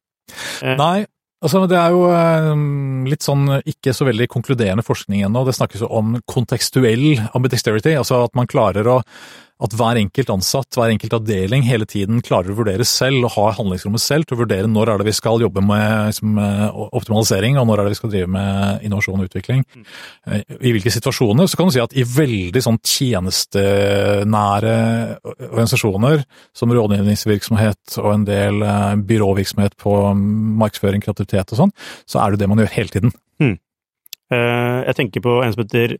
Eh. 0.65 0.77
Nei, 0.79 1.05
Altså, 1.39 1.62
Det 1.71 1.77
er 1.79 1.93
jo 1.95 2.01
eh, 2.12 2.63
litt 3.08 3.23
sånn 3.23 3.45
ikke 3.63 3.93
så 3.95 4.08
veldig 4.10 4.27
konkluderende 4.27 4.84
forskning 4.84 5.23
ennå. 5.23 5.45
Det 5.47 5.55
snakkes 5.55 5.86
jo 5.86 5.91
om 5.95 6.17
kontekstuell 6.27 7.13
ambidexterity, 7.32 7.93
altså 7.95 8.25
at 8.25 8.36
man 8.36 8.49
klarer 8.49 8.89
å 8.91 8.97
at 9.59 9.73
hver 9.75 9.97
enkelt 9.99 10.29
ansatt, 10.31 10.71
hver 10.71 10.93
enkelt 10.93 11.13
avdeling 11.17 11.65
hele 11.67 11.83
tiden 11.89 12.21
klarer 12.23 12.53
å 12.53 12.57
vurdere 12.61 12.85
selv 12.87 13.25
og 13.27 13.33
har 13.33 13.57
handlingsrommet 13.57 13.99
selv 13.99 14.27
til 14.27 14.37
å 14.37 14.41
vurdere 14.45 14.69
når 14.71 14.93
er 14.93 15.01
det 15.01 15.09
vi 15.09 15.15
skal 15.17 15.43
jobbe 15.43 15.63
med 15.65 16.13
liksom, 16.13 16.37
optimalisering, 16.95 17.57
og 17.59 17.67
når 17.67 17.81
er 17.81 17.89
det 17.89 17.93
vi 17.93 17.99
skal 17.99 18.13
drive 18.13 18.29
med 18.31 18.85
innovasjon 18.87 19.19
og 19.19 19.27
utvikling. 19.27 19.65
Eh, 20.31 20.45
I 20.55 20.71
hvilke 20.75 20.93
situasjoner. 20.95 21.49
Så 21.51 21.59
kan 21.59 21.67
du 21.67 21.75
si 21.75 21.83
at 21.83 21.95
i 21.97 22.05
veldig 22.07 22.61
sånn 22.63 22.79
tjenestenære 22.79 24.75
organisasjoner, 25.49 26.23
som 26.55 26.71
rådgivningsvirksomhet 26.75 27.99
og 27.99 28.09
en 28.13 28.25
del 28.29 28.63
eh, 28.63 28.95
byråvirksomhet 29.11 29.75
på 29.83 29.97
markedsføring, 30.63 31.03
kreativitet 31.03 31.51
og 31.51 31.65
sånn, 31.65 31.75
så 32.07 32.23
er 32.23 32.31
det 32.31 32.45
det 32.45 32.49
man 32.51 32.63
gjør 32.63 32.71
hele 32.77 32.95
tiden. 32.95 33.15
Hmm. 33.43 33.57
Jeg 34.29 34.93
tenker 34.93 35.23
på 35.25 35.39
en 35.41 35.51
som 35.55 35.63
heter 35.63 35.97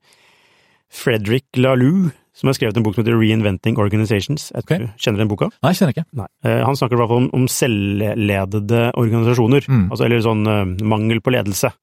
Frederick 0.93 1.57
Laloux, 1.57 2.11
som 2.39 2.47
har 2.47 2.56
skrevet 2.56 2.78
en 2.80 2.86
bok 2.86 2.95
som 2.95 3.04
heter 3.04 3.17
Reinventing 3.19 3.78
Organizations. 3.82 4.49
Okay. 4.56 4.88
Kjenner 4.95 5.19
du 5.19 5.25
den 5.25 5.32
boka? 5.32 5.49
Nei, 5.65 5.73
kjenner 5.75 5.91
ikke. 5.91 6.06
Nei. 6.15 6.28
Eh, 6.47 6.62
han 6.63 6.78
snakker 6.80 6.95
i 6.95 7.02
hvert 7.02 7.12
fall 7.12 7.23
om, 7.25 7.30
om 7.36 7.47
selvledede 7.52 8.84
organisasjoner, 8.99 9.67
mm. 9.67 9.86
altså, 9.89 10.06
eller 10.08 10.23
sånn 10.23 10.47
uh, 10.47 10.62
mangel 10.88 11.19
på 11.25 11.34
ledelse. 11.36 11.73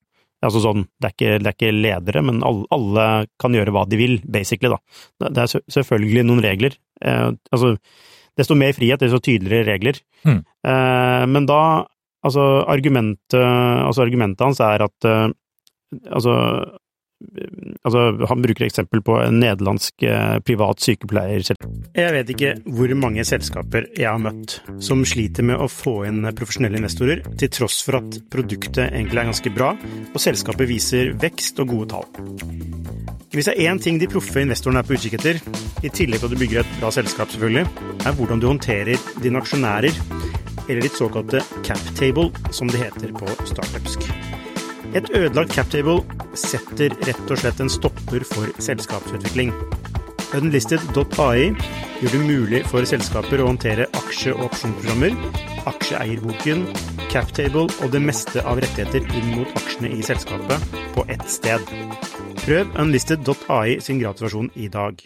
Altså 0.46 0.62
sånn, 0.64 0.86
det 1.00 1.10
er 1.10 1.14
ikke, 1.14 1.34
det 1.42 1.50
er 1.50 1.56
ikke 1.56 1.74
ledere, 1.74 2.22
men 2.24 2.40
alle, 2.46 2.64
alle, 2.72 3.04
kan 3.40 3.56
gjøre 3.56 3.74
hva 3.76 3.84
de 3.88 4.00
vil, 4.00 4.16
basically, 4.24 4.72
da. 4.72 5.28
Det 5.28 5.44
er 5.44 5.64
selvfølgelig 5.76 6.24
noen 6.28 6.42
regler. 6.44 6.78
Eh, 7.04 7.28
altså, 7.52 7.74
desto 8.40 8.56
mer 8.56 8.72
frihet, 8.76 9.04
desto 9.04 9.20
tydeligere 9.20 9.68
regler. 9.74 10.00
Mm. 10.24 10.40
Eh, 10.72 11.26
men 11.36 11.48
da, 11.48 11.60
altså 12.24 12.48
argumentet, 12.64 13.36
altså 13.36 14.06
argumentet 14.06 14.44
hans 14.44 14.64
er 14.64 14.88
at 14.88 15.10
altså 16.10 16.32
Altså, 17.16 18.26
han 18.28 18.42
bruker 18.44 18.66
eksempel 18.66 19.00
på 19.04 19.14
en 19.22 19.38
nederlandsk 19.40 20.04
eh, 20.04 20.36
privat 20.44 20.82
sykepleier. 20.84 21.44
Jeg 21.96 22.12
vet 22.12 22.32
ikke 22.34 22.52
hvor 22.76 22.92
mange 22.98 23.24
selskaper 23.24 23.88
jeg 23.96 24.10
har 24.10 24.20
møtt 24.20 24.58
som 24.84 25.00
sliter 25.08 25.46
med 25.48 25.56
å 25.56 25.68
få 25.70 26.02
inn 26.10 26.26
profesjonelle 26.36 26.80
investorer, 26.82 27.24
til 27.40 27.52
tross 27.56 27.80
for 27.86 28.02
at 28.02 28.20
produktet 28.32 28.90
egentlig 28.90 29.22
er 29.22 29.30
ganske 29.30 29.54
bra, 29.56 29.72
og 30.12 30.20
selskapet 30.20 30.68
viser 30.68 31.14
vekst 31.22 31.64
og 31.64 31.72
gode 31.72 31.88
tall. 31.94 32.06
Hvis 33.32 33.48
det 33.48 33.56
er 33.56 33.72
én 33.72 33.80
ting 33.82 33.98
de 34.00 34.08
proffe 34.12 34.44
investorene 34.44 34.84
er 34.84 34.88
på 34.88 34.96
utkikk 34.96 35.18
etter, 35.18 35.40
i 35.84 35.92
tillegg 35.92 36.20
til 36.20 36.28
at 36.28 36.36
du 36.36 36.40
bygger 36.40 36.62
et 36.62 36.78
bra 36.82 36.92
selskap, 36.94 37.32
selvfølgelig, 37.32 37.66
er 38.04 38.16
hvordan 38.20 38.44
du 38.44 38.50
håndterer 38.50 39.10
dine 39.24 39.40
aksjonærer, 39.40 40.04
eller 40.66 40.84
ditt 40.84 41.00
såkalte 41.00 41.44
cap 41.64 41.92
table, 41.98 42.30
som 42.52 42.68
det 42.72 42.84
heter 42.86 43.12
på 43.16 43.28
startupsk. 43.48 44.08
Et 44.94 45.08
ødelagt 45.10 45.54
captable 45.56 46.02
setter 46.38 46.94
rett 47.06 47.30
og 47.30 47.40
slett 47.40 47.60
en 47.60 47.72
stopper 47.72 48.24
for 48.28 48.52
selskapsutvikling. 48.62 49.50
Unlisted.ai 50.36 51.52
gjør 52.00 52.12
det 52.12 52.20
mulig 52.22 52.60
for 52.70 52.86
selskaper 52.88 53.40
å 53.42 53.48
håndtere 53.50 53.86
aksje- 53.96 54.34
og 54.34 54.48
opsjonsprogrammer, 54.50 55.16
aksjeeierboken, 55.70 56.64
captable 57.12 57.66
og 57.80 57.92
det 57.94 58.02
meste 58.04 58.42
av 58.44 58.60
rettigheter 58.62 59.06
inn 59.16 59.34
mot 59.38 59.58
aksjene 59.60 59.92
i 59.96 60.02
selskapet 60.06 60.78
på 60.96 61.06
ett 61.12 61.24
sted. 61.30 61.62
Prøv 62.44 62.74
unlisted.ai 62.82 63.78
sin 63.82 64.02
gratisversjon 64.02 64.52
i 64.54 64.68
dag. 64.72 65.00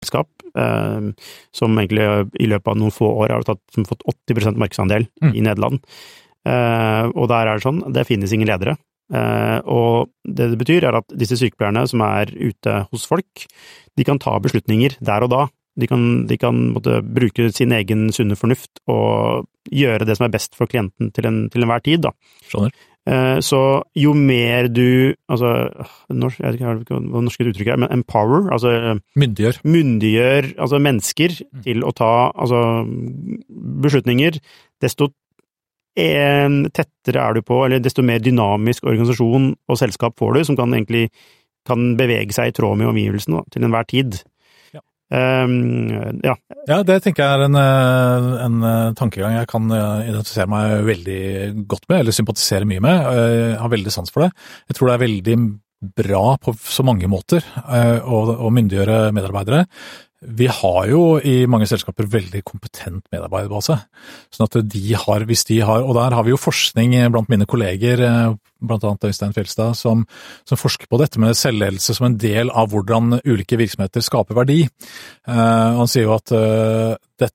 Selskap 0.00 0.44
eh, 0.56 1.10
som 1.56 1.78
egentlig 1.78 2.08
i 2.40 2.48
løpet 2.50 2.72
av 2.72 2.80
noen 2.80 2.94
få 2.94 3.12
år 3.22 3.36
har 3.36 3.46
tatt, 3.48 3.62
fått 3.88 4.04
80 4.08 4.56
markedsandel 4.56 5.08
mm. 5.22 5.34
i 5.34 5.44
Nederland. 5.44 5.84
Eh, 6.48 7.06
og 7.12 7.28
der 7.30 7.48
er 7.48 7.58
det 7.58 7.66
sånn, 7.66 7.84
det 7.92 8.08
finnes 8.08 8.32
ingen 8.32 8.48
ledere. 8.48 8.78
Eh, 9.10 9.58
og 9.66 10.10
det 10.24 10.52
det 10.52 10.58
betyr, 10.60 10.86
er 10.86 11.00
at 11.00 11.16
disse 11.18 11.38
sykepleierne 11.40 11.86
som 11.90 12.02
er 12.06 12.30
ute 12.34 12.82
hos 12.90 13.06
folk, 13.10 13.46
de 13.98 14.06
kan 14.06 14.20
ta 14.22 14.36
beslutninger 14.42 14.98
der 15.00 15.26
og 15.26 15.32
da. 15.34 15.46
De 15.80 15.86
kan, 15.88 16.26
de 16.26 16.36
kan 16.36 16.74
bruke 16.74 17.48
sin 17.54 17.72
egen 17.72 18.10
sunne 18.12 18.36
fornuft 18.36 18.82
og 18.90 19.46
gjøre 19.70 20.04
det 20.04 20.18
som 20.18 20.26
er 20.26 20.34
best 20.34 20.56
for 20.58 20.68
klienten 20.70 21.12
til, 21.14 21.28
en, 21.28 21.44
til 21.50 21.64
enhver 21.64 21.82
tid, 21.86 22.02
da. 22.04 22.14
Skjønner. 22.50 22.74
Eh, 23.08 23.38
så 23.40 23.80
jo 23.96 24.10
mer 24.12 24.68
du 24.68 25.14
Altså, 25.30 25.70
norsk, 26.12 26.40
jeg 26.42 26.52
vet 26.52 26.82
ikke 26.82 26.98
hva 26.98 27.22
norske 27.24 27.46
uttrykket 27.46 27.72
er, 27.72 27.80
men 27.80 27.92
empower, 27.94 28.50
altså 28.52 28.98
Myndiggjør. 29.16 29.62
Myndiggjør 29.64 30.50
altså 30.58 30.82
mennesker 30.82 31.38
mm. 31.38 31.62
til 31.64 31.86
å 31.86 31.94
ta 31.96 32.10
altså 32.34 32.60
beslutninger, 33.86 34.36
desto 34.82 35.10
tettere 35.96 37.20
er 37.20 37.34
du 37.34 37.42
på, 37.42 37.64
eller 37.66 37.82
desto 37.82 38.04
mer 38.06 38.22
dynamisk 38.22 38.84
organisasjon 38.86 39.50
og 39.68 39.78
selskap 39.80 40.14
får 40.20 40.36
du, 40.36 40.44
som 40.46 40.58
kan 40.58 40.72
egentlig 40.76 41.08
kan 41.68 41.94
bevege 41.98 42.34
seg 42.34 42.50
i 42.50 42.56
tråd 42.56 42.78
med 42.80 42.90
omgivelsene 42.90 43.44
til 43.52 43.66
enhver 43.66 43.86
tid. 43.90 44.20
Ja. 44.74 44.82
Um, 45.10 46.20
ja. 46.24 46.36
ja. 46.68 46.82
det 46.86 47.00
tenker 47.04 47.24
jeg 47.24 47.38
er 47.38 47.46
en, 47.48 47.58
eh, 47.58 48.28
en, 48.46 48.60
eh, 48.66 48.92
tankegang 48.98 49.34
jeg 49.36 49.48
kan 49.50 49.66
eh, 49.74 50.04
identifisere 50.10 50.50
meg 50.50 50.76
veldig 50.88 51.22
godt 51.70 51.88
med, 51.90 51.98
eller 52.02 52.16
sympatisere 52.16 52.68
mye 52.68 52.84
med. 52.84 53.10
Jeg 53.10 53.58
har 53.62 53.74
veldig 53.74 53.96
sans 53.96 54.14
for 54.14 54.26
det. 54.26 54.30
Jeg 54.70 54.78
tror 54.78 54.90
det 54.90 54.96
er 54.96 55.04
veldig 55.06 55.40
bra 55.96 56.24
på 56.36 56.52
så 56.60 56.84
mange 56.84 57.08
måter 57.08 57.40
å 58.04 58.50
myndiggjøre 58.52 59.14
medarbeidere. 59.16 59.62
Vi 60.20 60.44
har 60.52 60.88
jo 60.90 61.16
i 61.24 61.46
mange 61.48 61.64
selskaper 61.64 62.04
veldig 62.12 62.42
kompetent 62.44 63.06
medarbeiderbase. 63.08 63.78
sånn 64.28 64.44
at 64.44 64.58
de 64.68 64.92
har, 64.92 65.24
hvis 65.24 65.46
de 65.48 65.60
har, 65.64 65.80
Og 65.80 65.94
der 65.96 66.12
har 66.12 66.24
vi 66.24 66.30
jo 66.30 66.36
forskning 66.36 66.92
blant 67.10 67.30
mine 67.30 67.46
kolleger, 67.46 67.96
bl.a. 67.96 68.36
blant 68.60 68.84
annet 68.84 69.04
Øystein 69.04 69.32
Fjelstad, 69.32 69.74
som, 69.76 70.04
som, 70.44 70.58
forsker 70.60 70.86
på 70.90 71.00
dette 71.00 71.18
med 71.18 71.32
selvledelse 71.32 71.94
som 71.96 72.06
en 72.06 72.18
del 72.18 72.50
av 72.50 72.68
hvordan 72.68 73.20
ulike 73.24 73.56
virksomheter 73.56 74.04
skaper 74.04 74.36
verdi. 74.36 74.68
Uh, 75.26 75.80
han 75.80 75.88
sier 75.88 76.04
jo 76.04 76.14
at 76.18 76.28
uh, 76.36 77.00
det, 77.16 77.32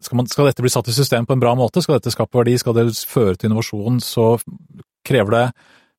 skal, 0.00 0.16
man, 0.16 0.26
skal, 0.26 0.48
dette 0.48 0.64
bli 0.64 0.72
satt 0.72 0.88
i 0.88 0.96
system 0.96 1.28
på 1.28 1.36
en 1.36 1.44
bra 1.44 1.52
måte, 1.54 1.84
skal 1.84 2.00
dette 2.00 2.14
skape 2.16 2.38
verdi, 2.40 2.56
skal 2.56 2.72
det 2.80 2.88
føre 2.96 3.36
til 3.36 3.50
innovasjon, 3.50 4.00
så 4.00 4.38
krever 5.04 5.36
det 5.36 5.46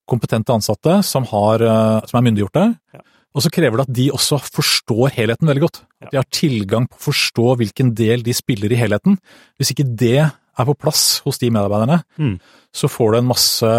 kompetente 0.10 0.52
ansatte 0.52 1.04
som, 1.06 1.30
har, 1.30 1.62
uh, 1.62 2.02
som 2.10 2.18
er 2.18 2.32
myndiggjorte. 2.32 2.72
Ja 2.98 3.06
og 3.34 3.42
så 3.42 3.50
krever 3.54 3.80
det 3.80 3.88
at 3.88 3.96
de 3.98 4.08
også 4.14 4.38
forstår 4.46 5.14
helheten 5.16 5.50
veldig 5.50 5.64
godt. 5.66 5.82
At 6.04 6.14
de 6.14 6.20
har 6.20 6.30
tilgang 6.30 6.86
på 6.90 7.00
å 7.00 7.06
forstå 7.08 7.56
hvilken 7.62 7.94
del 7.98 8.26
de 8.26 8.36
spiller 8.38 8.74
i 8.74 8.78
helheten. 8.78 9.18
Hvis 9.58 9.74
ikke 9.74 9.88
det 9.90 10.20
er 10.22 10.68
på 10.70 10.76
plass 10.78 11.24
hos 11.26 11.42
de 11.42 11.50
medarbeiderne, 11.54 12.04
mm. 12.22 12.36
så 12.76 12.90
får 12.92 13.14
du 13.14 13.20
en 13.20 13.32
masse 13.32 13.72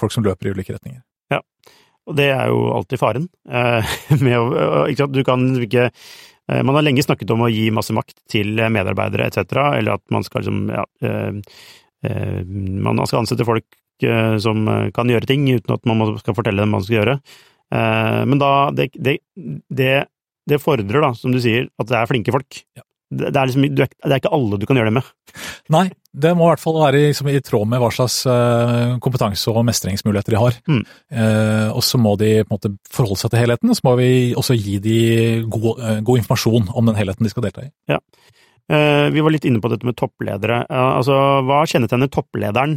folk 0.00 0.12
som 0.12 0.26
løper 0.26 0.50
i 0.50 0.54
ulike 0.54 0.76
retninger. 0.76 1.00
Ja, 1.32 1.40
og 2.08 2.18
det 2.20 2.28
er 2.34 2.52
jo 2.52 2.68
alltid 2.76 3.00
faren. 3.00 3.28
Eh, 3.48 3.96
med 4.24 4.36
å? 4.36 5.08
Du 5.08 5.22
kan 5.26 5.48
ikke 5.56 5.88
eh, 5.88 6.60
Man 6.60 6.76
har 6.76 6.84
lenge 6.84 7.04
snakket 7.06 7.32
om 7.32 7.46
å 7.46 7.52
gi 7.52 7.70
masse 7.72 7.96
makt 7.96 8.18
til 8.30 8.52
medarbeidere 8.60 9.30
etc., 9.30 9.56
eller 9.80 9.96
at 9.96 10.04
man 10.12 10.26
skal 10.26 10.44
liksom 10.44 10.64
ja, 10.76 10.84
eh, 11.06 11.60
eh 12.04 12.40
Man 12.44 13.00
skal 13.06 13.24
ansette 13.24 13.48
folk 13.48 13.68
som 14.40 14.64
kan 14.96 15.10
gjøre 15.12 15.28
ting 15.28 15.42
uten 15.44 15.74
at 15.74 15.82
man 15.84 16.14
skal 16.16 16.32
fortelle 16.32 16.62
dem 16.62 16.70
hva 16.70 16.78
man 16.78 16.84
skal 16.86 16.94
gjøre. 16.94 17.16
Eh, 17.70 18.20
men 18.26 18.40
da 18.40 18.52
det, 18.74 18.90
det, 18.94 19.18
det, 19.70 19.94
det, 20.50 20.62
fordrer, 20.62 21.02
da, 21.04 21.12
som 21.16 21.34
du 21.34 21.40
sier, 21.42 21.68
at 21.80 21.90
det 21.90 21.98
er 21.98 22.10
flinke 22.10 22.34
folk. 22.34 22.62
Ja. 22.76 22.84
Det, 23.10 23.32
er 23.34 23.48
liksom, 23.48 23.64
det 23.74 23.88
er 24.06 24.20
ikke 24.20 24.30
alle 24.30 24.58
du 24.60 24.68
kan 24.70 24.78
gjøre 24.78 24.92
det 24.92 25.00
med. 25.00 25.06
Nei, 25.74 25.88
det 26.14 26.30
må 26.38 26.46
i 26.46 26.50
hvert 26.52 26.62
fall 26.62 26.76
være 26.78 27.00
liksom, 27.08 27.30
i 27.32 27.40
tråd 27.42 27.66
med 27.66 27.80
hva 27.82 27.88
slags 27.94 28.20
uh, 28.22 29.00
kompetanse 29.02 29.50
og 29.50 29.64
mestringsmuligheter 29.66 30.36
de 30.36 30.38
har. 30.38 30.58
Mm. 30.70 30.84
Eh, 31.10 31.70
og 31.74 31.82
så 31.86 31.98
må 31.98 32.14
de 32.20 32.36
på 32.44 32.46
en 32.46 32.54
måte 32.54 32.70
forholde 32.94 33.18
seg 33.18 33.32
til 33.32 33.42
helheten, 33.42 33.72
og 33.72 33.78
så 33.78 33.86
må 33.88 33.96
vi 33.98 34.10
også 34.38 34.54
gi 34.54 34.76
de 34.84 35.00
god, 35.42 35.82
uh, 35.82 35.96
god 36.06 36.22
informasjon 36.22 36.70
om 36.70 36.92
den 36.92 37.00
helheten 37.00 37.26
de 37.26 37.34
skal 37.34 37.48
delta 37.48 37.66
i. 37.66 37.72
Ja. 37.90 37.98
vi 38.70 39.22
var 39.26 39.32
litt 39.34 39.46
inne 39.48 39.58
på 39.58 39.66
dette 39.72 39.82
med 39.82 39.96
toppledere. 39.98 40.60
altså, 40.70 41.14
hva 41.42 41.64
kjennetegner 41.66 42.06
topplederen 42.14 42.76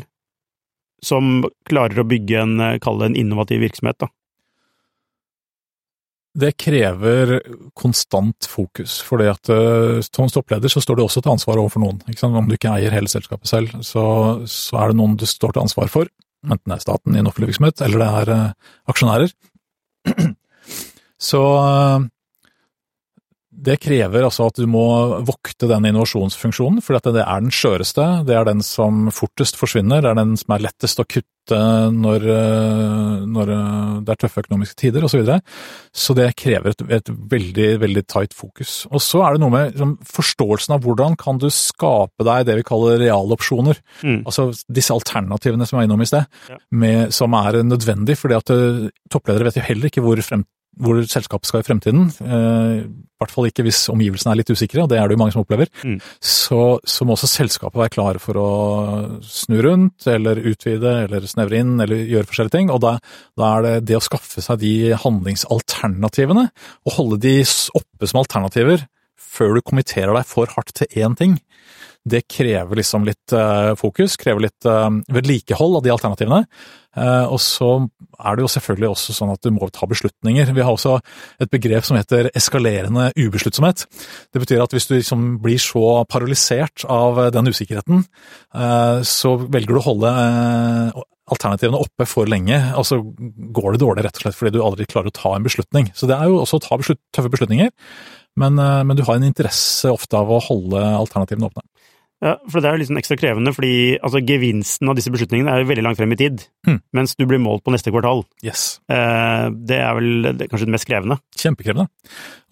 som 1.06 1.44
klarer 1.70 2.02
å 2.02 2.08
bygge 2.10 2.40
en, 2.42 2.56
kall 2.82 2.98
det 3.04 3.12
en 3.12 3.20
innovativ 3.22 3.62
virksomhet? 3.62 4.00
da? 4.02 4.10
Det 6.34 6.56
krever 6.58 7.36
konstant 7.78 8.48
fokus, 8.50 8.96
fordi 9.06 9.28
at 9.30 9.50
uh, 9.54 10.00
som 10.02 10.32
toppleder 10.34 10.72
så 10.72 10.82
står 10.82 10.98
du 10.98 11.04
også 11.04 11.22
til 11.22 11.34
ansvar 11.36 11.60
overfor 11.62 11.84
noen. 11.84 12.00
Om 12.26 12.48
du 12.50 12.56
ikke 12.56 12.72
eier 12.74 12.96
hele 12.96 13.12
selskapet 13.12 13.50
selv, 13.50 13.76
så, 13.86 14.06
så, 14.50 14.80
er 14.82 14.90
det 14.90 14.98
noen 14.98 15.14
du 15.20 15.28
står 15.30 15.54
til 15.54 15.66
ansvar 15.68 15.92
for. 15.94 16.10
Enten 16.44 16.74
det 16.74 16.80
er 16.80 16.86
staten 16.88 17.14
i 17.14 17.22
en 17.22 17.30
offentlig 17.30 17.52
virksomhet, 17.52 17.84
eller 17.86 18.02
det 18.02 18.10
er 18.22 18.34
uh, 18.34 18.74
aksjonærer. 18.90 19.36
Så 21.30 21.40
uh, 21.40 22.08
det 23.54 23.78
krever 23.84 24.26
altså 24.26 24.48
at 24.50 24.60
du 24.60 24.66
må 24.70 24.86
vokte 25.28 25.70
den 25.70 25.86
innovasjonsfunksjonen, 25.90 26.82
for 26.84 26.98
det 26.98 27.22
er 27.22 27.44
den 27.44 27.54
skjøreste, 27.54 28.08
det 28.28 28.36
er 28.38 28.48
den 28.50 28.64
som 28.66 29.08
fortest 29.14 29.60
forsvinner, 29.60 30.04
det 30.04 30.12
er 30.12 30.20
den 30.20 30.34
som 30.40 30.56
er 30.56 30.66
lettest 30.66 31.00
å 31.00 31.06
kutte 31.08 31.32
når, 31.94 32.24
når 33.28 33.50
det 34.08 34.14
er 34.14 34.20
tøffe 34.22 34.46
økonomiske 34.46 34.78
tider 34.80 35.04
osv. 35.04 35.12
Så, 35.14 35.20
videre. 35.20 35.40
så 35.92 36.16
det 36.18 36.30
krever 36.40 36.72
et, 36.72 36.84
et, 36.98 37.12
veldig, 37.34 37.68
veldig 37.84 38.04
tight 38.10 38.36
fokus. 38.36 38.78
Og 38.90 39.04
så 39.04 39.22
er 39.28 39.36
det 39.36 39.44
noe 39.44 39.54
med 39.54 39.74
liksom, 39.74 39.94
forståelsen 40.08 40.78
av 40.78 40.88
hvordan 40.88 41.20
kan 41.20 41.42
du 41.44 41.50
skape 41.54 42.26
deg 42.26 42.48
det 42.48 42.58
vi 42.62 42.66
kaller 42.68 42.98
realopsjoner. 43.04 43.80
Mm. 44.02 44.22
Altså 44.24 44.50
disse 44.72 44.96
alternativene 44.96 45.68
som 45.68 45.78
jeg 45.78 45.84
var 45.84 45.92
innom 45.92 46.04
i 46.06 46.10
sted, 46.10 46.42
ja. 46.50 46.60
med, 46.72 47.14
som 47.16 47.36
er 47.38 47.60
nødvendig, 47.68 48.18
fordi 48.20 48.40
at 48.40 48.56
uh, 48.56 48.88
toppledere 49.12 49.52
vet 49.52 49.60
jo 49.60 49.68
heller 49.68 49.92
ikke 49.92 50.04
hvor 50.06 50.24
frem, 50.24 50.48
hvor 50.82 51.00
selskapet 51.06 51.50
skal 51.50 51.62
i 51.62 51.66
fremtiden, 51.68 52.08
eh, 52.26 52.84
i 52.84 53.22
hvert 53.22 53.34
fall 53.34 53.48
ikke 53.48 53.64
hvis 53.64 53.86
omgivelsene 53.94 54.34
er 54.34 54.40
litt 54.42 54.52
usikre, 54.52 54.84
og 54.84 54.90
det 54.92 54.98
er 55.00 55.08
det 55.08 55.16
jo 55.16 55.22
mange 55.22 55.36
som 55.36 55.44
opplever, 55.44 55.70
mm. 55.86 56.00
så, 56.20 56.62
så, 56.82 57.06
må 57.06 57.16
også 57.16 57.30
selskapet 57.30 57.80
være 57.80 57.94
klare 57.94 58.22
for 58.24 58.40
å 58.42 58.48
snu 59.24 59.60
rundt, 59.64 60.08
eller 60.10 60.42
utvide, 60.42 60.96
eller 61.06 61.28
snevre 61.30 61.62
inn, 61.62 61.76
eller 61.84 62.04
gjøre 62.10 62.28
forskjellige 62.30 62.58
ting. 62.58 62.74
Og 62.74 62.82
da, 62.84 62.98
da 63.40 63.52
er 63.52 63.68
det 63.68 63.76
det 63.92 64.00
å 64.00 64.04
skaffe 64.04 64.44
seg 64.44 64.60
de 64.64 64.74
handlingsalternativene, 65.06 66.50
og 66.84 66.98
holde 66.98 67.22
de 67.24 67.38
oppe 67.78 68.10
som 68.10 68.24
alternativer 68.24 68.88
før 69.34 69.58
du 69.58 69.66
kommenterer 69.66 70.14
deg 70.18 70.28
for 70.30 70.52
hardt 70.58 70.76
til 70.78 71.06
én 71.06 71.16
ting, 71.18 71.38
det 72.04 72.26
krever 72.28 72.80
liksom 72.80 73.06
litt 73.08 73.34
uh, 73.36 73.74
fokus, 73.80 74.18
krever 74.20 74.48
litt 74.48 74.68
uh, 74.68 74.90
vedlikehold 75.14 75.80
av 75.80 75.86
de 75.86 75.94
alternativene. 75.94 76.42
Uh, 76.94 77.26
og 77.32 77.40
så 77.42 77.70
er 78.20 78.36
det 78.36 78.44
jo 78.44 78.52
selvfølgelig 78.54 78.90
også 78.92 79.16
sånn 79.18 79.32
at 79.34 79.46
du 79.46 79.54
må 79.56 79.70
ta 79.74 79.88
beslutninger. 79.90 80.52
Vi 80.54 80.66
har 80.66 80.76
også 80.76 80.98
et 81.42 81.54
begrep 81.54 81.88
som 81.88 81.98
heter 81.98 82.30
eskalerende 82.36 83.10
ubesluttsomhet. 83.16 83.86
Det 84.36 84.44
betyr 84.44 84.66
at 84.66 84.76
hvis 84.76 84.90
du 84.90 84.98
liksom 84.98 85.40
blir 85.44 85.62
så 85.64 86.04
paralysert 86.12 86.86
av 86.92 87.24
den 87.34 87.50
usikkerheten, 87.50 88.06
så 89.08 89.34
velger 89.42 89.74
du 89.74 89.80
å 89.82 89.88
holde 89.88 90.12
alternativene 91.34 91.80
oppe 91.80 92.06
for 92.10 92.30
lenge, 92.30 92.58
og 92.78 92.86
så 92.88 93.00
går 93.00 93.74
det 93.74 93.84
dårlig 93.84 94.06
rett 94.06 94.20
og 94.20 94.26
slett 94.26 94.38
fordi 94.38 94.54
du 94.56 94.64
aldri 94.64 94.88
klarer 94.90 95.12
å 95.12 95.16
ta 95.16 95.34
en 95.36 95.46
beslutning. 95.46 95.90
Så 95.96 96.10
det 96.10 96.18
er 96.18 96.30
jo 96.30 96.42
også 96.42 96.60
å 96.60 96.66
ta 96.66 96.80
beslut 96.80 97.00
tøffe 97.16 97.32
beslutninger, 97.34 97.72
men, 98.40 98.58
eh, 98.60 98.84
men, 98.84 98.98
du 98.98 99.04
har 99.04 99.16
en 99.16 99.28
interesse 99.28 99.92
ofte 99.92 100.18
av 100.18 100.32
å 100.32 100.42
holde 100.42 100.82
alternativene 100.82 101.50
åpne. 101.50 101.64
Ja, 102.24 102.38
for 102.48 102.64
det 102.64 102.70
er 102.70 102.78
jo 102.78 102.82
liksom 102.84 103.00
ekstra 103.00 103.18
krevende, 103.20 103.52
fordi 103.56 103.98
altså, 103.98 104.22
gevinsten 104.24 104.88
av 104.88 104.96
disse 104.96 105.12
beslutningene 105.12 105.52
er 105.52 105.64
jo 105.64 105.70
veldig 105.74 105.84
langt 105.84 106.00
frem 106.00 106.14
i 106.16 106.20
tid, 106.20 106.46
mm. 106.70 106.80
mens 106.96 107.18
du 107.20 107.26
blir 107.28 107.42
målt 107.44 107.66
på 107.66 107.74
neste 107.74 107.92
kvartal. 107.92 108.24
Yes. 108.46 108.80
Eh, 108.88 109.50
det 109.52 109.82
er 109.84 109.98
vel 109.98 110.30
det 110.30 110.48
er 110.48 110.52
kanskje 110.54 110.70
det 110.70 110.76
mest 110.78 110.88
krevende? 110.88 111.20
Kjempekrevende. 111.36 111.90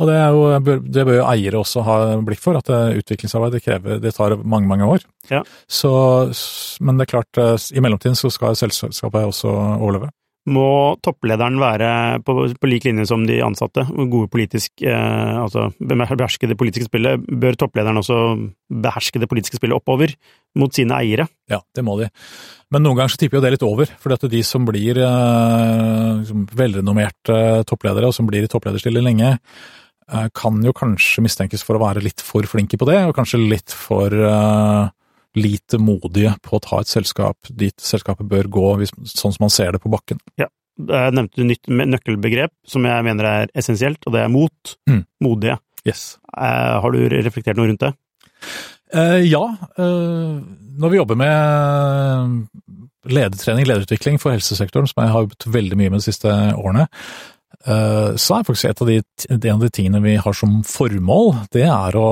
Og 0.01 0.11
det, 0.11 0.17
jo, 0.19 0.78
det, 0.84 1.05
bør 1.07 1.19
jo 1.22 1.28
eiere 1.30 1.61
også 1.61 1.86
ha 1.88 1.97
blikk 2.28 2.43
for, 2.43 2.59
at 2.59 2.72
utviklingsarbeid 2.99 3.55
det 3.55 3.63
krever, 3.63 4.01
det 4.03 4.15
tar 4.17 4.36
mange, 4.43 4.67
mange 4.67 4.91
år. 4.97 5.07
Ja. 5.32 5.45
Så, 5.72 5.91
men 6.84 6.99
det 6.99 7.07
er 7.07 7.13
klart, 7.15 7.39
eh, 7.39 7.55
i 7.72 7.84
mellomtiden 7.84 8.19
så 8.19 8.34
skal 8.34 8.59
selskapet 8.59 9.24
også 9.24 9.55
overleve 9.78 10.11
må 10.49 10.97
topplederen 11.05 11.59
være 11.61 11.89
på, 12.25 12.33
på, 12.57 12.69
lik 12.69 12.87
linje 12.87 13.05
som 13.11 13.27
de 13.27 13.37
ansatte, 13.45 13.83
gode 14.09 14.29
politisk, 14.33 14.71
eh, 14.81 15.35
altså 15.37 15.67
beherske 15.77 16.49
det 16.49 16.57
politiske 16.57 16.87
spillet. 16.89 17.21
Bør 17.21 17.57
topplederen 17.61 18.01
også 18.01 18.17
beherske 18.73 19.21
det 19.21 19.29
politiske 19.29 19.59
spillet 19.59 19.77
oppover 19.77 20.15
mot 20.57 20.73
sine 20.73 20.97
eiere? 20.97 21.27
Ja, 21.51 21.61
det 21.75 21.85
må 21.85 21.99
de. 21.99 22.09
Men 22.73 22.85
noen 22.85 22.97
ganger 22.97 23.13
så 23.13 23.21
tipper 23.21 23.37
jo 23.37 23.43
det 23.45 23.53
litt 23.57 23.67
over, 23.67 23.91
for 24.01 24.31
de 24.31 24.41
som 24.47 24.65
blir 24.65 24.97
eh, 24.97 26.07
liksom 26.23 26.47
velrenommerte 26.57 27.37
toppledere, 27.69 28.09
og 28.09 28.17
som 28.17 28.29
blir 28.29 28.47
i 28.47 28.51
topplederstilling 28.51 29.05
lenge, 29.11 29.35
eh, 30.09 30.27
kan 30.33 30.57
jo 30.65 30.73
kanskje 30.73 31.21
mistenkes 31.27 31.65
for 31.67 31.77
å 31.77 31.83
være 31.85 32.01
litt 32.01 32.25
for 32.25 32.49
flinke 32.49 32.81
på 32.81 32.89
det, 32.89 32.97
og 33.05 33.13
kanskje 33.19 33.43
litt 33.45 33.77
for 33.77 34.09
eh, 34.09 34.89
lite 35.38 35.79
modige 35.79 36.34
på 36.43 36.57
å 36.57 36.63
ta 36.63 36.82
et 36.82 36.91
selskap 36.91 37.49
dit 37.49 37.75
selskapet 37.82 38.27
bør 38.27 38.49
gå, 38.51 38.65
hvis, 38.82 38.95
sånn 39.13 39.36
som 39.36 39.45
man 39.45 39.53
ser 39.53 39.75
det 39.75 39.82
på 39.84 39.91
bakken. 39.93 40.19
Ja, 40.41 40.49
jeg 40.82 41.15
nevnte 41.15 41.41
et 41.41 41.49
nytt 41.51 41.71
nøkkelbegrep 41.95 42.53
som 42.67 42.86
jeg 42.88 43.07
mener 43.07 43.29
er 43.29 43.55
essensielt, 43.57 44.01
og 44.05 44.15
det 44.15 44.25
er 44.25 44.34
mot. 44.34 44.75
Mm. 44.89 45.03
Modige. 45.23 45.57
Yes. 45.88 46.17
Eh, 46.36 46.75
har 46.84 46.93
du 46.93 47.01
reflektert 47.11 47.59
noe 47.59 47.71
rundt 47.71 47.84
det? 47.84 47.93
Eh, 48.93 49.19
ja. 49.32 49.43
Eh, 49.77 50.39
når 50.82 50.93
vi 50.93 50.99
jobber 50.99 51.19
med 51.19 52.47
ledertrening, 53.11 53.67
lederutvikling 53.67 54.19
for 54.21 54.36
helsesektoren, 54.36 54.89
som 54.89 55.03
jeg 55.03 55.13
har 55.13 55.25
jobbet 55.25 55.47
veldig 55.53 55.77
mye 55.79 55.93
med 55.93 56.01
de 56.01 56.07
siste 56.07 56.32
årene, 56.32 56.88
eh, 57.65 58.11
så 58.15 58.38
er 58.38 58.47
faktisk 58.47 58.69
et 58.69 58.84
av 58.84 58.91
de, 58.91 58.99
en 59.38 59.55
av 59.55 59.65
de 59.65 59.71
tingene 59.73 60.03
vi 60.03 60.17
har 60.21 60.38
som 60.38 60.59
formål, 60.67 61.34
det 61.55 61.65
er 61.67 61.97
å 61.97 62.09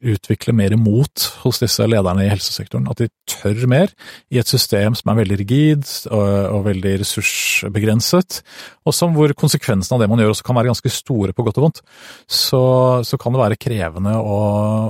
utvikle 0.00 0.54
mer 0.56 0.74
mot 0.80 1.24
hos 1.42 1.60
disse 1.60 1.84
lederne 1.88 2.24
i 2.24 2.30
helsesektoren. 2.30 2.88
At 2.90 3.02
de 3.02 3.08
tør 3.28 3.66
mer 3.70 3.92
i 4.32 4.40
et 4.40 4.48
system 4.48 4.96
som 4.98 5.12
er 5.12 5.20
veldig 5.20 5.38
rigid 5.42 5.84
og, 6.08 6.30
og 6.54 6.64
veldig 6.68 6.94
ressursbegrenset, 7.02 8.40
og 8.88 8.96
som 8.96 9.12
hvor 9.16 9.34
konsekvensene 9.38 9.98
av 9.98 10.04
det 10.04 10.10
man 10.12 10.22
gjør 10.22 10.34
også 10.34 10.46
kan 10.46 10.58
være 10.58 10.72
ganske 10.72 10.94
store 10.94 11.36
på 11.36 11.44
godt 11.46 11.60
og 11.60 11.68
vondt. 11.68 11.84
Så, 12.24 12.62
så 13.06 13.20
kan 13.20 13.36
det 13.36 13.42
være 13.42 13.60
krevende 13.60 14.16
å, 14.16 14.40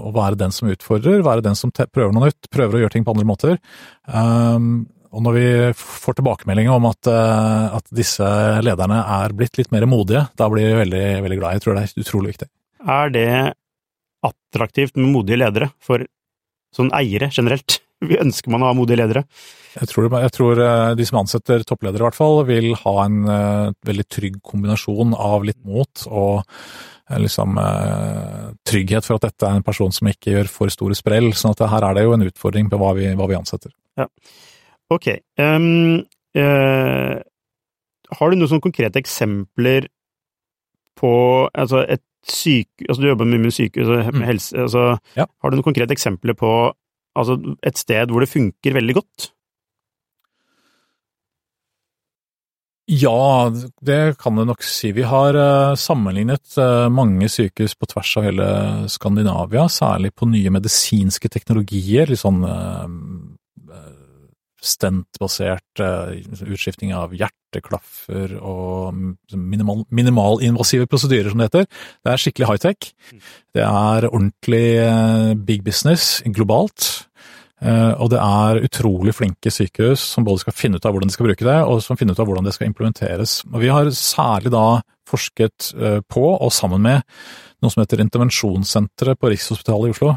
å, 0.07 0.15
være 0.15 0.39
den 0.41 0.55
som 0.55 0.71
utfordrer, 0.71 1.25
være 1.27 1.45
den 1.47 1.59
som 1.59 1.75
prøver 1.75 2.15
noe 2.15 2.31
nytt, 2.31 2.51
prøver 2.53 2.79
å 2.79 2.85
gjøre 2.85 2.97
ting 2.97 3.07
på 3.07 3.15
andre 3.17 3.29
måter. 3.29 3.61
Um, 4.07 4.89
og 5.11 5.25
når 5.27 5.35
vi 5.35 5.47
får 5.75 6.21
tilbakemeldinger 6.21 6.77
om 6.77 6.87
at, 6.87 7.09
uh, 7.11 7.79
at, 7.81 7.89
disse 7.95 8.27
lederne 8.63 9.01
er 9.19 9.35
blitt 9.35 9.59
litt 9.59 9.73
mer 9.75 9.89
modige, 9.91 10.29
da 10.39 10.47
blir 10.53 10.69
vi 10.69 10.83
veldig, 10.85 11.07
veldig 11.25 11.41
glad. 11.41 11.57
Jeg 11.57 11.65
tror 11.65 11.77
det 11.77 11.83
er 11.89 12.05
utrolig 12.05 12.35
viktig. 12.37 12.51
Er 12.81 13.11
det 13.13 13.31
attraktivt 14.27 14.99
med 14.99 15.13
modige 15.13 15.41
ledere 15.41 15.71
for 15.83 16.05
sånn 16.75 16.93
eiere 16.97 17.31
generelt? 17.35 17.81
Vi 18.11 18.17
ønsker 18.21 18.53
man 18.53 18.65
å 18.65 18.71
ha 18.71 18.77
modige 18.77 19.03
ledere? 19.03 19.25
Jeg 19.77 19.91
tror, 19.91 20.09
jeg 20.23 20.33
tror, 20.35 20.61
eh, 20.65 20.93
de 20.99 21.07
som 21.07 21.21
ansetter 21.21 21.65
toppledere 21.69 22.03
i 22.03 22.07
hvert 22.09 22.17
fall, 22.17 22.41
vil 22.49 22.73
ha 22.81 22.95
en 23.05 23.19
uh, 23.29 23.73
veldig 23.87 24.07
trygg 24.11 24.39
kombinasjon 24.43 25.13
av 25.15 25.45
litt 25.47 25.61
mot 25.63 26.07
og 26.09 26.41
uh, 26.41 27.19
liksom 27.21 27.61
uh, 27.61 28.51
trygghet 28.67 29.07
for 29.07 29.21
at 29.21 29.29
dette 29.29 29.47
er 29.47 29.61
en 29.61 29.67
person 29.67 29.93
som 29.95 30.11
ikke 30.11 30.35
gjør 30.35 30.51
for 30.51 30.73
store 30.73 30.97
sprell. 30.99 31.31
sånn 31.37 31.55
at 31.55 31.67
her 31.71 31.87
er 31.91 31.99
det 31.99 32.07
jo 32.07 32.17
en 32.17 32.27
utfordring 32.27 32.73
på 32.73 32.81
hva 32.81 32.95
vi, 32.99 33.13
hva 33.19 33.29
vi 33.31 33.39
ansetter. 33.39 33.75
Ja. 34.01 34.09
Ok. 34.91 35.13
Um, 35.39 36.03
har 38.11 38.31
du 38.31 38.37
noen 38.39 38.51
sånne 38.51 38.65
konkrete 38.65 38.99
eksempler 38.99 39.87
på 40.99 41.13
altså 41.55 41.85
et 41.87 42.03
syke, 42.27 42.85
altså 42.87 43.01
du 43.03 43.09
jobber 43.09 43.29
mye 43.29 43.41
med 43.47 43.53
og 43.55 43.81
altså, 43.81 43.99
mm. 44.13 44.25
helse, 44.29 44.57
altså, 44.67 44.87
ja. 45.17 45.27
har 45.27 45.51
du 45.51 45.57
noen 45.57 45.67
konkrete 45.67 45.97
eksempler 45.97 46.37
på 46.39 46.51
altså, 47.19 47.39
et 47.67 47.81
sted 47.81 48.13
hvor 48.13 48.25
det 48.25 48.33
funker 48.33 48.77
veldig 48.77 48.99
godt? 49.01 49.31
Ja, 52.91 53.53
det 53.87 54.19
kan 54.19 54.35
du 54.35 54.43
nok 54.43 54.65
si. 54.67 54.91
Vi 54.91 55.05
har 55.07 55.37
uh, 55.39 55.77
sammenlignet 55.79 56.57
uh, 56.59 56.89
mange 56.91 57.29
sykehus 57.31 57.77
på 57.79 57.87
tvers 57.87 58.17
av 58.19 58.25
hele 58.27 58.47
Skandinavia, 58.91 59.69
særlig 59.71 60.11
på 60.19 60.27
nye 60.27 60.51
medisinske 60.51 61.31
teknologier, 61.31 62.11
litt 62.11 62.19
sånn 62.19 62.43
uh, 62.43 62.89
stentbasert 64.65 65.83
uh, 65.83 66.13
utskifting 66.47 66.93
av 66.97 67.15
hjerteklaffer 67.17 68.37
og 68.39 68.97
minimal, 69.35 69.85
minimalinvasive 69.89 70.89
prosedyrer, 70.91 71.31
som 71.33 71.41
det 71.41 71.51
heter. 71.51 71.69
Det 72.05 72.13
er 72.13 72.23
skikkelig 72.23 72.51
high-tech. 72.51 72.91
Det 73.57 73.65
er 73.67 74.09
ordentlig 74.11 74.65
uh, 74.85 75.33
big 75.35 75.65
business 75.67 76.21
globalt. 76.29 77.07
Uh, 77.61 77.93
og 78.01 78.09
det 78.13 78.21
er 78.23 78.63
utrolig 78.65 79.13
flinke 79.13 79.53
sykehus 79.53 80.01
som 80.15 80.25
både 80.25 80.45
skal 80.45 80.57
finne 80.57 80.81
ut 80.81 80.87
av 80.89 80.95
hvordan 80.97 81.11
de 81.11 81.17
skal 81.17 81.29
bruke 81.29 81.49
det, 81.49 81.59
og 81.69 81.83
som 81.85 81.99
finner 82.01 82.17
ut 82.17 82.23
av 82.23 82.31
hvordan 82.31 82.49
det 82.49 82.57
skal 82.57 82.71
implementeres. 82.71 83.43
Og 83.53 83.61
vi 83.65 83.73
har 83.73 83.93
særlig 83.97 84.53
da 84.55 84.81
forsket 85.11 85.73
på, 86.07 86.23
og 86.23 86.53
sammen 86.55 86.85
med 86.85 87.01
noe 87.63 87.73
som 87.73 87.83
heter 87.83 88.03
Intervensjonssenteret 88.03 89.19
på 89.21 89.31
Rikshospitalet 89.33 89.91
i 89.91 89.95
Oslo, 89.95 90.15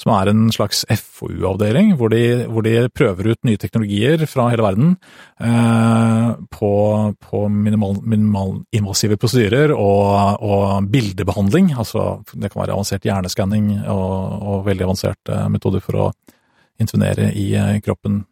som 0.00 0.12
er 0.14 0.30
en 0.30 0.46
slags 0.54 0.82
FoU-avdeling, 0.88 1.94
hvor, 2.00 2.14
hvor, 2.52 2.66
de 2.66 2.88
prøver 2.92 3.32
ut 3.32 3.40
nye 3.48 3.60
teknologier 3.60 4.24
fra 4.30 4.48
hele 4.52 4.66
verden 4.66 4.94
eh, 5.40 6.28
på, 6.52 6.72
på 7.28 7.44
minimal, 7.52 8.00
minimalinvasive 8.02 9.18
prosedyrer 9.20 9.74
og, 9.76 10.42
og, 10.42 10.90
bildebehandling. 10.92 11.72
Altså 11.78 12.22
det 12.34 12.52
kan 12.52 12.64
være 12.64 12.76
avansert 12.76 13.08
hjerneskanning 13.08 13.72
og, 13.86 14.12
og, 14.42 14.58
veldig 14.68 14.88
avanserte 14.88 15.40
metoder 15.52 15.84
for 15.84 16.06
å 16.06 16.10
intervenere 16.80 17.32
i 17.38 17.52
eh, 17.58 17.78
kroppen 17.84 18.22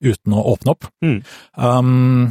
uten 0.00 0.36
å 0.36 0.44
åpne 0.54 0.74
opp. 0.74 0.88
Mm. 1.04 1.18
Um, 1.60 2.30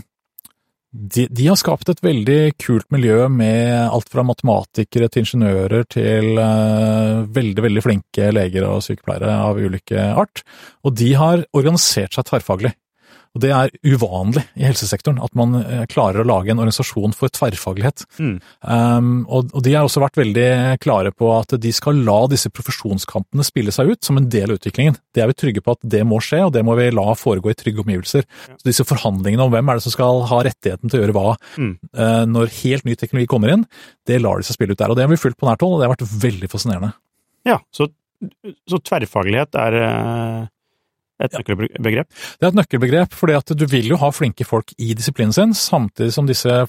de, 0.91 1.27
de, 1.29 1.45
har 1.45 1.57
skapt 1.59 1.89
et 1.91 2.01
veldig 2.01 2.55
kult 2.57 2.87
miljø 2.93 3.27
med 3.29 3.75
alt 3.77 4.09
fra 4.09 4.23
matematikere 4.25 5.09
til 5.11 5.21
ingeniører 5.21 5.85
til 5.85 6.39
uh, 6.41 7.27
veldig, 7.29 7.65
veldig 7.67 7.83
flinke 7.85 8.31
leger 8.33 8.65
og 8.65 8.81
sykepleiere 8.85 9.35
av 9.45 9.61
ulike 9.61 10.09
art. 10.17 10.41
Og 10.81 10.95
de 10.97 11.11
har 11.19 11.45
organisert 11.53 12.17
seg 12.17 12.25
tverrfaglig. 12.31 12.73
Og 13.37 13.43
det 13.43 13.51
er 13.53 13.69
uvanlig 13.85 14.41
i 14.57 14.65
helsesektoren, 14.65 15.19
at 15.21 15.35
man 15.37 15.53
eh, 15.59 15.83
klarer 15.91 16.23
å 16.23 16.27
lage 16.27 16.49
en 16.49 16.61
organisasjon 16.63 17.13
for 17.13 17.29
tverrfaglighet. 17.33 18.05
Mm. 18.17 18.39
Um, 18.65 19.11
og, 19.27 19.51
og, 19.53 19.61
de 19.65 19.75
har 19.75 19.85
også 19.85 20.01
vært 20.01 20.17
veldig 20.17 20.47
klare 20.81 21.13
på 21.13 21.29
at 21.35 21.53
de 21.61 21.73
skal 21.75 22.01
la 22.07 22.23
disse 22.31 22.49
profesjonskampene 22.53 23.45
spille 23.45 23.73
seg 23.75 23.93
ut 23.93 24.01
som 24.05 24.17
en 24.17 24.29
del 24.33 24.49
av 24.49 24.57
utviklingen. 24.57 24.97
Det 25.13 25.23
er 25.23 25.29
vi 25.29 25.37
trygge 25.37 25.63
på 25.65 25.77
at 25.77 25.85
det 25.93 26.01
må 26.09 26.21
skje, 26.25 26.41
og 26.47 26.55
det 26.57 26.65
må 26.65 26.73
vi 26.79 26.89
la 26.95 27.05
foregå 27.19 27.53
i 27.53 27.57
trygge 27.59 27.85
omgivelser. 27.85 28.25
Ja. 28.25 28.57
Så 28.57 28.71
disse 28.71 28.87
forhandlingene 28.89 29.45
om 29.45 29.53
hvem 29.53 29.69
er 29.69 29.77
det 29.77 29.85
som 29.85 29.93
skal 29.93 30.25
ha 30.31 30.43
rettigheten 30.49 30.89
til 30.89 30.99
å 30.99 31.05
gjøre 31.05 31.17
hva 31.19 31.37
mm. 31.61 31.73
uh, 32.01 32.25
når 32.33 32.53
helt 32.63 32.89
ny 32.89 32.97
teknologi 32.97 33.29
kommer 33.29 33.53
inn, 33.53 33.69
det 34.09 34.23
lar 34.23 34.41
de 34.41 34.49
seg 34.49 34.57
spille 34.57 34.73
ut 34.73 34.81
der. 34.81 34.89
Og 34.89 34.97
det 34.97 35.05
har 35.05 35.13
vi 35.13 35.21
fulgt 35.21 35.37
på 35.37 35.49
nært 35.49 35.61
hold, 35.65 35.77
og 35.77 35.83
det 35.83 35.89
har 35.89 35.97
vært 35.99 36.21
veldig 36.25 36.49
fascinerende. 36.49 36.95
Ja, 37.45 37.61
så, 37.69 37.91
så 38.65 38.81
tverrfaglighet 38.89 39.53
er 39.61 39.83
uh 39.85 40.47
et 41.19 41.35
nøkkelbegrep? 41.35 42.09
Det 42.39 42.47
er 42.47 42.51
et 42.51 42.59
nøkkelbegrep, 42.59 43.15
fordi 43.17 43.35
at 43.37 43.53
du 43.57 43.65
vil 43.69 43.91
jo 43.91 43.99
ha 44.01 44.11
flinke 44.15 44.47
folk 44.47 44.73
i 44.77 44.93
disiplinen 44.97 45.35
sin, 45.35 45.55
samtidig 45.57 46.13
som 46.15 46.29
disse 46.29 46.61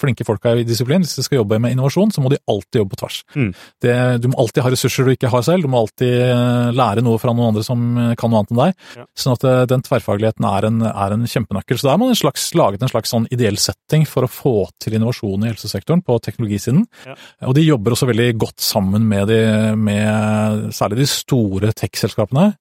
flinke 0.00 0.26
folka 0.26 0.54
i 0.58 0.66
disiplin, 0.66 1.04
hvis 1.04 1.16
de 1.18 1.24
skal 1.26 1.40
jobbe 1.40 1.60
med 1.62 1.74
innovasjon, 1.74 2.12
så 2.14 2.22
må 2.22 2.32
de 2.32 2.40
alltid 2.50 2.82
jobbe 2.82 2.94
på 2.94 3.00
tvers. 3.02 3.20
Mm. 3.34 3.50
Det, 3.82 3.96
du 4.22 4.30
må 4.30 4.38
alltid 4.42 4.64
ha 4.64 4.72
ressurser 4.72 5.08
du 5.08 5.14
ikke 5.14 5.32
har 5.32 5.44
selv, 5.46 5.66
du 5.66 5.72
må 5.72 5.82
alltid 5.82 6.14
eh, 6.26 6.70
lære 6.76 7.04
noe 7.06 7.20
fra 7.22 7.34
noen 7.34 7.50
andre 7.50 7.64
som 7.66 7.86
eh, 7.96 8.12
kan 8.20 8.32
noe 8.32 8.42
annet 8.42 8.54
enn 8.54 8.62
deg. 8.62 8.86
Ja. 9.00 9.06
Sånn 9.24 9.36
at 9.38 9.46
eh, 9.48 9.62
den 9.70 9.84
tverrfagligheten 9.86 10.46
er 10.50 10.68
en, 10.70 10.84
er 10.90 11.16
en 11.16 11.26
kjempenøkkel. 11.30 11.80
Så 11.80 11.88
da 11.88 11.94
har 11.94 12.02
man 12.02 12.14
en 12.14 12.20
slags, 12.20 12.50
laget 12.58 12.84
en 12.84 12.92
slags 12.92 13.14
sånn 13.14 13.28
ideell 13.34 13.58
setting 13.60 14.06
for 14.08 14.26
å 14.26 14.30
få 14.30 14.54
til 14.82 14.96
innovasjon 14.98 15.46
i 15.46 15.50
helsesektoren 15.52 16.04
på 16.06 16.18
teknologisiden. 16.24 16.86
Ja. 17.08 17.18
Og 17.48 17.56
de 17.58 17.66
jobber 17.66 17.96
også 17.96 18.10
veldig 18.10 18.30
godt 18.40 18.62
sammen 18.64 19.08
med, 19.10 19.28
de, 19.30 19.42
med 19.78 20.70
særlig 20.76 21.02
de 21.02 21.10
store 21.10 21.74
tech-selskapene. 21.76 22.52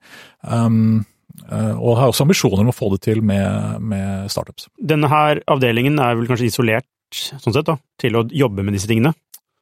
Um, 0.44 1.06
og 1.50 1.98
har 1.98 2.12
også 2.12 2.26
ambisjoner 2.26 2.62
om 2.62 2.72
å 2.72 2.76
få 2.76 2.92
det 2.94 3.00
til 3.08 3.22
med, 3.26 3.80
med 3.82 4.28
startups. 4.30 4.68
Denne 4.78 5.10
her 5.12 5.40
avdelingen 5.50 6.00
er 6.04 6.18
vel 6.20 6.28
kanskje 6.30 6.50
isolert 6.52 6.88
sånn 7.16 7.56
sett 7.56 7.68
da, 7.70 7.78
til 8.02 8.18
å 8.20 8.26
jobbe 8.30 8.66
med 8.66 8.76
disse 8.78 8.90
tingene? 8.90 9.14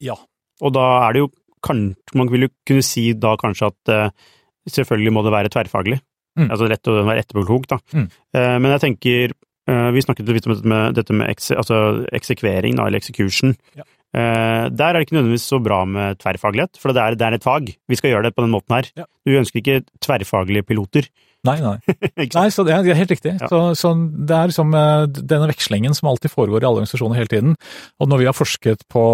Ja. 0.04 0.16
Og 0.62 0.74
da 0.74 0.86
er 1.06 1.14
det 1.14 1.24
jo 1.24 1.30
kanskje, 1.64 2.18
Man 2.18 2.30
vil 2.30 2.46
jo 2.46 2.52
kunne 2.66 2.84
si 2.86 3.10
da 3.18 3.34
kanskje 3.40 3.72
at 3.72 3.92
uh, 3.92 4.30
selvfølgelig 4.70 5.14
må 5.14 5.24
det 5.26 5.34
være 5.34 5.52
tverrfaglig? 5.52 6.00
Mm. 6.38 6.48
Altså 6.52 6.68
rett 6.70 6.90
å 6.90 6.96
være 7.02 7.24
etterpåklok, 7.24 7.64
da. 7.66 7.78
Mm. 7.96 8.08
Eh, 8.38 8.56
men 8.62 8.70
jeg 8.70 8.82
tenker 8.84 9.32
eh, 9.32 9.88
Vi 9.90 10.02
snakket 10.04 10.28
litt 10.30 10.46
om 10.46 10.52
dette 10.54 10.70
med, 10.70 10.92
dette 10.94 11.16
med 11.16 11.32
ekse, 11.32 11.56
altså 11.58 12.04
eksekvering, 12.14 12.76
da, 12.78 12.86
eller 12.86 13.02
execution. 13.02 13.56
Ja. 13.74 13.86
Uh, 14.14 14.70
der 14.72 14.92
er 14.92 14.96
det 14.96 15.08
ikke 15.08 15.16
nødvendigvis 15.18 15.48
så 15.50 15.58
bra 15.60 15.82
med 15.84 16.20
tverrfaglighet, 16.22 16.78
for 16.80 16.94
det 16.94 17.02
er, 17.02 17.16
det 17.18 17.26
er 17.26 17.34
et 17.36 17.44
fag. 17.44 17.72
Vi 17.90 17.98
skal 17.98 18.14
gjøre 18.14 18.28
det 18.28 18.36
på 18.36 18.44
den 18.44 18.54
måten 18.54 18.76
her. 18.76 18.86
Ja. 18.96 19.08
Du 19.26 19.34
ønsker 19.36 19.60
ikke 19.60 19.82
tverrfaglige 20.04 20.64
piloter. 20.70 21.10
Nei, 21.48 21.56
nei. 21.64 21.76
Nei, 22.38 22.46
så 22.54 22.64
det 22.66 22.74
er, 22.74 22.84
det 22.84 22.92
er 22.94 23.00
helt 23.00 23.14
riktig. 23.14 23.34
Ja. 23.38 23.48
Så, 23.50 23.62
så 23.78 23.94
det 23.96 24.36
er 24.36 24.52
liksom 24.52 24.76
eh, 24.76 25.06
denne 25.18 25.48
vekslingen 25.50 25.96
som 25.96 26.10
alltid 26.10 26.32
foregår 26.34 26.62
i 26.62 26.68
alle 26.68 26.82
organisasjoner 26.82 27.20
hele 27.20 27.32
tiden. 27.32 27.56
Og 27.98 28.12
når 28.12 28.22
vi 28.22 28.28
har 28.30 28.36
forsket 28.36 28.84
på 28.92 29.04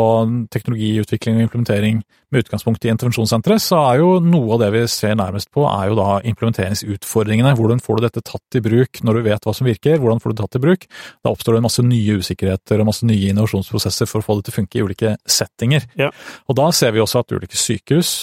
teknologiutvikling 0.54 1.38
og 1.38 1.48
implementering 1.48 2.02
med 2.34 2.44
utgangspunkt 2.44 2.84
i 2.84 2.90
intervensjonssenteret, 2.90 3.62
så 3.62 3.78
er 3.92 4.00
jo 4.02 4.10
noe 4.22 4.56
av 4.56 4.64
det 4.64 4.70
vi 4.74 4.82
ser 4.90 5.14
nærmest 5.18 5.50
på, 5.54 5.64
er 5.68 5.90
jo 5.90 5.98
da 5.98 6.18
implementeringsutfordringene. 6.26 7.54
Hvordan 7.58 7.82
får 7.84 7.98
du 7.98 8.06
dette 8.06 8.24
tatt 8.26 8.58
i 8.58 8.62
bruk 8.64 9.02
når 9.06 9.18
du 9.18 9.26
vet 9.28 9.46
hva 9.46 9.54
som 9.56 9.68
virker? 9.68 10.00
Hvordan 10.02 10.22
får 10.22 10.32
du 10.32 10.36
det 10.36 10.46
tatt 10.46 10.58
i 10.58 10.64
bruk? 10.64 10.86
Da 11.24 11.32
oppstår 11.32 11.56
det 11.56 11.62
en 11.62 11.68
masse 11.68 11.86
nye 11.86 12.18
usikkerheter 12.20 12.82
og 12.82 12.90
masse 12.90 13.08
nye 13.08 13.30
innovasjonsprosesser 13.32 14.10
for 14.10 14.20
å 14.22 14.26
få 14.26 14.38
det 14.38 14.48
til 14.48 14.56
å 14.56 14.58
funke 14.60 14.80
i 14.80 14.86
ulike 14.86 15.16
settinger. 15.22 15.86
Ja. 16.00 16.10
Og 16.50 16.58
da 16.58 16.70
ser 16.74 16.94
vi 16.96 17.02
også 17.04 17.22
at 17.22 17.34
ulike 17.34 17.58
sykehus 17.58 18.14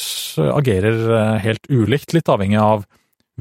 eh, 0.42 0.52
agerer 0.52 1.06
eh, 1.20 1.38
helt 1.48 1.72
ulikt, 1.72 2.18
litt 2.18 2.32
avhengig 2.32 2.60
av 2.62 2.86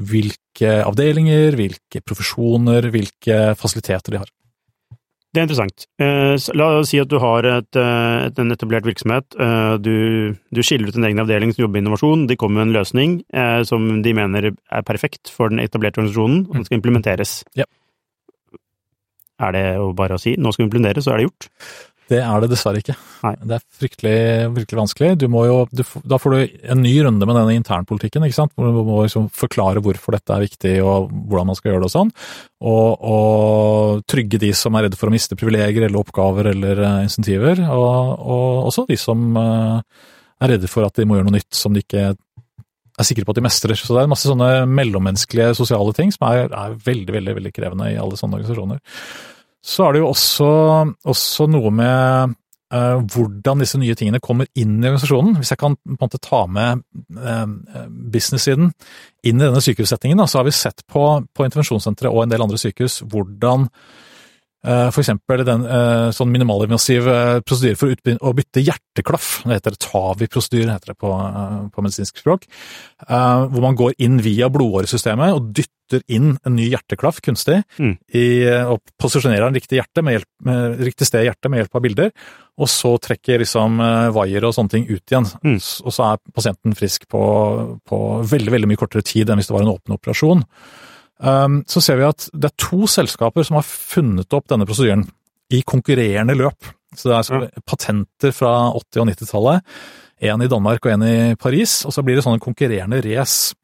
hvilke 0.01 0.40
avdelinger, 0.59 1.55
hvilke 1.55 2.01
profesjoner, 2.03 2.89
hvilke 2.91 3.55
fasiliteter 3.55 4.11
de 4.11 4.17
har. 4.17 4.29
Det 5.31 5.39
er 5.39 5.45
interessant. 5.47 5.85
Eh, 5.95 6.35
La 6.59 6.65
oss 6.81 6.89
si 6.91 6.99
at 6.99 7.07
du 7.07 7.15
har 7.23 7.45
et, 7.47 7.75
eh, 7.79 8.25
et, 8.27 8.39
en 8.39 8.51
etablert 8.51 8.83
virksomhet. 8.83 9.23
Eh, 9.39 9.77
Du, 9.77 10.35
du 10.51 10.61
skiller 10.61 10.89
ut 10.89 10.97
en 10.97 11.05
egen 11.07 11.19
avdeling 11.23 11.53
som 11.53 11.63
jobber 11.63 11.79
med 11.79 11.85
innovasjon. 11.85 12.27
De 12.27 12.35
kommer 12.35 12.59
med 12.59 12.67
en 12.67 12.81
løsning 12.81 13.23
som 13.63 14.01
de 14.01 14.13
mener 14.13 14.51
er 14.51 14.81
perfekt 14.83 15.29
for 15.29 15.49
den 15.49 15.59
etablerte 15.59 16.01
organisasjonen, 16.01 16.47
og 16.49 16.53
den 16.53 16.65
skal 16.65 16.81
implementeres. 16.81 17.43
Ja. 17.55 17.63
Er 19.39 19.51
det 19.55 19.95
bare 19.95 20.17
å 20.17 20.21
si 20.21 20.35
nå 20.37 20.51
skal 20.51 20.65
vi 20.65 20.69
implementere, 20.69 21.01
så 21.01 21.13
er 21.13 21.17
det 21.21 21.29
gjort? 21.29 21.47
Det 22.11 22.19
er 22.19 22.43
det 22.43 22.49
dessverre 22.51 22.81
ikke. 22.81 22.95
Nei. 23.23 23.31
Det 23.47 23.55
er 23.55 23.63
fryktelig, 23.79 24.15
fryktelig 24.57 24.79
vanskelig. 24.81 25.11
Du 25.21 25.27
må 25.31 25.45
jo, 25.47 25.57
du, 25.71 25.83
da 26.03 26.17
får 26.19 26.33
du 26.33 26.63
en 26.73 26.81
ny 26.83 26.91
runde 27.05 27.27
med 27.27 27.37
denne 27.39 27.55
internpolitikken, 27.55 28.25
ikke 28.27 28.35
sant? 28.35 28.53
hvor 28.57 28.67
du 28.67 28.81
må 28.87 28.97
liksom 29.05 29.29
forklare 29.35 29.83
hvorfor 29.83 30.17
dette 30.17 30.35
er 30.35 30.43
viktig 30.43 30.73
og 30.83 31.11
hvordan 31.11 31.51
man 31.51 31.59
skal 31.59 31.71
gjøre 31.71 31.83
det 31.85 31.89
og 31.91 31.93
sånn. 31.95 32.11
Og, 32.67 33.05
og 33.13 34.03
trygge 34.11 34.41
de 34.43 34.51
som 34.57 34.75
er 34.75 34.87
redde 34.87 34.99
for 34.99 35.11
å 35.11 35.15
miste 35.15 35.37
privilegier 35.39 35.87
eller 35.87 36.01
oppgaver 36.01 36.51
eller 36.51 36.83
uh, 36.83 36.97
insentiver. 37.05 37.63
Og, 37.71 38.27
og 38.35 38.67
også 38.71 38.85
de 38.91 38.99
som 38.99 39.39
uh, 39.39 39.79
er 40.41 40.55
redde 40.55 40.71
for 40.71 40.87
at 40.87 40.99
de 40.99 41.07
må 41.07 41.15
gjøre 41.15 41.29
noe 41.29 41.39
nytt 41.39 41.55
som 41.55 41.71
de 41.71 41.85
ikke 41.85 42.11
er 42.11 43.07
sikre 43.07 43.23
på 43.25 43.33
at 43.33 43.39
de 43.39 43.47
mestrer. 43.47 43.79
Så 43.79 43.95
det 43.95 44.03
er 44.03 44.11
masse 44.11 44.27
sånne 44.27 44.65
mellommenneskelige 44.69 45.55
sosiale 45.57 45.95
ting 45.95 46.11
som 46.13 46.27
er, 46.27 46.49
er 46.51 46.75
veldig, 46.75 47.15
veldig, 47.15 47.37
veldig 47.39 47.53
krevende 47.55 47.93
i 47.93 47.99
alle 48.01 48.19
sånne 48.19 48.41
organisasjoner. 48.41 48.81
Så 49.61 49.85
er 49.85 49.93
det 49.93 50.01
jo 50.01 50.09
også, 50.09 50.51
også 51.05 51.47
noe 51.53 51.71
med 51.75 52.33
uh, 52.73 52.97
hvordan 53.13 53.61
disse 53.61 53.79
nye 53.81 53.95
tingene 53.97 54.21
kommer 54.23 54.49
inn 54.57 54.79
i 54.79 54.89
organisasjonen. 54.89 55.37
Hvis 55.37 55.53
jeg 55.53 55.61
kan 55.61 55.77
på 55.77 55.95
en 55.95 56.01
måte 56.01 56.21
ta 56.21 56.43
med 56.49 56.81
uh, 57.17 57.45
business-siden 58.13 58.71
inn 58.71 59.37
i 59.37 59.45
denne 59.45 59.61
sykehussettingen, 59.63 60.21
da, 60.21 60.29
så 60.29 60.41
har 60.41 60.49
vi 60.49 60.55
sett 60.55 60.85
på, 60.89 61.05
på 61.29 61.47
intervensjonssenteret 61.47 62.11
og 62.11 62.25
en 62.25 62.33
del 62.33 62.45
andre 62.47 62.61
sykehus 62.61 63.01
hvordan 63.05 63.69
for 64.93 65.01
eksempel 65.01 65.41
den 65.47 65.63
eh, 65.65 66.11
sånn 66.13 66.29
minimalinvasiv 66.29 67.07
eh, 67.09 67.39
prosedyre 67.41 67.79
for 67.79 67.93
å 68.29 68.33
bytte 68.37 68.61
hjerteklaff, 68.61 69.29
det 69.47 69.57
heter 69.57 69.77
TAVI-prosedyre 69.87 70.75
heter 70.75 70.93
det 70.93 70.99
på, 71.01 71.13
eh, 71.17 71.55
på 71.73 71.85
medisinsk 71.85 72.21
språk, 72.21 72.45
eh, 73.07 73.45
hvor 73.49 73.65
man 73.65 73.77
går 73.79 73.95
inn 74.05 74.19
via 74.21 74.51
blodåresystemet 74.53 75.33
og 75.33 75.49
dytter 75.57 76.03
inn 76.13 76.35
en 76.47 76.55
ny 76.55 76.69
hjerteklaff 76.69 77.19
kunstig 77.25 77.63
Mm. 77.81 77.97
i, 78.15 78.45
og 78.63 78.79
posisjonerer 79.01 79.49
den 79.49 79.57
riktig, 79.57 79.81
hjelp, 79.81 80.29
med, 80.45 80.79
riktig 80.79 81.09
sted 81.09 81.25
i 81.25 81.27
hjertet 81.27 81.49
med 81.49 81.63
hjelp 81.63 81.75
av 81.75 81.81
bilder, 81.81 82.13
og 82.61 82.69
så 82.69 82.93
trekker 83.01 83.41
liksom 83.41 83.81
eh, 83.81 84.11
vaier 84.13 84.45
og 84.45 84.53
sånne 84.55 84.75
ting 84.77 84.85
ut 84.87 85.01
igjen. 85.01 85.27
Mm. 85.43 85.57
Og 85.57 85.91
så 85.91 86.05
er 86.11 86.21
pasienten 86.31 86.77
frisk 86.77 87.09
på, 87.09 87.25
på 87.83 87.99
veldig, 88.29 88.53
veldig 88.53 88.69
mye 88.71 88.79
kortere 88.79 89.03
tid 89.03 89.29
enn 89.29 89.41
hvis 89.41 89.49
det 89.49 89.57
var 89.57 89.65
en 89.65 89.73
åpen 89.73 89.97
operasjon. 89.97 90.45
Um, 91.21 91.61
så 91.69 91.81
ser 91.85 91.99
vi 91.99 92.07
at 92.07 92.27
det 92.33 92.49
er 92.49 92.57
to 92.57 92.87
selskaper 92.89 93.45
som 93.45 93.59
har 93.59 93.65
funnet 93.67 94.33
opp 94.33 94.47
denne 94.49 94.65
prosedyren 94.65 95.05
i 95.53 95.61
konkurrerende 95.67 96.33
løp. 96.39 96.71
Så 96.97 97.11
det 97.11 97.17
er 97.17 97.27
så 97.27 97.41
patenter 97.67 98.33
fra 98.35 98.71
80- 98.73 99.03
og 99.03 99.11
90-tallet. 99.11 99.75
En 100.21 100.41
i 100.45 100.49
Danmark 100.51 100.85
og 100.85 100.91
en 100.93 101.03
i 101.07 101.35
Paris, 101.39 101.79
og 101.87 101.93
så 101.95 102.03
blir 102.05 102.17
det 102.17 102.23
sånne 102.25 102.41
konkurrerende 102.41 102.99
race. 103.05 103.55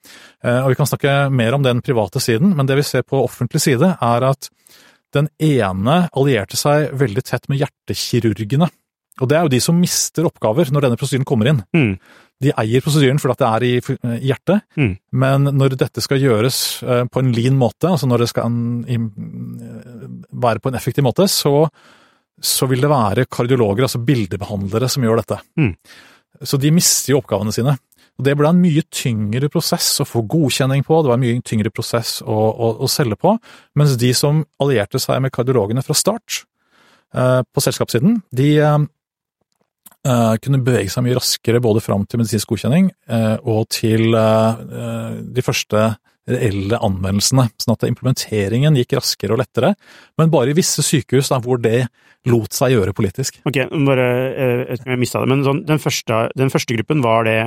Eh, 0.44 0.62
Og 0.64 0.72
vi 0.72 0.78
kan 0.80 0.90
snakke 0.90 1.30
mer 1.30 1.54
om 1.54 1.66
den 1.66 1.82
private 1.86 2.22
siden, 2.24 2.56
men 2.58 2.66
det 2.66 2.78
vi 2.80 2.86
ser 2.88 3.06
på 3.06 3.20
offentlig 3.24 3.62
side, 3.62 3.98
er 4.02 4.26
at 4.26 4.50
den 5.14 5.30
ene 5.40 6.10
allierte 6.18 6.58
seg 6.58 6.92
veldig 6.98 7.24
tett 7.24 7.48
med 7.50 7.62
hjertekirurgene. 7.62 8.70
Og 9.22 9.30
det 9.30 9.38
er 9.38 9.46
jo 9.46 9.54
de 9.54 9.60
som 9.64 9.78
mister 9.80 10.28
oppgaver 10.30 10.70
når 10.74 10.88
denne 10.88 10.98
prosedyren 11.00 11.26
kommer 11.26 11.50
inn. 11.50 11.62
Mm. 11.74 11.94
De 12.44 12.52
eier 12.54 12.84
prosedyren 12.86 13.18
fordi 13.22 13.36
det 13.40 13.48
er 13.48 13.64
i 13.66 13.72
i 13.78 14.30
hjertet, 14.30 14.62
Mm. 14.78 14.92
men 15.12 15.44
når 15.58 15.78
dette 15.78 16.02
skal 16.02 16.22
gjøres 16.22 16.84
eh, 16.84 17.06
på 17.10 17.20
en 17.24 17.32
lean 17.34 17.58
måte, 17.58 17.90
altså 17.90 18.08
når 18.08 18.20
det 18.24 18.30
skal 18.30 18.52
være 20.32 20.62
på 20.62 20.70
en 20.70 20.78
effektiv 20.78 21.04
måte, 21.08 21.28
så, 21.32 21.68
så 22.40 22.68
vil 22.70 22.82
det 22.82 22.92
være 22.92 23.26
kardiologer, 23.26 23.88
altså 23.88 24.04
bildebehandlere, 24.06 24.90
som 24.90 25.04
gjør 25.04 25.22
dette. 25.24 25.40
Mm. 25.58 25.74
Så 26.46 26.60
de 26.62 26.72
mister 26.72 27.14
jo 27.14 27.22
oppgavene 27.24 27.54
sine. 27.56 27.78
Og 28.18 28.26
Det 28.26 28.34
ble 28.38 28.50
en 28.50 28.62
mye 28.62 28.84
tyngre 28.90 29.50
prosess 29.54 30.00
å 30.02 30.06
få 30.08 30.24
godkjenning 30.26 30.84
på, 30.86 31.02
det 31.02 31.12
var 31.12 31.20
en 31.20 31.26
mye 31.26 31.42
tyngre 31.46 31.70
prosess 31.74 32.20
å, 32.26 32.34
å, 32.34 32.70
å 32.82 32.90
selge 32.90 33.18
på, 33.22 33.36
mens 33.78 33.98
de 34.02 34.10
som 34.18 34.42
allierte 34.62 35.02
seg 35.02 35.22
med 35.22 35.34
kardiologene 35.36 35.84
fra 35.86 35.94
start, 35.98 36.44
eh, 37.14 37.42
på 37.46 37.64
selskapssiden, 37.66 38.24
de 38.34 38.50
eh, 38.58 38.66
eh, 38.74 38.88
kunne 40.44 40.62
bevege 40.64 40.92
seg 40.94 41.04
mye 41.06 41.18
raskere 41.18 41.62
både 41.64 41.82
fram 41.84 42.06
til 42.08 42.22
medisinsk 42.22 42.52
godkjenning 42.52 42.92
eh, 43.10 43.38
og 43.44 43.68
til 43.74 44.14
eh, 44.16 44.62
eh, 44.82 45.16
de 45.36 45.44
første 45.46 45.88
reelle 46.28 46.80
anvendelsene, 46.84 47.46
sånn 47.56 47.76
at 47.78 47.86
implementeringen 47.88 48.76
gikk 48.82 48.98
raskere 48.98 49.36
og 49.36 49.40
lettere, 49.40 49.74
men 50.20 50.32
bare 50.34 50.52
i 50.52 50.58
visse 50.58 50.84
sykehus 50.84 51.32
da, 51.32 51.40
hvor 51.44 51.62
det 51.64 51.86
lot 52.28 52.52
seg 52.56 52.74
gjøre 52.74 52.96
politisk. 52.98 53.40
Ok, 53.48 53.62
bare 53.88 54.08
eh, 54.34 54.76
jeg 54.76 55.00
mista 55.00 55.24
det, 55.24 55.32
men 55.32 55.46
sånn, 55.48 55.64
den, 55.68 55.80
første, 55.80 56.26
den 56.36 56.52
første 56.52 56.76
gruppen 56.76 57.04
var 57.06 57.28
det 57.30 57.40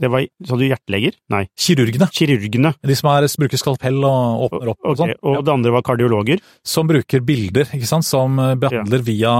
det 0.00 0.08
var, 0.08 0.24
Sa 0.48 0.56
du 0.56 0.62
hjerteleger? 0.64 1.18
Nei, 1.28 1.42
Kirurgene, 1.60 2.06
kirurgene. 2.16 2.70
de 2.80 2.94
som 2.96 3.10
er, 3.12 3.26
bruker 3.42 3.60
skalpell 3.60 3.98
og 4.08 4.46
åpner 4.46 4.70
opp 4.72 4.78
og 4.86 4.94
Ok, 4.94 5.00
sånn, 5.02 5.12
og 5.20 5.36
ja, 5.36 5.42
det 5.44 5.52
andre 5.52 5.74
var 5.74 5.84
kardiologer. 5.84 6.40
som 6.64 6.88
bruker 6.88 7.20
bilder, 7.20 7.68
ikke 7.76 7.90
sant, 7.90 8.08
som 8.08 8.40
behandler 8.40 8.62
behandler 8.64 9.04
via 9.04 9.34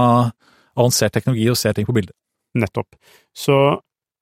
avansert 0.77 1.13
teknologi 1.17 1.49
og 1.49 1.57
ser 1.57 1.73
ting 1.73 1.89
på 1.89 1.95
bilder. 1.97 2.13
Nettopp. 2.55 2.95
Så 3.35 3.57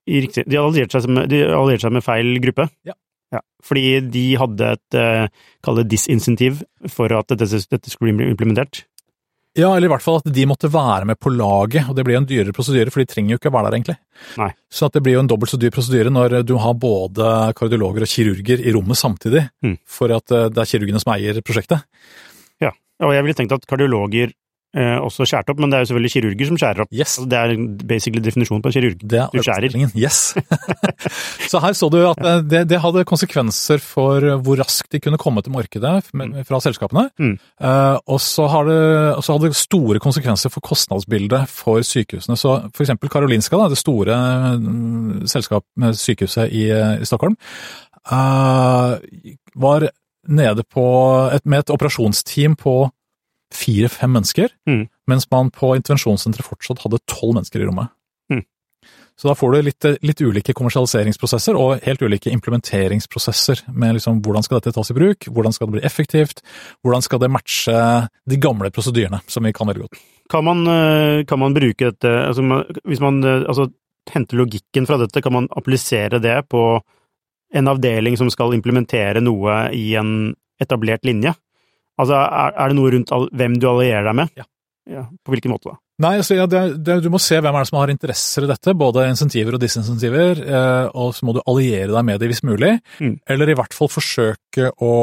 riktig, 0.07 0.45
de 0.49 0.57
allierte 0.57 1.01
seg 1.01 1.81
seg 1.81 1.91
med 1.93 2.03
feil 2.05 2.37
gruppe. 2.43 2.69
Ja. 2.87 2.93
Ja, 3.31 3.39
fordi 3.63 4.01
de 4.11 4.23
hadde 4.35 4.73
et, 4.75 4.95
eh, 4.99 5.27
kall 5.63 5.77
det 5.79 5.87
disinsentiv, 5.93 6.63
for 6.91 7.13
at 7.15 7.29
dette, 7.31 7.47
dette 7.71 7.89
skulle 7.93 8.11
bli 8.17 8.27
implementert. 8.27 8.81
Ja, 9.55 9.69
eller 9.75 9.87
i 9.87 9.91
hvert 9.91 10.03
fall 10.03 10.17
at 10.19 10.27
de 10.31 10.43
måtte 10.47 10.69
være 10.71 11.05
med 11.07 11.19
på 11.19 11.31
laget, 11.31 11.87
og 11.89 11.95
det 11.95 12.03
blir 12.07 12.15
jo 12.15 12.21
en 12.21 12.27
dyrere 12.27 12.53
prosedyre, 12.55 12.91
for 12.91 12.99
de 13.03 13.07
trenger 13.11 13.33
jo 13.33 13.39
ikke 13.39 13.51
å 13.51 13.55
være 13.55 13.69
der 13.71 13.77
egentlig. 13.77 13.97
Nei. 14.39 14.49
Så 14.71 14.89
det 14.91 15.01
blir 15.03 15.15
jo 15.17 15.23
en 15.23 15.27
dobbelt 15.31 15.51
så 15.51 15.59
dyr 15.59 15.71
prosedyre 15.75 16.11
når 16.11 16.43
du 16.47 16.53
har 16.57 16.73
både 16.79 17.31
kardiologer 17.55 18.03
og 18.03 18.11
kirurger 18.11 18.63
i 18.63 18.71
rommet 18.75 18.99
samtidig, 18.99 19.49
Mm. 19.63 19.77
for 19.85 20.11
at 20.11 20.31
eh, 20.31 20.47
det 20.49 20.57
er 20.57 20.71
kirurgene 20.71 20.99
som 21.03 21.13
eier 21.15 21.41
prosjektet. 21.41 21.83
Ja, 22.61 22.71
og 23.01 23.11
jeg 23.15 23.23
ville 23.23 23.35
tenkt 23.35 23.51
at 23.55 23.67
kardiologer 23.67 24.31
eh, 24.77 24.97
også 25.01 25.25
skåret 25.27 25.51
opp, 25.51 25.59
men 25.61 25.71
det 25.71 25.77
er 25.77 25.83
jo 25.83 25.89
selvfølgelig 25.91 26.13
kirurger 26.15 26.49
som 26.49 26.59
skjærer 26.61 26.83
opp. 26.85 26.91
Yes, 26.95 27.17
Altså, 27.21 27.27
det 27.29 27.37
er 27.37 27.85
basically 27.87 28.23
definisjonen 28.23 28.61
på 28.63 28.71
en 28.71 28.75
kirurg. 28.75 28.97
det 29.03 29.19
er 29.19 29.29
Du 29.33 29.43
skjærer. 29.43 29.75
Yes. 29.97 30.33
så 31.51 31.59
her 31.59 31.73
så 31.77 31.89
du 31.91 31.99
at 32.07 32.21
eh, 32.23 32.41
det, 32.41 32.63
det 32.69 32.81
hadde 32.81 33.05
konsekvenser 33.05 33.81
for 33.83 34.23
hvor 34.41 34.61
raskt 34.61 34.91
de 34.91 35.01
kunne 35.03 35.19
komme 35.21 35.43
til 35.43 35.53
markedet 35.53 35.93
fra 36.47 36.61
selskapene. 36.63 37.09
Mm. 37.19 37.35
Eh, 37.37 37.97
og 38.07 38.21
så 38.21 38.47
har 38.47 38.65
det, 38.69 38.81
og 39.17 39.23
så 39.23 39.35
hadde 39.35 39.51
det 39.51 39.59
store 39.59 39.99
konsekvenser 39.99 40.53
for 40.53 40.63
kostnadsbildet 40.65 41.49
for 41.51 41.83
sykehusene. 41.85 42.37
Så 42.39 42.57
for 42.71 42.85
eksempel 42.85 43.11
Karolinska, 43.11 43.59
da, 43.59 43.69
det 43.71 43.81
store 43.81 44.17
mm, 44.57 45.27
selskap 45.27 45.65
med 45.77 45.99
sykehuset 45.99 46.51
i, 46.51 46.69
i 46.71 47.07
Stockholm, 47.07 47.35
eh, 48.11 48.95
var 49.55 49.89
nede 50.27 50.63
på 50.63 50.85
et, 51.33 51.45
med 51.45 51.63
et 51.63 51.73
operasjonsteam 51.73 52.55
på 52.55 52.85
fire-fem 53.53 54.11
mennesker, 54.11 54.49
Mm. 54.67 54.87
mens 55.07 55.27
man 55.31 55.51
på 55.51 55.75
intervensjonssenteret 55.75 56.47
fortsatt 56.47 56.83
hadde 56.83 56.99
tolv 57.07 57.35
mennesker 57.35 57.61
i 57.61 57.65
rommet. 57.67 57.89
Mm. 58.31 58.43
Så 59.17 59.27
da 59.27 59.35
får 59.35 59.51
du 59.51 59.61
litt, 59.61 59.85
litt 60.01 60.21
ulike 60.21 60.53
kommersialiseringsprosesser 60.57 61.57
og 61.59 61.83
helt 61.85 62.01
ulike 62.01 62.31
implementeringsprosesser 62.31 63.61
med 63.69 63.97
liksom 63.97 64.21
hvordan 64.23 64.43
skal 64.43 64.59
dette 64.59 64.73
tas 64.73 64.89
i 64.89 64.95
bruk, 64.97 65.27
hvordan 65.27 65.53
skal 65.53 65.67
det 65.67 65.75
bli 65.75 65.85
effektivt, 65.85 66.41
hvordan 66.81 67.03
skal 67.05 67.19
det 67.21 67.29
matche 67.29 68.07
de 68.25 68.39
gamle 68.41 68.71
prosedyrene, 68.73 69.21
som 69.27 69.43
vi 69.45 69.53
kan 69.53 69.67
veldig 69.69 69.83
godt. 69.83 70.01
Kan 70.31 70.47
man, 70.47 70.65
eh, 70.65 71.23
kan 71.25 71.39
man 71.39 71.53
bruke 71.53 71.91
dette 71.91 72.07
altså, 72.07 72.41
Hvis 72.87 73.01
man 73.03 73.23
eh, 73.23 73.43
altså, 73.45 73.67
henter 74.09 74.37
logikken 74.37 74.87
fra 74.87 74.97
dette, 74.97 75.21
kan 75.21 75.33
man 75.33 75.47
applisere 75.51 76.21
det 76.21 76.49
på 76.49 76.81
en 77.53 77.67
avdeling 77.67 78.17
som 78.17 78.29
skal 78.31 78.55
implementere 78.55 79.21
noe 79.21 79.69
i 79.75 79.93
en 79.99 80.33
etablert 80.61 81.03
linje? 81.05 81.35
Altså, 82.01 82.17
er, 82.17 82.57
er 82.57 82.71
det 82.73 82.77
noe 82.79 82.91
rundt 82.97 83.13
hvem 83.37 83.55
du 83.61 83.69
allierer 83.69 84.09
deg 84.09 84.19
med? 84.23 84.35
Ja. 84.41 84.47
ja. 84.89 85.05
På 85.21 85.35
hvilken 85.35 85.53
måte 85.53 85.71
da? 85.71 85.77
Nei, 86.01 86.15
altså, 86.17 86.33
ja, 86.33 86.47
det, 86.49 86.61
det, 86.81 86.95
Du 87.05 87.11
må 87.13 87.19
se 87.21 87.37
hvem 87.37 87.53
er 87.53 87.61
det 87.61 87.69
som 87.69 87.77
har 87.77 87.91
interesser 87.93 88.47
i 88.47 88.49
dette, 88.49 88.73
både 88.73 89.03
insentiver 89.11 89.53
og 89.53 89.61
disinsentiver, 89.61 90.39
eh, 90.41 90.85
og 90.97 91.11
så 91.13 91.27
må 91.27 91.35
du 91.37 91.43
alliere 91.45 91.91
deg 91.93 92.07
med 92.07 92.23
dem 92.23 92.31
hvis 92.31 92.45
mulig, 92.47 92.77
Mm. 92.97 93.19
eller 93.29 93.51
i 93.51 93.57
hvert 93.59 93.75
fall 93.77 93.91
forsøke 93.91 94.71
å, 94.81 94.93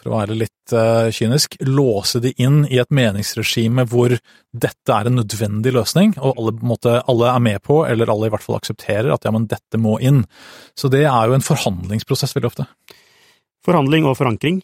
for 0.00 0.10
å 0.10 0.16
være 0.16 0.34
litt 0.40 0.74
eh, 0.74 1.12
kynisk, 1.14 1.54
låse 1.68 2.18
de 2.24 2.32
inn 2.42 2.64
i 2.66 2.80
et 2.82 2.90
meningsregime 2.90 3.84
hvor 3.92 4.16
dette 4.50 4.96
er 4.96 5.06
en 5.12 5.20
nødvendig 5.20 5.74
løsning, 5.76 6.16
og 6.18 6.42
alle, 6.42 6.56
måte, 6.66 6.96
alle 7.06 7.30
er 7.30 7.46
med 7.46 7.62
på, 7.62 7.84
eller 7.86 8.10
alle 8.10 8.32
i 8.32 8.34
hvert 8.34 8.42
fall 8.48 8.58
aksepterer 8.58 9.12
at 9.14 9.28
ja, 9.28 9.30
men 9.30 9.46
dette 9.46 9.78
må 9.78 9.94
inn. 10.02 10.24
Så 10.74 10.90
det 10.90 11.04
er 11.06 11.30
jo 11.30 11.38
en 11.38 11.46
forhandlingsprosess 11.52 12.34
veldig 12.34 12.50
ofte. 12.50 12.66
Forhandling 13.62 14.10
og 14.10 14.18
forankring. 14.18 14.58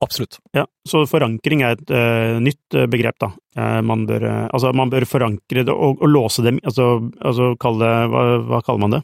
Absolutt. 0.00 0.38
Ja, 0.56 0.64
så 0.88 1.02
forankring 1.08 1.60
er 1.60 1.76
et 1.76 1.90
uh, 1.92 2.38
nytt 2.40 2.76
eh, 2.76 2.86
begrep, 2.88 3.18
da. 3.20 3.34
Uh, 3.58 3.80
man, 3.84 4.06
bør, 4.08 4.22
uh, 4.24 4.46
altså, 4.48 4.70
man 4.72 4.88
bør 4.92 5.04
forankre 5.04 5.64
det 5.66 5.74
og, 5.74 6.00
og 6.00 6.08
låse 6.08 6.44
dem, 6.46 6.56
altså, 6.64 6.86
altså 7.20 7.50
kalle 7.60 7.90
hva, 8.08 8.22
hva 8.48 8.62
kaller 8.64 8.80
man 8.86 8.96
det? 8.96 9.02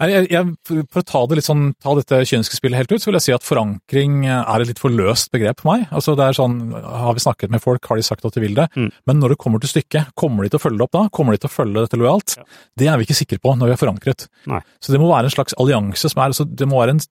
Jeg, 0.00 0.30
jeg, 0.32 0.48
for 0.64 1.02
å 1.02 1.04
ta, 1.04 1.20
det 1.28 1.42
sånn, 1.44 1.66
ta 1.84 1.92
dette 1.98 2.22
kyniske 2.24 2.56
spillet 2.56 2.80
helt 2.80 2.94
ut, 2.94 3.02
så 3.02 3.10
vil 3.10 3.18
jeg 3.18 3.26
si 3.26 3.34
at 3.36 3.44
forankring 3.44 4.22
er 4.32 4.64
et 4.64 4.70
litt 4.70 4.80
for 4.80 4.90
løst 4.96 5.28
begrep 5.34 5.60
for 5.60 5.74
meg. 5.74 5.84
Altså 5.92 6.14
det 6.16 6.24
er 6.24 6.38
sånn, 6.38 6.56
Har 6.72 7.12
vi 7.14 7.22
snakket 7.22 7.52
med 7.52 7.60
folk, 7.60 7.84
har 7.84 8.00
de 8.00 8.06
sagt 8.08 8.24
at 8.24 8.34
de 8.34 8.42
vil 8.42 8.56
det, 8.56 8.66
Mm. 8.80 8.88
men 9.06 9.20
når 9.20 9.34
det 9.34 9.40
kommer 9.44 9.60
til 9.60 9.68
stykket, 9.74 10.14
kommer 10.16 10.42
de 10.42 10.54
til 10.54 10.58
å 10.58 10.64
følge 10.64 10.80
det 10.80 10.88
opp 10.88 10.96
da? 10.96 11.04
Kommer 11.12 11.36
de 11.36 11.44
til 11.44 11.52
å 11.52 11.54
følge 11.54 11.84
dette 11.84 12.00
lojalt? 12.00 12.38
Ja. 12.40 12.48
Det 12.80 12.88
er 12.88 12.96
vi 12.96 13.06
ikke 13.06 13.20
sikre 13.20 13.42
på 13.44 13.52
når 13.54 13.68
vi 13.68 13.76
har 13.76 13.82
forankret. 13.84 14.26
Nei. 14.48 14.62
Så 14.80 14.94
det 14.94 15.02
må 15.02 15.12
være 15.12 15.28
en 15.28 15.36
slags 15.36 15.54
allianse 15.60 16.08
som 16.08 16.22
er 16.24 16.32
altså, 16.32 16.48
Det 16.48 16.66
må 16.66 16.80
være 16.80 16.96
en 16.96 17.04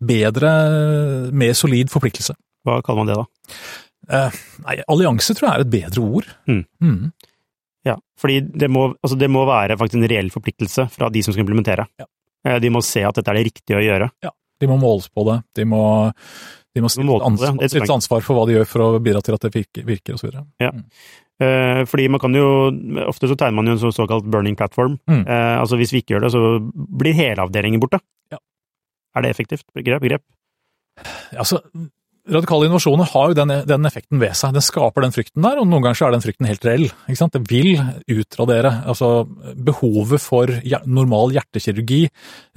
bedre, 0.00 0.50
mer 1.32 1.52
solid 1.58 1.90
forpliktelse. 1.92 2.34
hva 2.66 2.80
kaller 2.84 3.04
man 3.04 3.10
det, 3.10 3.16
da? 3.20 3.56
Eh, 4.10 4.38
nei, 4.66 4.76
allianse 4.90 5.34
tror 5.36 5.48
jeg 5.50 5.58
er 5.60 5.64
et 5.66 5.70
bedre 5.72 6.02
ord. 6.02 6.30
Mm. 6.50 6.62
Mm. 6.82 7.12
Ja, 7.86 7.94
fordi 8.20 8.40
det 8.60 8.68
må, 8.72 8.90
altså, 9.00 9.16
det 9.20 9.30
må 9.32 9.46
være 9.48 9.76
faktisk 9.80 10.00
en 10.00 10.08
reell 10.10 10.30
forpliktelse 10.34 10.88
fra 10.92 11.08
de 11.12 11.22
som 11.24 11.32
skal 11.32 11.44
implementere. 11.46 11.86
Ja. 12.00 12.08
Eh, 12.46 12.58
De 12.60 12.70
må 12.72 12.82
se 12.84 13.04
at 13.04 13.14
dette 13.16 13.28
er 13.32 13.38
det 13.40 13.46
riktige 13.52 13.78
å 13.78 13.84
gjøre. 13.84 14.10
Ja, 14.24 14.32
De 14.60 14.68
må 14.68 14.76
måles 14.80 15.08
på 15.08 15.24
det. 15.28 15.38
De 15.56 15.64
må, 15.64 15.80
de 16.74 16.82
må 16.84 16.88
stille 16.92 17.06
til 17.70 17.94
ansvar 17.96 18.20
for 18.24 18.36
hva 18.36 18.46
de 18.48 18.58
gjør 18.58 18.68
for 18.68 18.84
å 18.84 19.00
bidra 19.00 19.22
til 19.24 19.36
at 19.36 19.46
det 19.46 19.54
virker, 19.54 19.86
virker 19.88 20.16
osv. 20.18 20.28
Eh, 21.40 21.84
fordi 21.88 22.08
man 22.12 22.20
kan 22.20 22.34
jo 22.36 22.44
Ofte 23.08 23.30
så 23.30 23.36
tegner 23.40 23.56
man 23.56 23.70
jo 23.70 23.78
en 23.78 23.92
såkalt 23.96 24.26
burning 24.28 24.56
platform. 24.60 24.98
Mm. 25.08 25.22
Eh, 25.24 25.56
altså 25.62 25.78
hvis 25.80 25.92
vi 25.94 26.02
ikke 26.02 26.18
gjør 26.18 26.26
det, 26.26 26.32
så 26.34 26.42
blir 27.00 27.16
hele 27.16 27.46
avdelingen 27.46 27.80
borte. 27.80 28.02
Ja. 28.32 28.36
Er 29.14 29.20
det 29.20 29.30
effektivt 29.30 29.64
begrep? 29.74 30.02
Grep? 30.02 30.22
Altså, 31.32 31.60
radikale 32.28 32.66
innovasjoner 32.66 33.08
har 33.12 33.30
jo 33.30 33.36
den, 33.38 33.52
den 33.68 33.88
effekten 33.88 34.20
ved 34.20 34.36
seg. 34.38 34.52
Den 34.56 34.64
skaper 34.64 35.04
den 35.04 35.14
frykten 35.14 35.44
der, 35.44 35.60
og 35.60 35.68
noen 35.68 35.84
ganger 35.84 35.98
så 35.98 36.08
er 36.08 36.14
den 36.14 36.24
frykten 36.24 36.48
helt 36.48 36.66
reell. 36.66 36.86
Ikke 37.06 37.18
sant? 37.18 37.36
Det 37.36 37.42
vil 37.48 37.80
utradere. 38.12 38.72
Altså, 38.90 39.24
behovet 39.56 40.22
for 40.22 40.52
normal 40.84 41.34
hjertekirurgi 41.36 42.02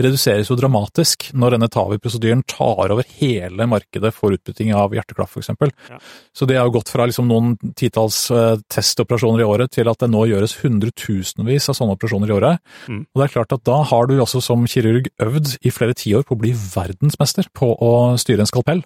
reduseres 0.03 0.51
jo 0.51 0.57
dramatisk 0.59 1.29
når 1.37 1.55
denne 1.55 1.69
TAVI-prosedyren 1.73 2.43
tar 2.49 2.93
over 2.95 3.07
hele 3.19 3.67
markedet 3.69 4.13
for 4.15 4.35
utbytting 4.35 4.73
av 4.77 4.95
hjerteklaff, 4.95 5.37
f.eks. 5.37 5.53
Ja. 5.89 6.01
Så 6.35 6.49
det 6.49 6.59
har 6.59 6.67
jo 6.69 6.75
gått 6.77 6.91
fra 6.93 7.07
liksom 7.09 7.29
noen 7.31 7.55
titalls 7.79 8.25
eh, 8.33 8.59
testoperasjoner 8.73 9.43
i 9.43 9.47
året 9.47 9.73
til 9.73 9.89
at 9.91 10.03
det 10.03 10.11
nå 10.11 10.25
gjøres 10.29 10.57
hundretusenvis 10.63 11.69
av 11.71 11.79
sånne 11.79 11.97
operasjoner 11.97 12.31
i 12.31 12.37
året. 12.37 12.63
Mm. 12.91 13.03
Og 13.07 13.21
det 13.21 13.27
er 13.27 13.35
klart 13.37 13.55
at 13.55 13.65
da 13.67 13.79
har 13.89 14.09
du 14.09 14.17
også 14.19 14.43
som 14.43 14.67
kirurg 14.69 15.09
øvd 15.23 15.57
i 15.63 15.73
flere 15.73 15.97
tiår 15.97 16.27
på 16.27 16.37
å 16.37 16.43
bli 16.43 16.53
verdensmester 16.53 17.49
på 17.55 17.73
å 17.73 17.93
styre 18.21 18.45
en 18.45 18.49
skalpell. 18.49 18.83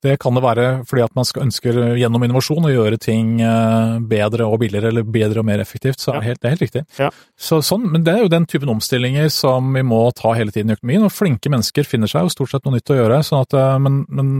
Det 0.00 0.14
kan 0.20 0.36
det 0.36 0.40
være 0.40 0.66
fordi 0.88 1.02
at 1.04 1.16
man 1.18 1.26
skal 1.28 1.44
ønsker 1.44 1.78
gjennom 2.00 2.22
innovasjon 2.24 2.68
å 2.68 2.72
gjøre 2.72 2.98
ting 3.02 3.34
eh, 3.44 3.98
bedre 4.08 4.46
og 4.48 4.62
billigere, 4.62 4.92
eller 4.94 5.04
bedre 5.04 5.42
og 5.42 5.48
mer 5.50 5.60
effektivt, 5.60 6.00
så 6.00 6.14
er 6.14 6.20
det 6.20 6.28
helt, 6.30 6.40
det 6.40 6.48
er 6.48 6.54
helt 6.54 6.64
riktig. 6.64 6.84
Ja. 6.96 7.10
Så, 7.36 7.60
sånn, 7.66 7.84
men 7.92 8.06
det 8.06 8.14
er 8.14 8.24
jo 8.24 8.32
den 8.32 8.48
typen 8.48 8.72
omstillinger 8.72 9.28
som 9.34 9.68
vi 9.76 9.84
må 9.84 10.00
ta 10.16 10.32
hele 10.38 10.54
tiden 10.54 10.72
i 10.72 10.78
økonomien, 10.78 11.04
og 11.04 11.12
flinke 11.12 11.52
mennesker 11.52 11.88
finner 11.88 12.08
seg 12.10 12.24
jo 12.24 12.32
stort 12.32 12.54
sett 12.54 12.64
noe 12.64 12.78
nytt 12.78 12.94
å 12.94 12.96
gjøre, 12.96 13.20
sånn 13.28 13.44
at, 13.44 13.58
eh, 13.60 13.76
men, 13.84 14.00
men 14.08 14.32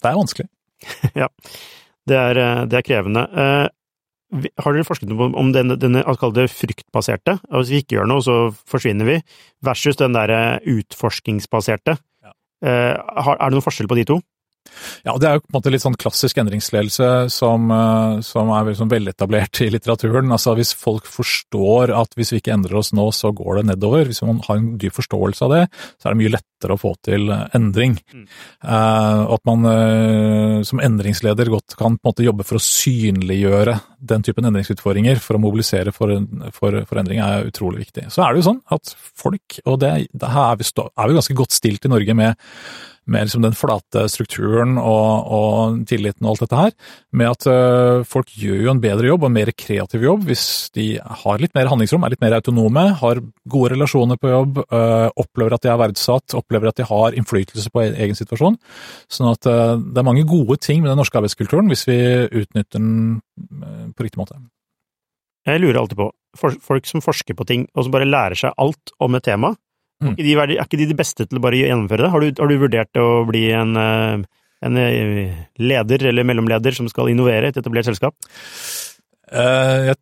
det 0.00 0.08
er 0.08 0.22
vanskelig. 0.22 0.48
Det 2.08 2.16
er, 2.16 2.38
eh, 2.40 2.62
det 2.66 2.78
er 2.78 2.82
krevende. 2.82 3.22
Uh, 3.30 3.68
Har 4.62 4.74
dere 4.74 4.86
forsket 4.86 5.10
noe 5.10 5.26
om 5.38 5.50
denne, 5.50 5.74
denne 5.78 6.04
det 6.34 6.46
fryktbaserte, 6.54 7.36
hvis 7.50 7.70
vi 7.72 7.80
ikke 7.82 7.96
gjør 7.96 8.08
noe, 8.08 8.22
så 8.22 8.36
forsvinner 8.70 9.08
vi, 9.08 9.16
versus 9.66 9.98
den 9.98 10.14
derre 10.14 10.60
utforskingsbaserte? 10.70 11.96
Eh, 12.62 12.68
Er 12.70 13.46
det 13.48 13.54
noen 13.56 13.64
forskjell 13.64 13.88
på 13.88 13.96
de 13.96 14.04
to? 14.04 14.20
Ja, 15.04 15.14
det 15.16 15.26
er 15.26 15.38
jo 15.38 15.42
på 15.42 15.50
en 15.50 15.56
måte 15.56 15.72
litt 15.72 15.82
sånn 15.82 15.96
klassisk 15.98 16.38
endringsledelse 16.40 17.08
som, 17.32 17.70
eh, 17.72 18.20
som 18.26 18.50
er 18.54 18.70
sånn 18.76 18.92
veletablert 18.92 19.62
i 19.64 19.70
litteraturen. 19.72 20.30
Altså 20.34 20.54
hvis 20.58 20.72
folk 20.76 21.08
forstår 21.08 21.94
at 21.96 22.14
hvis 22.18 22.34
vi 22.34 22.40
ikke 22.42 22.54
endrer 22.54 22.80
oss 22.80 22.92
nå, 22.96 23.06
så 23.16 23.32
går 23.36 23.60
det 23.60 23.66
nedover. 23.72 24.10
Hvis 24.10 24.22
man 24.26 24.42
har 24.46 24.60
en 24.60 24.74
dyp 24.80 24.96
forståelse 24.96 25.46
av 25.46 25.54
det, 25.56 25.62
så 25.96 26.08
er 26.08 26.14
det 26.14 26.20
mye 26.22 26.34
lettere 26.36 26.76
å 26.76 26.80
få 26.80 26.92
til 27.06 27.32
endring. 27.56 27.96
Mm. 28.12 28.26
Eh, 28.26 29.22
at 29.36 29.46
man 29.48 29.70
eh, 29.72 30.58
som 30.68 30.84
endringsleder 30.84 31.52
godt 31.52 31.76
kan 31.76 31.96
på 31.96 32.04
en 32.04 32.12
måte 32.12 32.26
jobbe 32.26 32.46
for 32.46 32.60
å 32.60 32.64
synliggjøre 32.64 33.78
den 34.12 34.24
typen 34.24 34.48
endringsutfordringer 34.48 35.20
for 35.20 35.36
å 35.36 35.42
mobilisere 35.42 35.92
for, 35.96 36.12
for, 36.56 36.82
for 36.88 37.00
endring 37.00 37.20
er 37.24 37.48
utrolig 37.48 37.86
viktig. 37.86 38.08
Så 38.12 38.24
er 38.24 38.32
det 38.32 38.42
jo 38.42 38.50
sånn 38.52 38.62
at 38.76 38.94
folk, 38.96 39.60
og 39.64 39.80
det, 39.82 39.92
det 40.12 40.32
her 40.32 40.54
er 40.54 40.60
vi, 40.60 40.68
stå, 40.68 40.88
er 40.96 41.10
vi 41.10 41.20
ganske 41.20 41.36
godt 41.40 41.56
stilt 41.56 41.88
i 41.88 41.92
Norge 41.92 42.16
med 42.16 42.48
med 43.10 43.26
liksom 43.26 43.42
den 43.44 43.56
flate 43.58 44.04
strukturen 44.12 44.76
og, 44.78 45.30
og 45.36 45.80
tilliten 45.90 46.26
og 46.26 46.34
alt 46.34 46.44
dette 46.44 46.60
her, 46.60 46.74
med 47.16 47.30
at 47.32 47.46
uh, 47.50 48.04
folk 48.08 48.30
gjør 48.38 48.60
jo 48.66 48.74
en 48.74 48.82
bedre 48.82 49.10
jobb 49.10 49.24
og 49.24 49.30
en 49.30 49.36
mer 49.40 49.52
kreativ 49.58 50.06
jobb 50.06 50.28
hvis 50.28 50.44
de 50.76 50.86
har 51.24 51.42
litt 51.42 51.56
mer 51.58 51.70
handlingsrom, 51.72 52.06
er 52.06 52.14
litt 52.14 52.22
mer 52.22 52.38
autonome, 52.38 52.86
har 53.00 53.22
gode 53.50 53.72
relasjoner 53.74 54.20
på 54.20 54.30
jobb, 54.30 54.62
uh, 54.70 55.08
opplever 55.20 55.56
at 55.56 55.66
de 55.66 55.72
er 55.72 55.82
verdsatt, 55.82 56.36
opplever 56.38 56.70
at 56.70 56.78
de 56.78 56.86
har 56.90 57.18
innflytelse 57.18 57.74
på 57.74 57.84
e- 57.84 57.96
egen 58.06 58.18
situasjon. 58.18 58.60
Sånn 59.10 59.32
at 59.32 59.50
uh, 59.50 59.74
det 59.80 60.00
er 60.00 60.06
mange 60.06 60.26
gode 60.28 60.60
ting 60.62 60.84
med 60.84 60.92
den 60.92 61.00
norske 61.02 61.18
arbeidskulturen 61.18 61.70
hvis 61.70 61.86
vi 61.90 61.98
utnytter 62.42 62.78
den 62.78 63.92
på 63.96 64.04
riktig 64.04 64.20
måte. 64.20 64.38
Jeg 65.48 65.62
lurer 65.62 65.80
alltid 65.80 65.98
på, 65.98 66.10
folk 66.36 66.86
som 66.88 67.02
forsker 67.02 67.36
på 67.36 67.46
ting, 67.48 67.66
og 67.74 67.86
som 67.86 67.94
bare 67.94 68.08
lærer 68.08 68.38
seg 68.38 68.56
alt 68.60 68.92
om 69.02 69.16
et 69.16 69.24
tema. 69.26 69.54
Mm. 70.00 70.14
Er, 70.14 70.20
ikke 70.24 70.26
de, 70.48 70.56
er 70.56 70.64
ikke 70.64 70.80
de 70.80 70.90
de 70.90 70.96
beste 70.96 71.26
til 71.28 71.38
å 71.38 71.42
bare 71.44 71.58
gjennomføre 71.60 72.06
det? 72.06 72.12
Har 72.12 72.22
du, 72.24 72.28
har 72.40 72.48
du 72.48 72.60
vurdert 72.62 73.00
å 73.00 73.08
bli 73.28 73.42
en, 73.52 73.74
eh, 73.76 74.44
en 74.64 74.78
eh, 74.80 75.34
leder 75.60 76.06
eller 76.08 76.24
mellomleder 76.24 76.76
som 76.76 76.88
skal 76.88 77.12
innovere 77.12 77.50
et 77.50 77.58
etablert 77.60 77.90
selskap? 77.90 78.16
Uh, 79.30 79.92
Jeg 79.92 79.98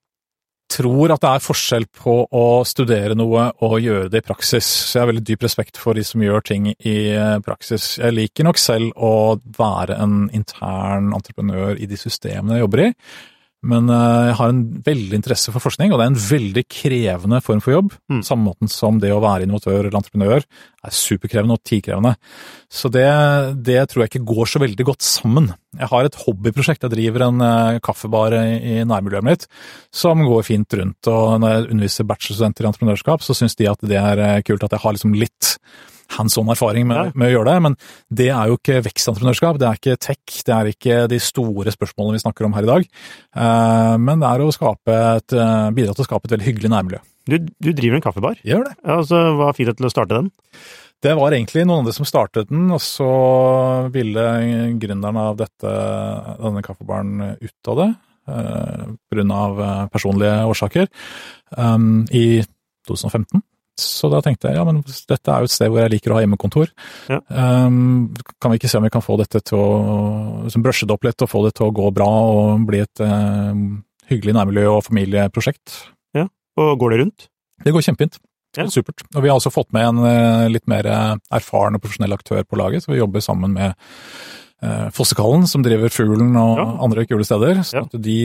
tror 0.70 1.10
at 1.14 1.24
det 1.24 1.32
er 1.32 1.42
forskjell 1.42 1.86
på 1.98 2.14
å 2.30 2.44
studere 2.68 3.16
noe 3.18 3.48
og 3.64 3.78
gjøre 3.82 4.12
det 4.12 4.22
i 4.22 4.26
praksis. 4.28 4.68
Så 4.68 4.98
jeg 4.98 5.02
har 5.02 5.10
veldig 5.10 5.24
dyp 5.32 5.46
respekt 5.48 5.80
for 5.80 5.98
de 5.98 6.04
som 6.06 6.22
gjør 6.22 6.44
ting 6.44 6.68
i 6.76 6.98
praksis. 7.42 7.96
Jeg 7.98 8.14
liker 8.14 8.46
nok 8.46 8.60
selv 8.60 8.92
å 8.94 9.40
være 9.58 9.96
en 9.98 10.28
intern 10.36 11.10
entreprenør 11.16 11.80
i 11.80 11.88
de 11.90 11.98
systemene 11.98 12.58
jeg 12.58 12.66
jobber 12.66 12.84
i. 12.84 12.90
Men 13.66 13.88
eh, 13.90 14.28
jeg 14.28 14.36
har 14.38 14.52
en 14.52 14.60
veldig 14.86 15.16
interesse 15.18 15.50
for 15.50 15.64
forskning, 15.64 15.90
og 15.90 15.98
det 15.98 16.04
er 16.04 16.12
en 16.12 16.20
veldig 16.28 16.62
krevende 16.70 17.40
form 17.42 17.62
for 17.64 17.74
jobb. 17.74 17.90
Mm. 18.12 18.20
Samme 18.26 18.46
måten 18.46 18.70
som 18.70 19.00
det 19.02 19.10
å 19.10 19.22
være 19.24 19.48
innovatør 19.48 19.80
eller 19.80 19.98
entreprenør 19.98 20.46
er 20.46 20.94
superkrevende 20.94 21.56
og 21.58 21.64
tidkrevende. 21.66 22.14
Så 22.70 22.90
det, 22.94 23.08
det 23.66 23.80
tror 23.90 24.04
jeg 24.04 24.12
ikke 24.12 24.28
går 24.30 24.52
så 24.52 24.62
veldig 24.62 24.86
godt 24.86 25.02
sammen. 25.02 25.50
Jeg 25.74 25.90
har 25.90 26.06
et 26.06 26.20
hobbyprosjekt, 26.22 26.86
jeg 26.86 26.94
driver 26.94 27.26
en 27.26 27.44
eh, 27.48 27.82
kaffebar 27.82 28.38
i, 28.38 28.78
nærmiljøet 28.86 29.26
mitt 29.26 29.48
som 29.90 30.22
går 30.22 30.46
fint 30.46 30.78
rundt. 30.78 31.10
Og 31.10 31.42
når 31.42 31.56
jeg 31.56 31.68
underviser 31.72 32.10
bachelorstudenter 32.12 32.62
i 32.62 32.70
entreprenørskap, 32.70 33.26
så 33.26 33.34
syns 33.34 33.58
de 33.58 33.70
at 33.72 33.82
det 33.90 33.98
er 33.98 34.22
eh, 34.22 34.42
kult 34.46 34.62
at 34.68 34.78
jeg 34.78 34.86
har 34.86 34.94
liksom 34.94 35.18
litt 35.18 35.56
hands 36.16 36.38
on 36.40 36.48
erfaring 36.52 36.86
med, 36.88 37.12
med 37.18 37.28
å 37.28 37.34
gjøre 37.36 37.52
det, 37.52 37.56
men 37.66 37.76
det 38.20 38.28
er 38.32 38.48
jo 38.50 38.56
ikke 38.58 38.80
vekstentreprenørskap, 38.86 39.58
det 39.60 39.68
er 39.68 39.78
ikke 39.80 39.98
tech, 40.00 40.40
det 40.46 40.54
er 40.54 40.70
ikke 40.72 40.98
de 41.12 41.20
store 41.22 41.74
spørsmålene 41.74 42.16
vi 42.16 42.22
snakker 42.24 42.48
om 42.48 42.56
her 42.56 42.66
i 42.66 42.70
dag. 42.72 42.88
Eh, 43.36 43.94
Men 43.98 44.22
det 44.24 44.30
er 44.30 44.44
å 44.46 44.48
et, 44.48 45.32
eh, 45.36 45.70
bidra 45.76 45.94
til 45.94 46.04
å 46.04 46.08
skape 46.08 46.26
et 46.28 46.34
veldig 46.36 46.48
hyggelig 46.48 46.72
nærmiljø. 46.72 47.00
Du, 47.28 47.38
du 47.60 47.72
driver 47.76 47.98
en 47.98 48.04
kaffebar. 48.06 48.38
Gjør 48.40 48.64
det. 48.70 48.74
Ja, 48.84 48.98
altså, 49.02 49.20
hva 49.36 49.52
fikk 49.52 49.68
deg 49.68 49.76
til 49.80 49.88
å 49.90 49.92
starte 49.92 50.16
den? 50.16 50.30
Det 51.04 51.12
var 51.14 51.30
egentlig 51.30 51.66
noen 51.66 51.84
andre 51.84 51.94
som 51.94 52.08
startet 52.08 52.48
den, 52.50 52.70
og 52.74 52.80
så 52.82 53.08
ville 53.94 54.24
gründeren 54.82 55.20
av 55.20 55.36
dette, 55.38 55.74
denne 56.40 56.64
kaffebaren 56.66 57.36
ut 57.38 57.70
av 57.70 57.82
det, 57.82 57.88
Pga. 58.28 59.24
eh, 59.64 59.84
personlige 59.92 60.40
årsaker, 60.48 60.88
i 62.12 62.24
2015. 62.88 63.42
Så 63.78 64.10
da 64.10 64.18
tenkte 64.24 64.48
jeg 64.50 64.58
ja, 64.58 64.64
men 64.66 64.80
dette 64.82 65.30
er 65.32 65.44
jo 65.44 65.48
et 65.48 65.54
sted 65.54 65.70
hvor 65.70 65.80
jeg 65.84 65.92
liker 65.94 66.10
å 66.12 66.18
ha 66.18 66.22
hjemmekontor. 66.24 66.70
Ja. 67.08 67.20
Um, 67.30 68.08
kan 68.42 68.50
vi 68.52 68.58
ikke 68.58 68.70
se 68.72 68.78
om 68.80 68.86
vi 68.86 68.90
kan 68.94 69.04
få 69.04 69.16
dette 69.20 69.40
til 69.46 69.58
å 69.58 69.68
liksom 70.46 70.64
brushe 70.66 70.86
det 70.88 70.96
opp 70.96 71.04
litt 71.06 71.22
og 71.22 71.30
få 71.30 71.44
det 71.46 71.54
til 71.58 71.68
å 71.68 71.74
gå 71.76 71.90
bra 71.94 72.08
og 72.32 72.64
bli 72.68 72.80
et 72.82 73.02
uh, 73.04 73.52
hyggelig 74.10 74.34
nærmiljø- 74.38 74.72
og 74.76 74.82
familieprosjekt? 74.88 75.76
Ja, 76.18 76.26
Og 76.58 76.74
går 76.80 76.90
det 76.96 76.98
rundt? 77.04 77.28
Det 77.64 77.74
går 77.74 77.86
kjempefint. 77.86 78.18
Ja. 78.56 78.64
Supert. 78.72 79.02
Og 79.14 79.22
vi 79.22 79.28
har 79.30 79.36
også 79.38 79.52
fått 79.52 79.68
med 79.76 79.84
en 79.84 79.98
eh, 80.08 80.46
litt 80.50 80.64
mer 80.70 80.86
eh, 80.88 81.16
erfaren 81.36 81.76
og 81.76 81.82
profesjonell 81.84 82.14
aktør 82.16 82.40
på 82.48 82.56
laget, 82.58 82.82
så 82.82 82.90
vi 82.94 82.98
jobber 82.98 83.20
sammen 83.22 83.52
med 83.54 83.74
eh, 84.64 84.86
Fossekallen, 84.96 85.44
som 85.46 85.62
driver 85.62 85.92
Fuglen 85.92 86.32
og 86.40 86.56
Ja. 86.58 86.64
andre 86.86 87.04
kule 87.06 87.26
steder. 87.28 87.60
Så 87.62 87.76
Ja. 87.76 87.84
de, 87.92 88.16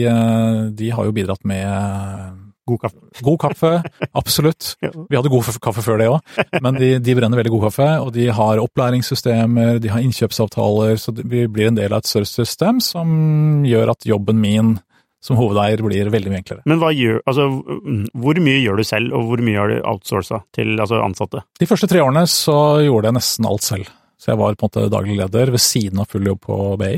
de 0.74 0.88
har 0.96 1.04
jo 1.06 1.12
bidratt 1.14 1.44
med 1.44 2.40
God 2.64 2.80
kaffe. 2.80 2.96
god 3.20 3.38
kaffe, 3.42 3.72
absolutt. 4.16 4.70
Vi 5.10 5.16
hadde 5.18 5.32
god 5.32 5.50
kaffe 5.60 5.84
før 5.84 6.00
det 6.00 6.08
òg, 6.08 6.38
men 6.64 6.78
de, 6.80 6.94
de 7.02 7.16
brenner 7.18 7.40
veldig 7.40 7.52
god 7.52 7.66
kaffe. 7.68 7.90
Og 8.06 8.10
de 8.16 8.30
har 8.32 8.62
opplæringssystemer, 8.62 9.78
de 9.84 9.92
har 9.92 10.04
innkjøpsavtaler, 10.04 10.96
så 11.00 11.12
vi 11.14 11.44
blir 11.50 11.68
en 11.68 11.78
del 11.78 11.92
av 11.92 12.00
et 12.00 12.08
større 12.08 12.30
system 12.30 12.80
som 12.84 13.66
gjør 13.68 13.92
at 13.92 14.08
jobben 14.08 14.40
min 14.40 14.76
som 15.24 15.38
hovedeier 15.40 15.80
blir 15.80 16.10
veldig 16.12 16.32
mye 16.32 16.42
enklere. 16.42 16.64
Men 16.68 16.82
gjør, 16.84 17.20
altså, 17.24 17.48
mm, 17.48 18.02
hvor 18.20 18.40
mye 18.44 18.60
gjør 18.60 18.80
du 18.80 18.84
selv, 18.84 19.14
og 19.16 19.28
hvor 19.30 19.44
mye 19.44 19.60
har 19.60 19.72
du 19.72 19.76
outsourca 19.80 20.42
til 20.56 20.74
altså, 20.76 21.00
ansatte? 21.00 21.44
De 21.60 21.68
første 21.68 21.88
tre 21.88 22.02
årene 22.04 22.26
så 22.28 22.56
gjorde 22.84 23.08
jeg 23.08 23.18
nesten 23.20 23.48
alt 23.48 23.64
selv. 23.64 23.92
Så 24.24 24.32
jeg 24.32 24.40
var 24.40 24.54
på 24.56 24.64
en 24.64 24.70
måte 24.70 24.88
daglig 24.88 25.18
leder 25.18 25.50
ved 25.52 25.60
siden 25.60 26.00
av 26.00 26.08
full 26.08 26.24
jobb 26.24 26.40
på 26.46 26.56
BI. 26.80 26.94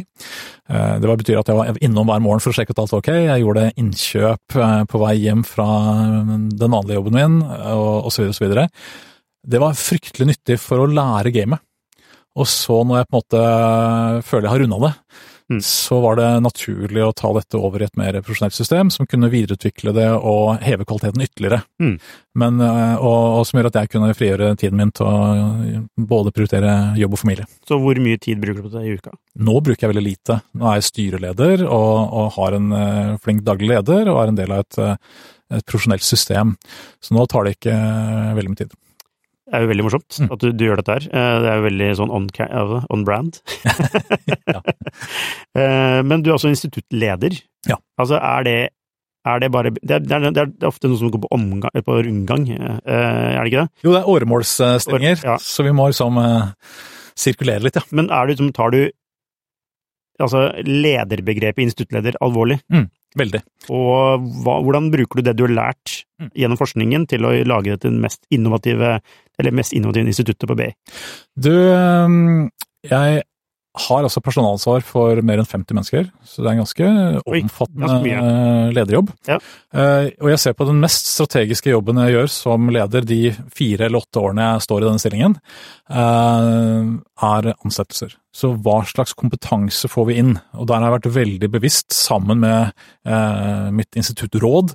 Eh, 0.70 0.98
Det 1.02 1.16
betyr 1.24 1.40
at 1.40 1.48
jeg 1.50 1.58
var 1.58 1.80
innom 1.82 2.06
hver 2.06 2.22
morgen 2.22 2.42
for 2.44 2.54
å 2.54 2.54
sjekke 2.54 2.70
at 2.70 2.78
alt 2.84 2.92
var 2.94 3.02
ok. 3.02 3.10
Jeg 3.16 3.42
gjorde 3.42 3.64
innkjøp 3.82 4.56
eh, 4.62 4.84
på 4.86 5.00
vei 5.02 5.14
hjem 5.24 5.42
fra 5.44 5.66
den 6.54 6.70
vanlige 6.70 7.00
jobben 7.00 7.18
min, 7.18 7.40
og 7.42 8.06
osv. 8.12 8.28
osv. 8.30 8.54
Det 9.46 9.62
var 9.62 9.74
fryktelig 9.74 10.28
nyttig 10.30 10.60
for 10.62 10.84
å 10.84 10.86
lære 10.86 11.34
gamet. 11.34 11.62
Og 12.36 12.46
så 12.46 12.82
når 12.84 13.00
jeg 13.00 13.08
på 13.10 13.16
en 13.16 13.22
måte 13.24 13.42
føler 14.28 14.46
jeg 14.46 14.52
har 14.52 14.62
runda 14.62 14.78
det, 14.86 14.94
Mm. 15.46 15.60
så 15.62 16.00
var 16.02 16.16
det 16.18 16.28
naturlig 16.42 17.02
å 17.06 17.12
ta 17.14 17.28
dette 17.36 17.54
over 17.54 17.82
i 17.82 17.86
et 17.86 17.98
mer 17.98 18.16
profesjonelt 18.18 18.54
system 18.56 18.88
som 18.90 19.06
kunne 19.06 19.30
videreutvikle 19.30 19.92
det 19.94 20.08
og 20.16 20.56
heve 20.64 20.82
kvaliteten 20.82 21.22
ytterligere. 21.22 21.60
Mm. 21.78 21.92
Men, 22.42 22.58
eh, 22.66 22.96
og, 22.96 23.38
og 23.38 23.46
som 23.46 23.60
gjør 23.60 23.68
at 23.70 23.78
jeg 23.78 23.92
kunne 23.92 24.16
frigjøre 24.18 24.48
tiden 24.58 24.80
min 24.80 24.90
til 24.96 25.06
å 25.06 25.84
både 26.10 26.32
prioritere 26.34 26.72
jobb 26.98 27.14
og 27.14 27.22
familie. 27.22 27.46
Så 27.68 27.78
hvor 27.78 28.00
mye 28.02 28.18
tid 28.22 28.42
bruker 28.42 28.58
du 28.58 28.66
på 28.66 28.74
det 28.74 28.82
i 28.88 28.96
uka? 28.98 29.14
Nå 29.46 29.54
bruker 29.60 29.86
jeg 29.86 29.92
veldig 29.94 30.04
lite. 30.08 30.40
Nå 30.58 30.66
er 30.66 30.80
jeg 30.80 30.88
styreleder 30.90 31.62
og, 31.68 31.94
og 32.10 32.34
har 32.40 32.58
en 32.58 32.74
eh, 32.80 33.14
flink 33.22 33.46
daglig 33.46 33.70
leder 33.76 34.10
og 34.10 34.24
er 34.24 34.34
en 34.34 34.40
del 34.42 34.56
av 34.56 34.64
et, 34.66 34.80
eh, 34.82 35.22
et 35.60 35.68
profesjonelt 35.68 36.02
system. 36.06 36.56
Så 36.98 37.14
nå 37.14 37.28
tar 37.30 37.46
det 37.46 37.54
ikke 37.60 37.76
eh, 37.76 38.34
veldig 38.40 38.54
mye 38.56 38.64
tid. 38.64 38.74
Er 39.54 39.62
jo 39.62 39.68
veldig 39.70 39.84
morsomt 39.86 40.16
Mm. 40.20 40.30
at 40.34 40.40
du, 40.42 40.48
du 40.52 40.64
gjør 40.66 40.80
dette 40.80 40.94
her. 40.96 41.04
Eh, 41.06 41.34
Det 41.44 41.50
er 41.52 41.56
jo 41.60 41.64
veldig 41.68 41.88
sånn 42.00 42.10
on, 42.10 42.24
altså, 42.46 42.80
on 42.90 43.04
brand. 43.06 43.40
Eh, 45.56 46.02
Men 46.04 46.22
du 46.22 46.30
er 46.30 46.34
også 46.36 46.50
instituttleder. 46.52 47.36
Ja. 47.68 47.76
Altså, 48.00 48.18
er 48.20 48.42
det, 48.44 48.56
er 49.26 49.40
det 49.40 49.48
bare 49.54 49.70
det 49.72 49.94
er, 49.96 50.02
det, 50.04 50.42
er, 50.42 50.50
ofte 50.68 50.88
noe 50.90 50.98
som 51.00 51.10
går 51.14 51.22
på, 51.24 51.30
omgang, 51.34 51.72
på 51.86 51.96
rundgang, 52.04 52.44
eh, 52.50 52.76
er 52.84 53.40
det 53.40 53.52
ikke 53.52 53.62
det? 53.64 53.84
Jo, 53.86 53.94
det 53.94 54.02
er 54.02 54.10
åremålsstillinger, 54.12 55.24
Ja. 55.24 55.36
så 55.40 55.64
vi 55.66 55.72
må 55.74 55.88
liksom 55.90 56.20
sirkulere 57.16 57.62
litt, 57.64 57.76
ja. 57.80 57.82
Men 57.96 58.10
er 58.12 58.28
du, 58.28 58.44
tar 58.52 58.70
du 58.74 58.82
altså, 60.20 60.44
lederbegrepet 60.66 61.64
instituttleder 61.64 62.18
alvorlig? 62.20 62.60
Veldig. 63.16 63.40
Og 63.72 64.26
hva, 64.44 64.58
hvordan 64.64 64.90
bruker 64.92 65.16
du 65.22 65.22
det 65.30 65.36
du 65.38 65.46
har 65.48 65.54
lært 65.56 66.02
Mm. 66.16 66.30
gjennom 66.32 66.56
forskningen 66.56 67.02
til 67.10 67.26
å 67.28 67.30
lage 67.44 67.74
det 67.74 67.80
til 67.82 67.90
det 67.92 68.00
mest 68.00 68.22
innovative, 68.32 68.94
eller 69.38 69.52
mest 69.52 69.74
innovative 69.76 70.08
instituttet 70.08 70.48
på 70.48 70.56
BI? 70.56 70.70
Du, 71.36 71.50
eh, 71.52 72.48
jeg 72.88 73.22
har 73.76 74.02
altså 74.06 74.22
personalansvar 74.24 74.80
for 74.88 75.20
mer 75.20 75.36
enn 75.42 75.44
50 75.44 75.74
mennesker, 75.76 76.06
så 76.24 76.40
det 76.40 76.46
er 76.48 76.54
en 76.54 76.62
ganske 76.62 76.86
Oi, 77.28 77.42
omfattende 77.42 77.90
ganske 77.90 78.72
lederjobb. 78.78 79.10
Ja. 79.28 79.36
Eh, 79.74 80.08
Og 80.24 80.30
jeg 80.32 80.38
ser 80.40 80.54
på 80.56 80.64
den 80.64 80.80
mest 80.80 81.04
strategiske 81.12 81.68
jobben 81.74 82.00
jeg 82.00 82.14
gjør 82.16 82.30
som 82.32 82.70
leder 82.72 83.04
de 83.04 83.32
fire 83.52 83.84
eller 83.90 84.00
åtte 84.00 84.16
årene 84.24 84.54
jeg 84.54 84.64
står 84.64 84.80
i 84.80 84.88
denne 84.88 85.02
stillingen, 85.04 85.36
eh, 85.90 86.96
er 87.26 87.52
ansettelser. 87.64 88.16
Så 88.36 88.50
hva 88.60 88.82
slags 88.84 89.14
kompetanse 89.16 89.88
får 89.88 90.08
vi 90.10 90.18
inn? 90.20 90.34
Og 90.58 90.68
der 90.68 90.82
har 90.82 90.90
jeg 90.90 90.96
vært 90.98 91.14
veldig 91.14 91.48
bevisst, 91.54 91.94
sammen 91.96 92.42
med 92.42 92.74
eh, 93.08 93.70
mitt 93.72 93.96
instituttråd, 93.96 94.74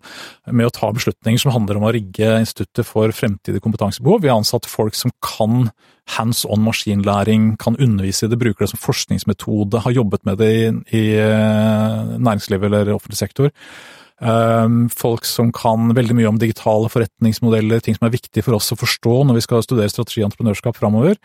med 0.50 0.70
å 0.70 0.74
ta 0.74 0.90
beslutninger 0.96 1.44
som 1.44 1.54
handler 1.54 1.78
om 1.78 1.86
å 1.86 1.94
rigge 1.94 2.40
instituttet 2.42 2.90
for 2.90 3.14
fremtidige 3.14 3.62
kompetansebehov. 3.62 4.24
Vi 4.24 4.32
har 4.32 4.42
ansatt 4.42 4.70
folk 4.70 4.98
som 4.98 5.14
kan 5.22 5.70
hands 6.18 6.42
on 6.50 6.66
maskinlæring, 6.66 7.56
kan 7.62 7.78
undervise 7.78 8.26
i 8.26 8.32
det, 8.34 8.42
bruker 8.42 8.66
det 8.66 8.74
som 8.74 8.82
forskningsmetode, 8.82 9.86
har 9.86 9.98
jobbet 10.00 10.26
med 10.28 10.42
det 10.42 10.52
i, 10.52 10.68
i 10.98 11.06
eh, 11.22 12.16
næringslivet 12.18 12.72
eller 12.72 12.96
offentlig 12.98 13.22
sektor. 13.22 13.54
Um, 14.22 14.84
folk 14.94 15.26
som 15.26 15.50
kan 15.50 15.96
veldig 15.98 16.14
mye 16.14 16.30
om 16.30 16.38
digitale 16.38 16.92
forretningsmodeller, 16.94 17.82
ting 17.82 17.96
som 17.98 18.06
er 18.06 18.14
viktig 18.14 18.44
for 18.46 18.54
oss 18.54 18.70
å 18.70 18.78
forstå 18.78 19.16
når 19.26 19.40
vi 19.40 19.44
skal 19.48 19.64
studere 19.66 19.90
strategi 19.90 20.22
og 20.22 20.28
entreprenørskap 20.30 20.78
framover. 20.78 21.18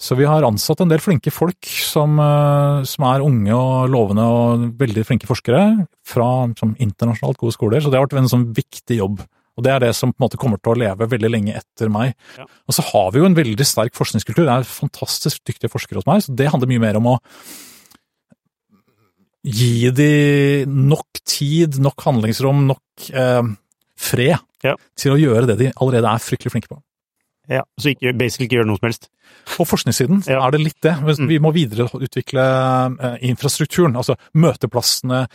Så 0.00 0.16
vi 0.18 0.26
har 0.26 0.42
ansatt 0.42 0.80
en 0.82 0.90
del 0.90 0.98
flinke 1.00 1.30
folk 1.30 1.68
som, 1.70 2.18
uh, 2.18 2.82
som 2.88 3.06
er 3.06 3.22
unge 3.22 3.54
og 3.54 3.92
lovende 3.92 4.24
og 4.26 4.64
veldig 4.80 5.04
flinke 5.06 5.28
forskere 5.30 5.86
fra 6.04 6.28
som 6.58 6.74
internasjonalt 6.82 7.38
gode 7.40 7.54
skoler, 7.54 7.80
så 7.80 7.92
det 7.92 8.00
har 8.00 8.08
vært 8.08 8.18
en 8.18 8.32
sånn 8.32 8.48
viktig 8.56 8.98
jobb. 8.98 9.22
Og 9.54 9.62
det 9.62 9.70
er 9.70 9.84
det 9.84 9.92
som 9.94 10.10
på 10.10 10.18
en 10.18 10.24
måte 10.26 10.40
kommer 10.40 10.58
til 10.58 10.72
å 10.72 10.80
leve 10.82 11.06
veldig 11.12 11.30
lenge 11.30 11.54
etter 11.60 11.92
meg. 11.94 12.16
Ja. 12.40 12.46
Og 12.66 12.74
så 12.74 12.82
har 12.88 13.12
vi 13.14 13.22
jo 13.22 13.28
en 13.28 13.36
veldig 13.38 13.66
sterk 13.68 13.94
forskningskultur, 13.94 14.42
det 14.48 14.56
er 14.56 14.66
fantastisk 14.66 15.44
dyktige 15.46 15.70
forskere 15.70 16.02
hos 16.02 16.08
meg, 16.10 16.24
så 16.26 16.34
det 16.34 16.50
handler 16.50 16.72
mye 16.72 16.82
mer 16.82 16.98
om 16.98 17.12
å 17.12 17.20
gi 19.44 19.90
de 19.94 20.64
nok 20.66 21.20
tid, 21.28 21.78
nok 21.84 22.02
handlingsrom, 22.06 22.64
nok 22.72 23.10
eh, 23.12 23.52
fred 24.00 24.38
Ja. 24.64 24.74
til 24.96 25.12
å 25.14 25.20
gjøre 25.20 25.46
det 25.52 25.58
de 25.60 25.72
allerede 25.76 26.08
er 26.08 26.22
fryktelig 26.24 26.50
flinke 26.54 26.72
på. 26.72 26.80
Ja, 27.52 27.62
så 27.78 27.92
ikke, 27.92 28.14
basically 28.16 28.48
ikke 28.48 28.62
gjøre 28.62 28.70
noe 28.72 28.80
som 28.80 28.88
helst. 28.88 29.10
På 29.56 29.64
forskningssiden 29.68 30.22
Ja. 30.26 30.40
er 30.46 30.50
det 30.52 30.60
litt 30.60 30.80
det. 30.80 30.94
Mm. 31.02 31.28
Vi 31.28 31.38
må 31.38 31.52
videreutvikle 31.52 32.44
eh, 33.00 33.16
infrastrukturen, 33.28 33.94
altså 33.96 34.16
møteplassene, 34.34 35.26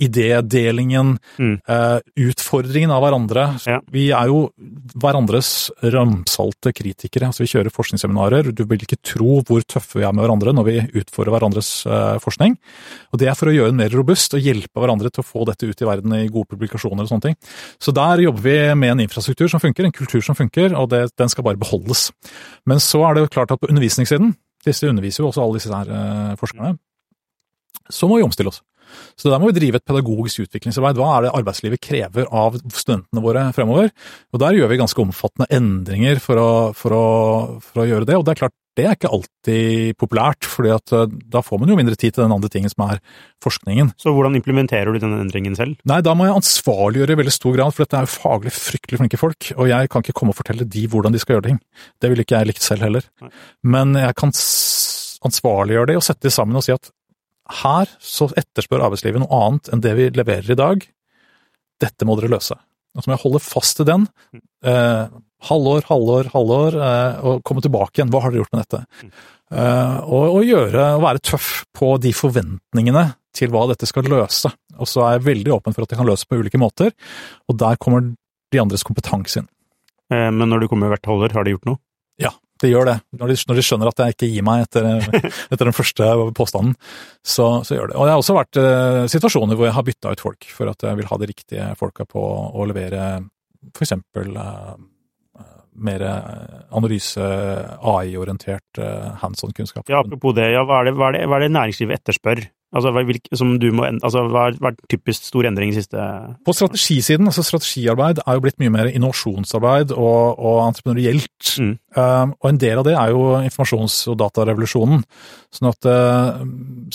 idédelingen, 0.00 1.18
Mm. 1.38 1.60
eh, 1.68 2.00
utfordringen 2.16 2.90
av 2.90 3.02
hverandre. 3.02 3.60
Ja. 3.66 3.80
Vi 3.90 4.08
er 4.10 4.26
jo 4.26 4.50
hverandres 4.96 5.70
ramsalte 5.82 6.72
kritikere. 6.72 7.26
altså 7.26 7.44
Vi 7.44 7.52
kjører 7.52 7.70
forskningsseminarer. 7.72 8.54
Du 8.54 8.64
vil 8.64 8.78
ikke 8.78 8.96
tro 9.02 9.42
hvor 9.42 9.60
tøffe 9.66 9.98
vi 10.00 10.04
er 10.04 10.12
med 10.12 10.24
hverandre 10.24 10.54
når 10.54 10.64
vi 10.64 11.00
utfordrer 11.00 11.32
hverandres 11.38 11.86
eh, 11.86 12.18
forskning. 12.18 12.56
Og 13.12 13.18
Det 13.18 13.28
er 13.28 13.34
for 13.34 13.46
å 13.48 13.54
gjøre 13.54 13.68
den 13.72 13.76
mer 13.76 13.90
robust 13.90 14.32
og 14.34 14.40
hjelpe 14.40 14.80
hverandre 14.80 15.10
til 15.12 15.22
å 15.22 15.26
få 15.26 15.44
dette 15.46 15.66
ut 15.68 15.82
i 15.82 15.84
verden 15.84 16.12
i 16.14 16.28
gode 16.28 16.48
publikasjoner 16.48 17.02
og 17.04 17.08
sånne 17.08 17.22
ting. 17.22 17.36
Så 17.80 17.92
der 17.92 18.22
jobber 18.24 18.40
vi 18.42 18.74
med 18.74 18.90
en 18.92 19.00
infrastruktur 19.06 19.48
som 19.50 19.60
funker, 19.60 19.84
en 19.84 19.92
kultur 19.92 20.22
som 20.22 20.34
funker, 20.34 20.74
og 20.76 20.88
det, 20.90 21.10
den 21.16 21.28
skal 21.28 21.44
bare 21.44 21.56
beholdes. 21.60 22.10
Men 22.66 22.78
så 22.78 23.04
er 23.10 23.14
det 23.14 23.25
klart 23.32 23.52
at 23.54 23.62
på 23.62 23.70
undervisningssiden, 23.70 24.34
disse 24.66 24.88
underviser 24.88 25.22
jo 25.22 25.30
også 25.30 25.44
alle 25.44 25.60
disse 25.60 25.72
her 25.72 25.92
eh, 25.92 26.32
forskerne, 26.40 26.76
så 27.92 28.08
må 28.10 28.18
vi 28.18 28.26
omstille 28.26 28.50
oss. 28.50 28.62
Så 29.18 29.30
der 29.30 29.40
må 29.42 29.50
vi 29.50 29.56
drive 29.58 29.80
et 29.80 29.86
pedagogisk 29.86 30.44
utviklingsarbeid. 30.46 30.98
Hva 31.00 31.08
er 31.16 31.26
det 31.26 31.32
arbeidslivet 31.34 31.82
krever 31.82 32.28
av 32.30 32.58
studentene 32.70 33.22
våre 33.22 33.48
fremover? 33.56 33.90
Og 34.32 34.42
der 34.42 34.58
gjør 34.58 34.70
vi 34.70 34.78
ganske 34.80 35.02
omfattende 35.02 35.48
endringer 35.54 36.20
for 36.22 36.40
å, 36.40 36.50
for 36.76 36.94
å, 36.94 37.06
for 37.64 37.82
å 37.82 37.88
gjøre 37.88 38.08
det. 38.08 38.18
Og 38.18 38.26
det 38.26 38.36
er 38.36 38.42
klart, 38.44 38.56
det 38.76 38.84
er 38.84 38.96
ikke 38.96 39.10
alltid 39.12 39.96
populært, 40.00 40.44
fordi 40.44 40.72
eh, 40.74 41.14
da 41.32 41.40
får 41.44 41.60
man 41.62 41.72
jo 41.72 41.78
mindre 41.78 41.96
tid 41.96 42.14
til 42.14 42.26
den 42.26 42.34
andre 42.34 42.50
tingen 42.52 42.72
som 42.72 42.84
er 42.86 43.00
forskningen. 43.44 43.94
Så 44.00 44.12
hvordan 44.12 44.36
implementerer 44.36 44.92
du 44.92 45.00
denne 45.00 45.22
endringen 45.24 45.56
selv? 45.56 45.78
Nei, 45.88 46.02
da 46.04 46.12
må 46.16 46.28
jeg 46.28 46.36
ansvarliggjøre 46.36 47.16
i 47.16 47.20
veldig 47.22 47.34
stor 47.34 47.56
grad, 47.56 47.72
for 47.72 47.86
dette 47.86 48.00
er 48.00 48.08
jo 48.08 48.12
faglig 48.12 48.52
fryktelig 48.56 49.00
flinke 49.00 49.20
folk, 49.20 49.50
og 49.56 49.70
jeg 49.72 49.92
kan 49.92 50.04
ikke 50.04 50.16
komme 50.20 50.36
og 50.36 50.40
fortelle 50.40 50.68
de 50.68 50.84
hvordan 50.92 51.16
de 51.16 51.22
skal 51.22 51.38
gjøre 51.38 51.48
ting. 51.48 51.62
Det 52.02 52.12
ville 52.12 52.26
ikke 52.26 52.42
jeg 52.42 52.50
likt 52.52 52.66
selv 52.66 52.84
heller. 52.84 53.08
Nei. 53.24 53.32
Men 53.76 53.96
jeg 53.98 54.18
kan 54.20 54.34
ansvarliggjøre 55.26 55.92
det 55.92 55.98
og 56.00 56.06
sette 56.06 56.28
det 56.28 56.36
sammen 56.36 56.58
og 56.58 56.66
si 56.66 56.76
at 56.76 56.92
her 57.62 57.90
så 58.02 58.28
etterspør 58.34 58.84
arbeidslivet 58.88 59.22
noe 59.22 59.42
annet 59.46 59.70
enn 59.72 59.82
det 59.84 59.92
vi 59.96 60.08
leverer 60.18 60.52
i 60.52 60.58
dag. 60.58 60.82
Dette 61.82 62.08
må 62.08 62.16
dere 62.18 62.32
løse. 62.34 62.56
Og 62.96 63.04
så 63.04 63.10
må 63.10 63.16
jeg 63.16 63.24
holde 63.26 63.42
fast 63.44 63.78
til 63.78 63.88
den. 63.88 64.06
Eh, 64.66 65.04
halvår, 65.44 65.84
halvår, 65.90 66.30
halvår, 66.32 66.76
eh, 66.80 67.24
og 67.28 67.42
komme 67.46 67.62
tilbake 67.64 67.98
igjen. 68.00 68.10
Hva 68.12 68.22
har 68.24 68.32
dere 68.32 68.42
gjort 68.44 68.54
med 68.56 68.64
dette? 68.64 69.10
Eh, 69.52 69.96
og, 70.08 70.38
og 70.38 70.46
gjøre, 70.48 70.86
og 70.96 71.04
være 71.04 71.22
tøff 71.22 71.50
på 71.76 71.92
de 72.02 72.12
forventningene 72.16 73.04
til 73.36 73.52
hva 73.52 73.66
dette 73.70 73.86
skal 73.88 74.08
løse. 74.10 74.50
Og 74.80 74.88
så 74.88 75.04
er 75.04 75.18
jeg 75.18 75.26
veldig 75.28 75.52
åpen 75.58 75.76
for 75.76 75.84
at 75.84 75.92
det 75.92 75.98
kan 76.00 76.08
løse 76.08 76.26
på 76.28 76.38
ulike 76.40 76.60
måter, 76.60 76.94
og 77.46 77.58
der 77.60 77.76
kommer 77.80 78.08
de 78.52 78.62
andres 78.62 78.86
kompetanse 78.86 79.42
inn. 79.42 79.50
Eh, 80.12 80.30
Men 80.32 80.48
når 80.48 80.64
du 80.64 80.68
kommer 80.72 80.90
hvert 80.92 81.06
halvår, 81.06 81.36
har 81.36 81.44
de 81.46 81.54
gjort 81.56 81.68
noe? 81.68 81.80
Ja, 82.22 82.32
det 82.62 82.70
gjør 82.72 82.88
det. 82.88 82.96
Når 83.20 83.28
de, 83.28 83.36
når 83.50 83.58
de 83.60 83.64
skjønner 83.68 83.90
at 83.92 84.00
jeg 84.00 84.14
ikke 84.16 84.30
gir 84.32 84.44
meg 84.46 84.64
etter, 84.64 84.86
etter 85.52 85.68
den 85.68 85.76
første 85.76 86.10
påstanden, 86.38 86.74
så, 87.20 87.60
så 87.66 87.76
gjør 87.76 87.92
det. 87.92 87.98
Og 88.00 88.08
det 88.08 88.14
har 88.16 88.22
også 88.24 88.38
vært 88.38 88.60
eh, 88.62 89.02
situasjoner 89.12 89.58
hvor 89.58 89.68
jeg 89.68 89.76
har 89.76 89.86
bytta 89.86 90.14
ut 90.16 90.24
folk 90.24 90.48
for 90.56 90.72
at 90.72 90.86
jeg 90.88 90.96
vil 91.02 91.10
ha 91.12 91.18
de 91.20 91.28
riktige 91.28 91.70
folka 91.76 92.08
på 92.08 92.22
å 92.56 92.66
levere 92.70 93.04
eksempel 93.76 94.32
eh, 94.40 94.76
mer 95.78 96.02
analyse, 96.76 97.20
AI-orientert 97.20 98.80
eh, 98.82 99.08
hands 99.22 99.44
on-kunnskap. 99.44 99.88
Ja, 99.88 100.02
apropos 100.02 100.36
det, 100.36 100.50
ja, 100.54 100.64
hva, 100.66 100.82
er 100.82 100.90
det, 100.90 100.98
hva, 100.98 101.10
er 101.10 101.18
det, 101.18 101.26
hva 101.30 101.38
er 101.38 101.46
det 101.46 101.54
næringslivet 101.56 102.00
etterspør? 102.00 102.46
Altså, 102.76 102.90
hva, 102.92 103.04
hvilk, 103.06 103.28
som 103.38 103.54
du 103.62 103.68
må, 103.72 103.86
altså, 103.86 104.24
hva 104.26 104.48
har 104.48 104.56
vært 104.60 104.80
typisk 104.90 105.28
stor 105.28 105.46
endring 105.48 105.70
i 105.70 105.76
siste 105.76 106.02
På 106.44 106.52
strategisiden, 106.52 107.28
altså 107.30 107.44
strategiarbeid 107.46 108.20
er 108.24 108.36
jo 108.36 108.42
blitt 108.44 108.58
mye 108.60 108.72
mer 108.74 108.90
innovasjonsarbeid 108.90 109.94
og, 109.94 110.34
og 110.34 110.58
entreprenørielt. 110.66 111.52
Mm. 111.62 111.72
Um, 111.96 112.34
og 112.34 112.50
en 112.50 112.60
del 112.60 112.82
av 112.82 112.88
det 112.88 112.96
er 112.98 113.14
jo 113.14 113.22
informasjons- 113.38 114.02
og 114.12 114.18
datarevolusjonen. 114.20 115.06
Sånn 115.54 115.70
at 115.70 115.88
uh, 115.88 116.42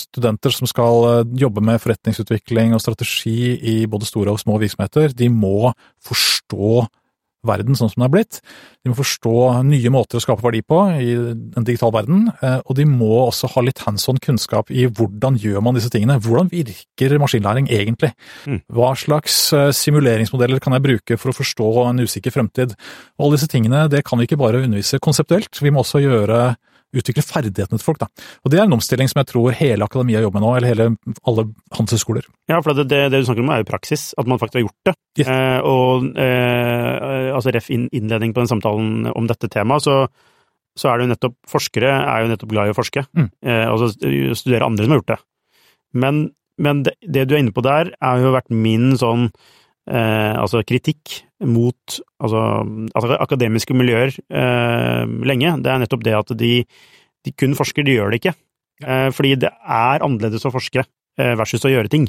studenter 0.04 0.54
som 0.54 0.70
skal 0.70 1.24
jobbe 1.40 1.64
med 1.64 1.80
forretningsutvikling 1.82 2.76
og 2.76 2.84
strategi 2.84 3.56
i 3.72 3.78
både 3.90 4.06
store 4.06 4.36
og 4.36 4.42
små 4.44 4.60
virksomheter, 4.62 5.16
de 5.16 5.32
må 5.32 5.72
forstå 6.04 6.84
verden 7.46 7.76
sånn 7.78 7.90
som 7.90 8.00
den 8.00 8.06
er 8.06 8.12
blitt. 8.12 8.40
De 8.82 8.92
må 8.92 8.96
forstå 8.98 9.34
nye 9.66 9.92
måter 9.94 10.18
å 10.18 10.22
skape 10.22 10.44
verdi 10.44 10.62
på 10.66 10.78
i 11.02 11.14
en 11.16 11.66
digital 11.66 11.92
verden, 11.94 12.28
eh, 12.40 12.58
og 12.62 12.78
de 12.78 12.86
må 12.88 13.10
også 13.26 13.50
ha 13.54 13.64
litt 13.66 13.82
hands 13.86 14.08
on 14.10 14.20
kunnskap 14.22 14.70
i 14.70 14.86
hvordan 14.86 15.38
gjør 15.42 15.64
man 15.64 15.78
disse 15.78 15.90
tingene. 15.92 16.20
Hvordan 16.22 16.50
virker 16.52 17.16
maskinlæring 17.22 17.70
egentlig? 17.72 18.12
Mm. 18.46 18.62
Hva 18.72 18.92
slags 18.98 19.38
eh, 19.56 19.70
simuleringsmodeller 19.76 20.62
kan 20.62 20.76
jeg 20.78 20.86
bruke 20.86 21.18
for 21.20 21.32
å 21.32 21.38
forstå 21.38 21.70
en 21.88 22.04
usikker 22.06 22.34
fremtid? 22.34 22.76
Og 23.18 23.26
alle 23.26 23.40
disse 23.40 23.50
tingene 23.50 23.86
det 23.92 24.04
kan 24.06 24.20
vi 24.20 24.28
ikke 24.28 24.40
bare 24.40 24.62
undervise 24.62 25.02
konseptuelt, 25.02 25.58
vi 25.62 25.74
må 25.74 25.82
også 25.82 26.02
gjøre 26.02 26.52
utvikle 26.92 27.22
ferdighetene 27.24 27.78
til 27.80 27.84
folk. 27.86 27.98
Da. 28.02 28.08
Og 28.44 28.50
Det 28.52 28.58
er 28.60 28.66
en 28.66 28.76
omstilling 28.76 29.08
som 29.08 29.20
jeg 29.22 29.30
tror 29.32 29.54
hele 29.56 29.86
akademia 29.86 30.20
jobber 30.20 30.40
med 30.40 30.44
nå, 30.46 30.50
eller 30.58 30.72
hele, 30.72 30.88
alle 31.28 31.44
handelshøyskoler. 31.76 32.26
Ja, 32.52 32.58
for 32.60 32.76
det, 32.76 32.84
det, 32.90 33.00
det 33.14 33.22
du 33.22 33.28
snakker 33.28 33.44
om 33.46 33.52
er 33.54 33.62
jo 33.62 33.68
praksis, 33.70 34.10
at 34.20 34.28
man 34.28 34.40
faktisk 34.42 34.60
har 34.60 34.66
gjort 34.66 34.90
det. 34.90 34.94
Ja. 35.22 35.28
Eh, 35.32 35.60
og 35.68 36.10
eh, 36.20 37.30
altså 37.36 37.54
ref 37.54 37.70
innledning 37.72 38.34
på 38.36 38.42
den 38.44 38.50
samtalen 38.52 39.08
om 39.12 39.30
dette 39.30 39.48
temaet, 39.52 39.86
så, 39.86 39.96
så 40.78 40.90
er 40.92 41.00
det 41.00 41.06
jo 41.08 41.12
nettopp 41.14 41.36
forskere 41.52 41.90
er 41.96 42.24
jo 42.26 42.30
nettopp 42.34 42.52
glad 42.52 42.68
i 42.70 42.74
å 42.74 42.78
forske, 42.78 43.06
Mm. 43.16 43.30
eh, 43.44 43.64
altså 43.68 43.90
studere 44.38 44.68
andre 44.68 44.84
som 44.86 44.94
har 44.94 45.02
gjort 45.02 45.14
det. 45.14 45.20
Men, 46.04 46.22
men 46.60 46.84
det, 46.86 46.94
det 47.04 47.26
du 47.28 47.34
er 47.36 47.42
inne 47.44 47.56
på 47.56 47.64
der, 47.64 47.92
har 48.00 48.20
jo 48.20 48.32
vært 48.36 48.52
min 48.52 48.92
sånn 49.00 49.30
eh, 49.90 50.34
altså 50.38 50.62
kritikk 50.66 51.22
mot 51.42 51.98
altså, 52.22 52.42
altså 52.94 53.18
akademiske 53.18 53.74
miljøer 53.76 54.14
eh, 54.14 55.04
lenge. 55.26 55.56
Det 55.62 55.72
er 55.72 55.82
nettopp 55.82 56.04
det 56.06 56.16
at 56.18 56.34
de, 56.38 56.54
de 57.26 57.34
kun 57.38 57.56
forsker, 57.58 57.86
de 57.86 57.96
gjør 57.98 58.12
det 58.12 58.22
ikke. 58.22 58.34
Eh, 58.82 59.08
fordi 59.14 59.36
det 59.42 59.52
er 59.52 60.04
annerledes 60.04 60.46
å 60.46 60.54
forske 60.54 60.84
eh, 60.84 61.34
versus 61.38 61.64
å 61.66 61.72
gjøre 61.72 61.92
ting. 61.92 62.08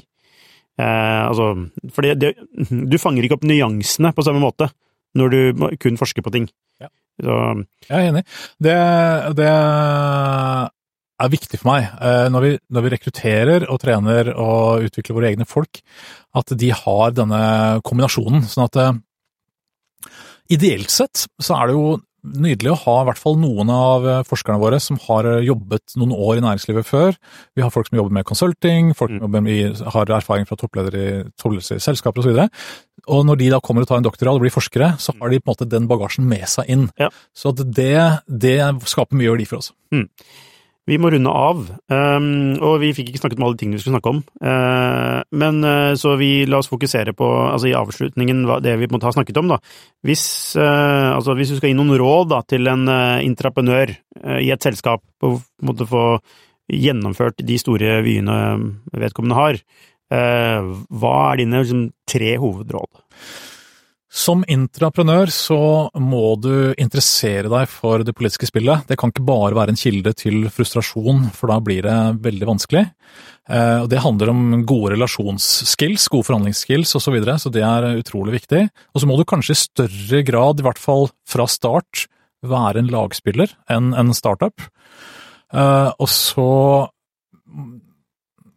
Eh, 0.80 1.22
altså, 1.28 1.54
fordi 1.94 2.16
det, 2.18 2.34
du 2.70 2.98
fanger 3.02 3.26
ikke 3.26 3.40
opp 3.40 3.48
nyansene 3.50 4.14
på 4.16 4.26
samme 4.26 4.42
måte 4.44 4.72
når 5.18 5.34
du 5.34 5.66
kun 5.82 6.00
forsker 6.00 6.26
på 6.26 6.34
ting. 6.34 6.48
Ja. 6.82 6.90
Så, 7.22 7.34
Jeg 7.86 8.00
er 8.00 8.08
enig. 8.10 8.24
Det, 8.58 8.78
det 9.38 9.52
er 11.22 11.34
viktig 11.34 11.60
for 11.62 11.72
meg 11.74 11.90
eh, 12.02 12.28
når 12.34 12.46
vi, 12.46 12.54
når 12.74 12.86
vi 12.86 12.94
rekrutterer 12.96 13.68
og 13.70 13.82
trener 13.84 14.32
og 14.34 14.88
utvikler 14.88 15.18
våre 15.18 15.34
egne 15.34 15.48
folk, 15.50 15.84
at 16.38 16.56
de 16.58 16.72
har 16.74 17.14
denne 17.16 17.44
kombinasjonen. 17.86 18.46
Sånn 18.50 18.66
at 18.68 18.80
eh, 18.82 18.96
ideelt 20.58 20.92
sett 20.94 21.28
så 21.42 21.60
er 21.60 21.70
det 21.70 21.78
jo 21.78 21.94
nydelig 22.24 22.72
å 22.72 22.78
ha 22.86 22.94
i 23.02 23.08
hvert 23.10 23.20
fall 23.20 23.36
noen 23.36 23.68
av 23.74 24.06
eh, 24.08 24.22
forskerne 24.28 24.62
våre 24.62 24.80
som 24.84 24.98
har 25.06 25.28
jobbet 25.44 25.96
noen 26.00 26.16
år 26.16 26.40
i 26.40 26.46
næringslivet 26.46 26.88
før. 26.88 27.18
Vi 27.54 27.66
har 27.66 27.74
folk 27.74 27.90
som 27.90 28.00
jobber 28.00 28.16
med 28.16 28.28
consulting, 28.28 28.94
folk 28.98 29.12
som 29.18 29.36
med, 29.36 29.84
har 29.96 30.14
erfaring 30.18 30.48
fra 30.50 30.58
toppledere 30.60 31.04
i, 31.04 31.18
toppleder 31.40 31.78
i 31.78 31.84
selskaper 31.84 32.24
osv. 32.24 32.40
Og 33.12 33.28
når 33.28 33.42
de 33.42 33.52
da 33.52 33.60
kommer 33.64 33.84
og 33.84 33.92
tar 33.92 34.00
en 34.00 34.08
doktorgrad 34.08 34.40
og 34.40 34.46
blir 34.46 34.56
forskere, 34.56 34.94
så 35.04 35.16
har 35.20 35.34
de 35.34 35.42
på 35.44 35.52
en 35.52 35.54
måte 35.54 35.68
den 35.70 35.92
bagasjen 35.92 36.26
med 36.30 36.48
seg 36.50 36.72
inn. 36.72 36.88
Ja. 37.02 37.12
Så 37.36 37.52
det, 37.60 38.00
det 38.26 38.58
skaper 38.88 39.20
mye 39.20 39.36
verdi 39.36 39.50
for 39.50 39.60
oss. 39.60 39.74
Vi 40.84 40.98
må 41.00 41.14
runde 41.14 41.32
av, 41.32 41.60
um, 41.94 42.26
og 42.60 42.74
vi 42.82 42.90
fikk 42.96 43.14
ikke 43.14 43.22
snakket 43.22 43.40
om 43.40 43.46
alle 43.48 43.56
de 43.56 43.62
tingene 43.62 43.78
vi 43.78 43.84
skulle 43.86 43.96
snakke 43.96 44.12
om. 44.12 44.18
Uh, 44.44 45.22
men 45.40 45.62
uh, 45.64 45.94
så 46.00 46.18
vi 46.20 46.44
la 46.50 46.60
oss 46.60 46.68
fokusere 46.68 47.14
på, 47.16 47.30
altså 47.54 47.70
i 47.70 47.76
avslutningen, 47.80 48.42
det 48.66 48.74
vi 48.82 48.90
på 48.90 48.92
en 48.92 48.98
måte 48.98 49.08
har 49.08 49.16
snakket 49.16 49.40
om, 49.40 49.54
da. 49.54 49.62
Hvis, 50.04 50.26
uh, 50.60 51.16
altså 51.16 51.38
hvis 51.40 51.54
du 51.54 51.62
skal 51.62 51.72
gi 51.72 51.78
noen 51.80 51.96
råd 52.02 52.34
da, 52.34 52.42
til 52.52 52.68
en 52.68 52.84
intraprenør 53.24 53.96
i 54.44 54.52
et 54.52 54.68
selskap 54.68 55.06
på 55.24 55.32
en 55.38 55.70
måte 55.70 55.88
få 55.88 56.04
gjennomført 56.68 57.40
de 57.48 57.58
store 57.60 57.98
vyene 58.04 58.38
vedkommende 58.92 59.40
har, 59.40 59.58
hva 60.14 61.16
er 61.32 61.40
dine 61.42 61.64
liksom, 61.64 61.88
tre 62.08 62.36
hovedråd? 62.40 63.04
Som 64.14 64.44
intraprenør 64.46 65.32
så 65.34 65.60
må 65.98 66.36
du 66.38 66.76
interessere 66.78 67.50
deg 67.50 67.70
for 67.72 68.04
det 68.06 68.14
politiske 68.14 68.46
spillet. 68.46 68.86
Det 68.86 68.98
kan 69.02 69.10
ikke 69.10 69.26
bare 69.26 69.58
være 69.58 69.74
en 69.74 69.80
kilde 69.80 70.14
til 70.14 70.46
frustrasjon, 70.54 71.32
for 71.34 71.50
da 71.50 71.58
blir 71.66 71.82
det 71.88 71.96
veldig 72.22 72.50
vanskelig. 72.52 72.84
Eh, 73.50 73.88
Det 73.90 74.04
handler 74.06 74.30
om 74.30 74.66
gode 74.70 74.94
relasjonsskills, 74.94 76.06
gode 76.14 76.30
forhandlingsskills 76.30 76.94
osv., 76.94 77.08
så, 77.08 77.16
videre, 77.16 77.40
så 77.42 77.50
det 77.50 77.66
er 77.66 77.98
utrolig 77.98 78.38
viktig. 78.38 78.70
Og 78.94 79.02
så 79.02 79.10
må 79.10 79.18
du 79.18 79.26
kanskje 79.26 79.58
i 79.58 79.64
større 79.64 80.22
grad, 80.30 80.62
i 80.62 80.68
hvert 80.68 80.80
fall 80.80 81.10
fra 81.26 81.50
start, 81.50 82.06
være 82.46 82.84
en 82.84 82.94
lagspiller 82.94 83.50
enn 83.72 83.96
en 83.98 84.14
startup. 84.14 84.62
Eh, 85.54 85.90
og 85.90 86.10
så 86.10 86.52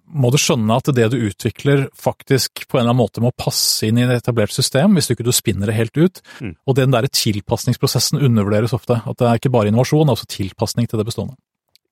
må 0.07 0.31
du 0.31 0.39
skjønne 0.41 0.77
at 0.79 0.91
det 0.95 1.09
du 1.13 1.17
utvikler 1.29 1.87
faktisk 1.99 2.67
på 2.67 2.79
en 2.79 2.85
eller 2.85 2.95
annen 2.95 3.03
måte 3.03 3.23
må 3.25 3.33
passe 3.37 3.89
inn 3.89 3.99
i 3.99 4.05
et 4.07 4.15
etablert 4.15 4.55
system, 4.55 4.95
hvis 4.95 5.09
du 5.09 5.17
ikke 5.17 5.27
du 5.27 5.33
spinner 5.35 5.71
det 5.71 5.77
helt 5.79 5.99
ut. 5.99 6.23
Mm. 6.41 6.55
Og 6.67 6.79
den 6.79 6.95
der 6.95 7.09
tilpasningsprosessen 7.11 8.23
undervurderes 8.23 8.77
ofte. 8.77 9.01
At 9.03 9.19
det 9.19 9.29
er 9.29 9.41
ikke 9.41 9.53
bare 9.55 9.73
innovasjon, 9.73 10.07
det 10.07 10.15
er 10.15 10.21
også 10.21 10.31
tilpasning 10.37 10.91
til 10.91 11.03
det 11.03 11.09
bestående. 11.09 11.37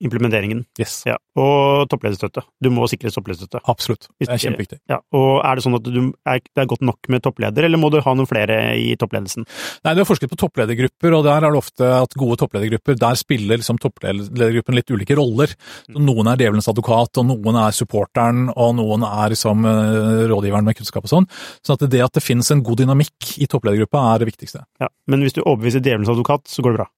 Implementeringen. 0.04 0.64
Yes. 0.80 1.02
Ja. 1.08 1.16
Og 1.40 1.88
topplederstøtte. 1.90 2.44
Du 2.62 2.70
må 2.74 2.86
sikre 2.90 3.12
topplederstøtte. 3.14 3.62
Absolutt. 3.70 4.08
Det 4.20 4.28
er 4.30 4.40
kjempeviktig. 4.42 4.78
Ja. 4.90 5.00
Og 5.16 5.40
er 5.40 5.56
det 5.56 5.64
sånn 5.64 5.78
at 5.78 5.88
du, 5.88 6.00
er, 6.28 6.42
det 6.44 6.62
er 6.62 6.70
godt 6.70 6.84
nok 6.86 7.10
med 7.12 7.24
toppleder, 7.24 7.66
eller 7.66 7.80
må 7.80 7.90
du 7.92 7.98
ha 8.04 8.14
noen 8.14 8.28
flere 8.30 8.58
i 8.78 8.94
toppledelsen? 9.00 9.46
Nei, 9.84 9.94
du 9.96 10.02
har 10.02 10.08
forsket 10.08 10.32
på 10.32 10.38
toppledergrupper, 10.44 11.16
og 11.16 11.26
der 11.26 11.48
er 11.48 11.54
det 11.54 11.60
ofte 11.60 11.90
at 11.98 12.16
gode 12.20 12.38
toppledergrupper, 12.42 12.98
der 13.00 13.18
spiller 13.18 13.60
liksom 13.60 13.80
toppledergruppen 13.82 14.78
litt 14.78 14.94
ulike 14.94 15.18
roller. 15.18 15.54
Så 15.88 16.02
noen 16.02 16.30
er 16.30 16.40
djevelens 16.40 16.70
advokat, 16.70 17.22
og 17.22 17.28
noen 17.32 17.60
er 17.64 17.76
supporteren, 17.76 18.48
og 18.54 18.76
noen 18.78 19.06
er 19.08 19.34
liksom 19.34 19.68
eh, 19.68 20.24
rådgiveren 20.30 20.68
med 20.68 20.78
kunnskap 20.78 21.08
og 21.08 21.14
sånn. 21.16 21.30
Så 21.64 21.76
at 21.76 21.86
det 21.90 22.04
at 22.04 22.14
det 22.14 22.24
finnes 22.24 22.50
en 22.52 22.62
god 22.64 22.82
dynamikk 22.82 23.36
i 23.42 23.48
toppledergruppa 23.50 24.08
er 24.12 24.22
det 24.22 24.30
viktigste. 24.32 24.64
Ja. 24.82 24.90
Men 25.10 25.24
hvis 25.24 25.36
du 25.36 25.42
overbeviser 25.44 25.82
djevelens 25.84 26.12
advokat, 26.12 26.46
så 26.50 26.64
går 26.64 26.74
det 26.74 26.84
bra. 26.84 26.90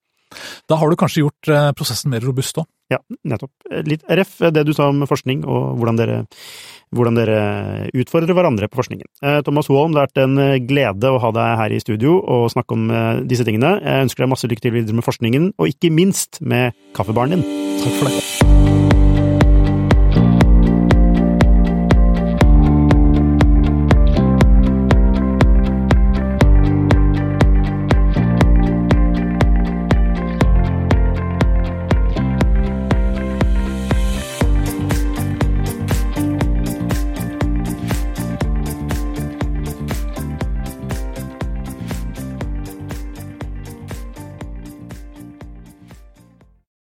Da 0.68 0.78
har 0.80 0.90
du 0.90 0.98
kanskje 0.98 1.24
gjort 1.24 1.50
eh, 1.52 1.70
prosessen 1.76 2.12
mer 2.12 2.24
robust 2.24 2.58
òg. 2.62 2.68
Ja, 2.92 3.00
nettopp. 3.26 3.50
Litt 3.86 4.04
RF, 4.06 4.38
det 4.54 4.62
du 4.66 4.70
sa 4.76 4.86
om 4.92 5.02
forskning, 5.10 5.42
og 5.42 5.74
hvordan 5.80 5.98
dere, 5.98 6.20
hvordan 6.94 7.18
dere 7.18 7.40
utfordrer 7.98 8.36
hverandre 8.36 8.70
på 8.70 8.78
forskningen. 8.78 9.08
Eh, 9.22 9.40
Thomas 9.46 9.70
Holm, 9.72 9.94
det 9.94 10.02
har 10.04 10.10
vært 10.10 10.22
en 10.22 10.38
eh, 10.42 10.58
glede 10.62 11.10
å 11.10 11.20
ha 11.22 11.34
deg 11.34 11.60
her 11.62 11.74
i 11.74 11.82
studio 11.82 12.20
og 12.22 12.50
snakke 12.54 12.78
om 12.78 12.88
disse 13.26 13.46
tingene. 13.46 13.76
Jeg 13.82 14.06
ønsker 14.08 14.26
deg 14.26 14.34
masse 14.36 14.50
lykke 14.50 14.68
til 14.68 14.76
videre 14.78 14.98
med 14.98 15.06
forskningen, 15.06 15.52
og 15.58 15.74
ikke 15.74 15.94
minst 15.94 16.42
med 16.42 16.76
kaffebaren 16.96 17.38
din. 17.38 17.48
Takk 17.82 17.98
for 17.98 18.12
det. 18.12 18.85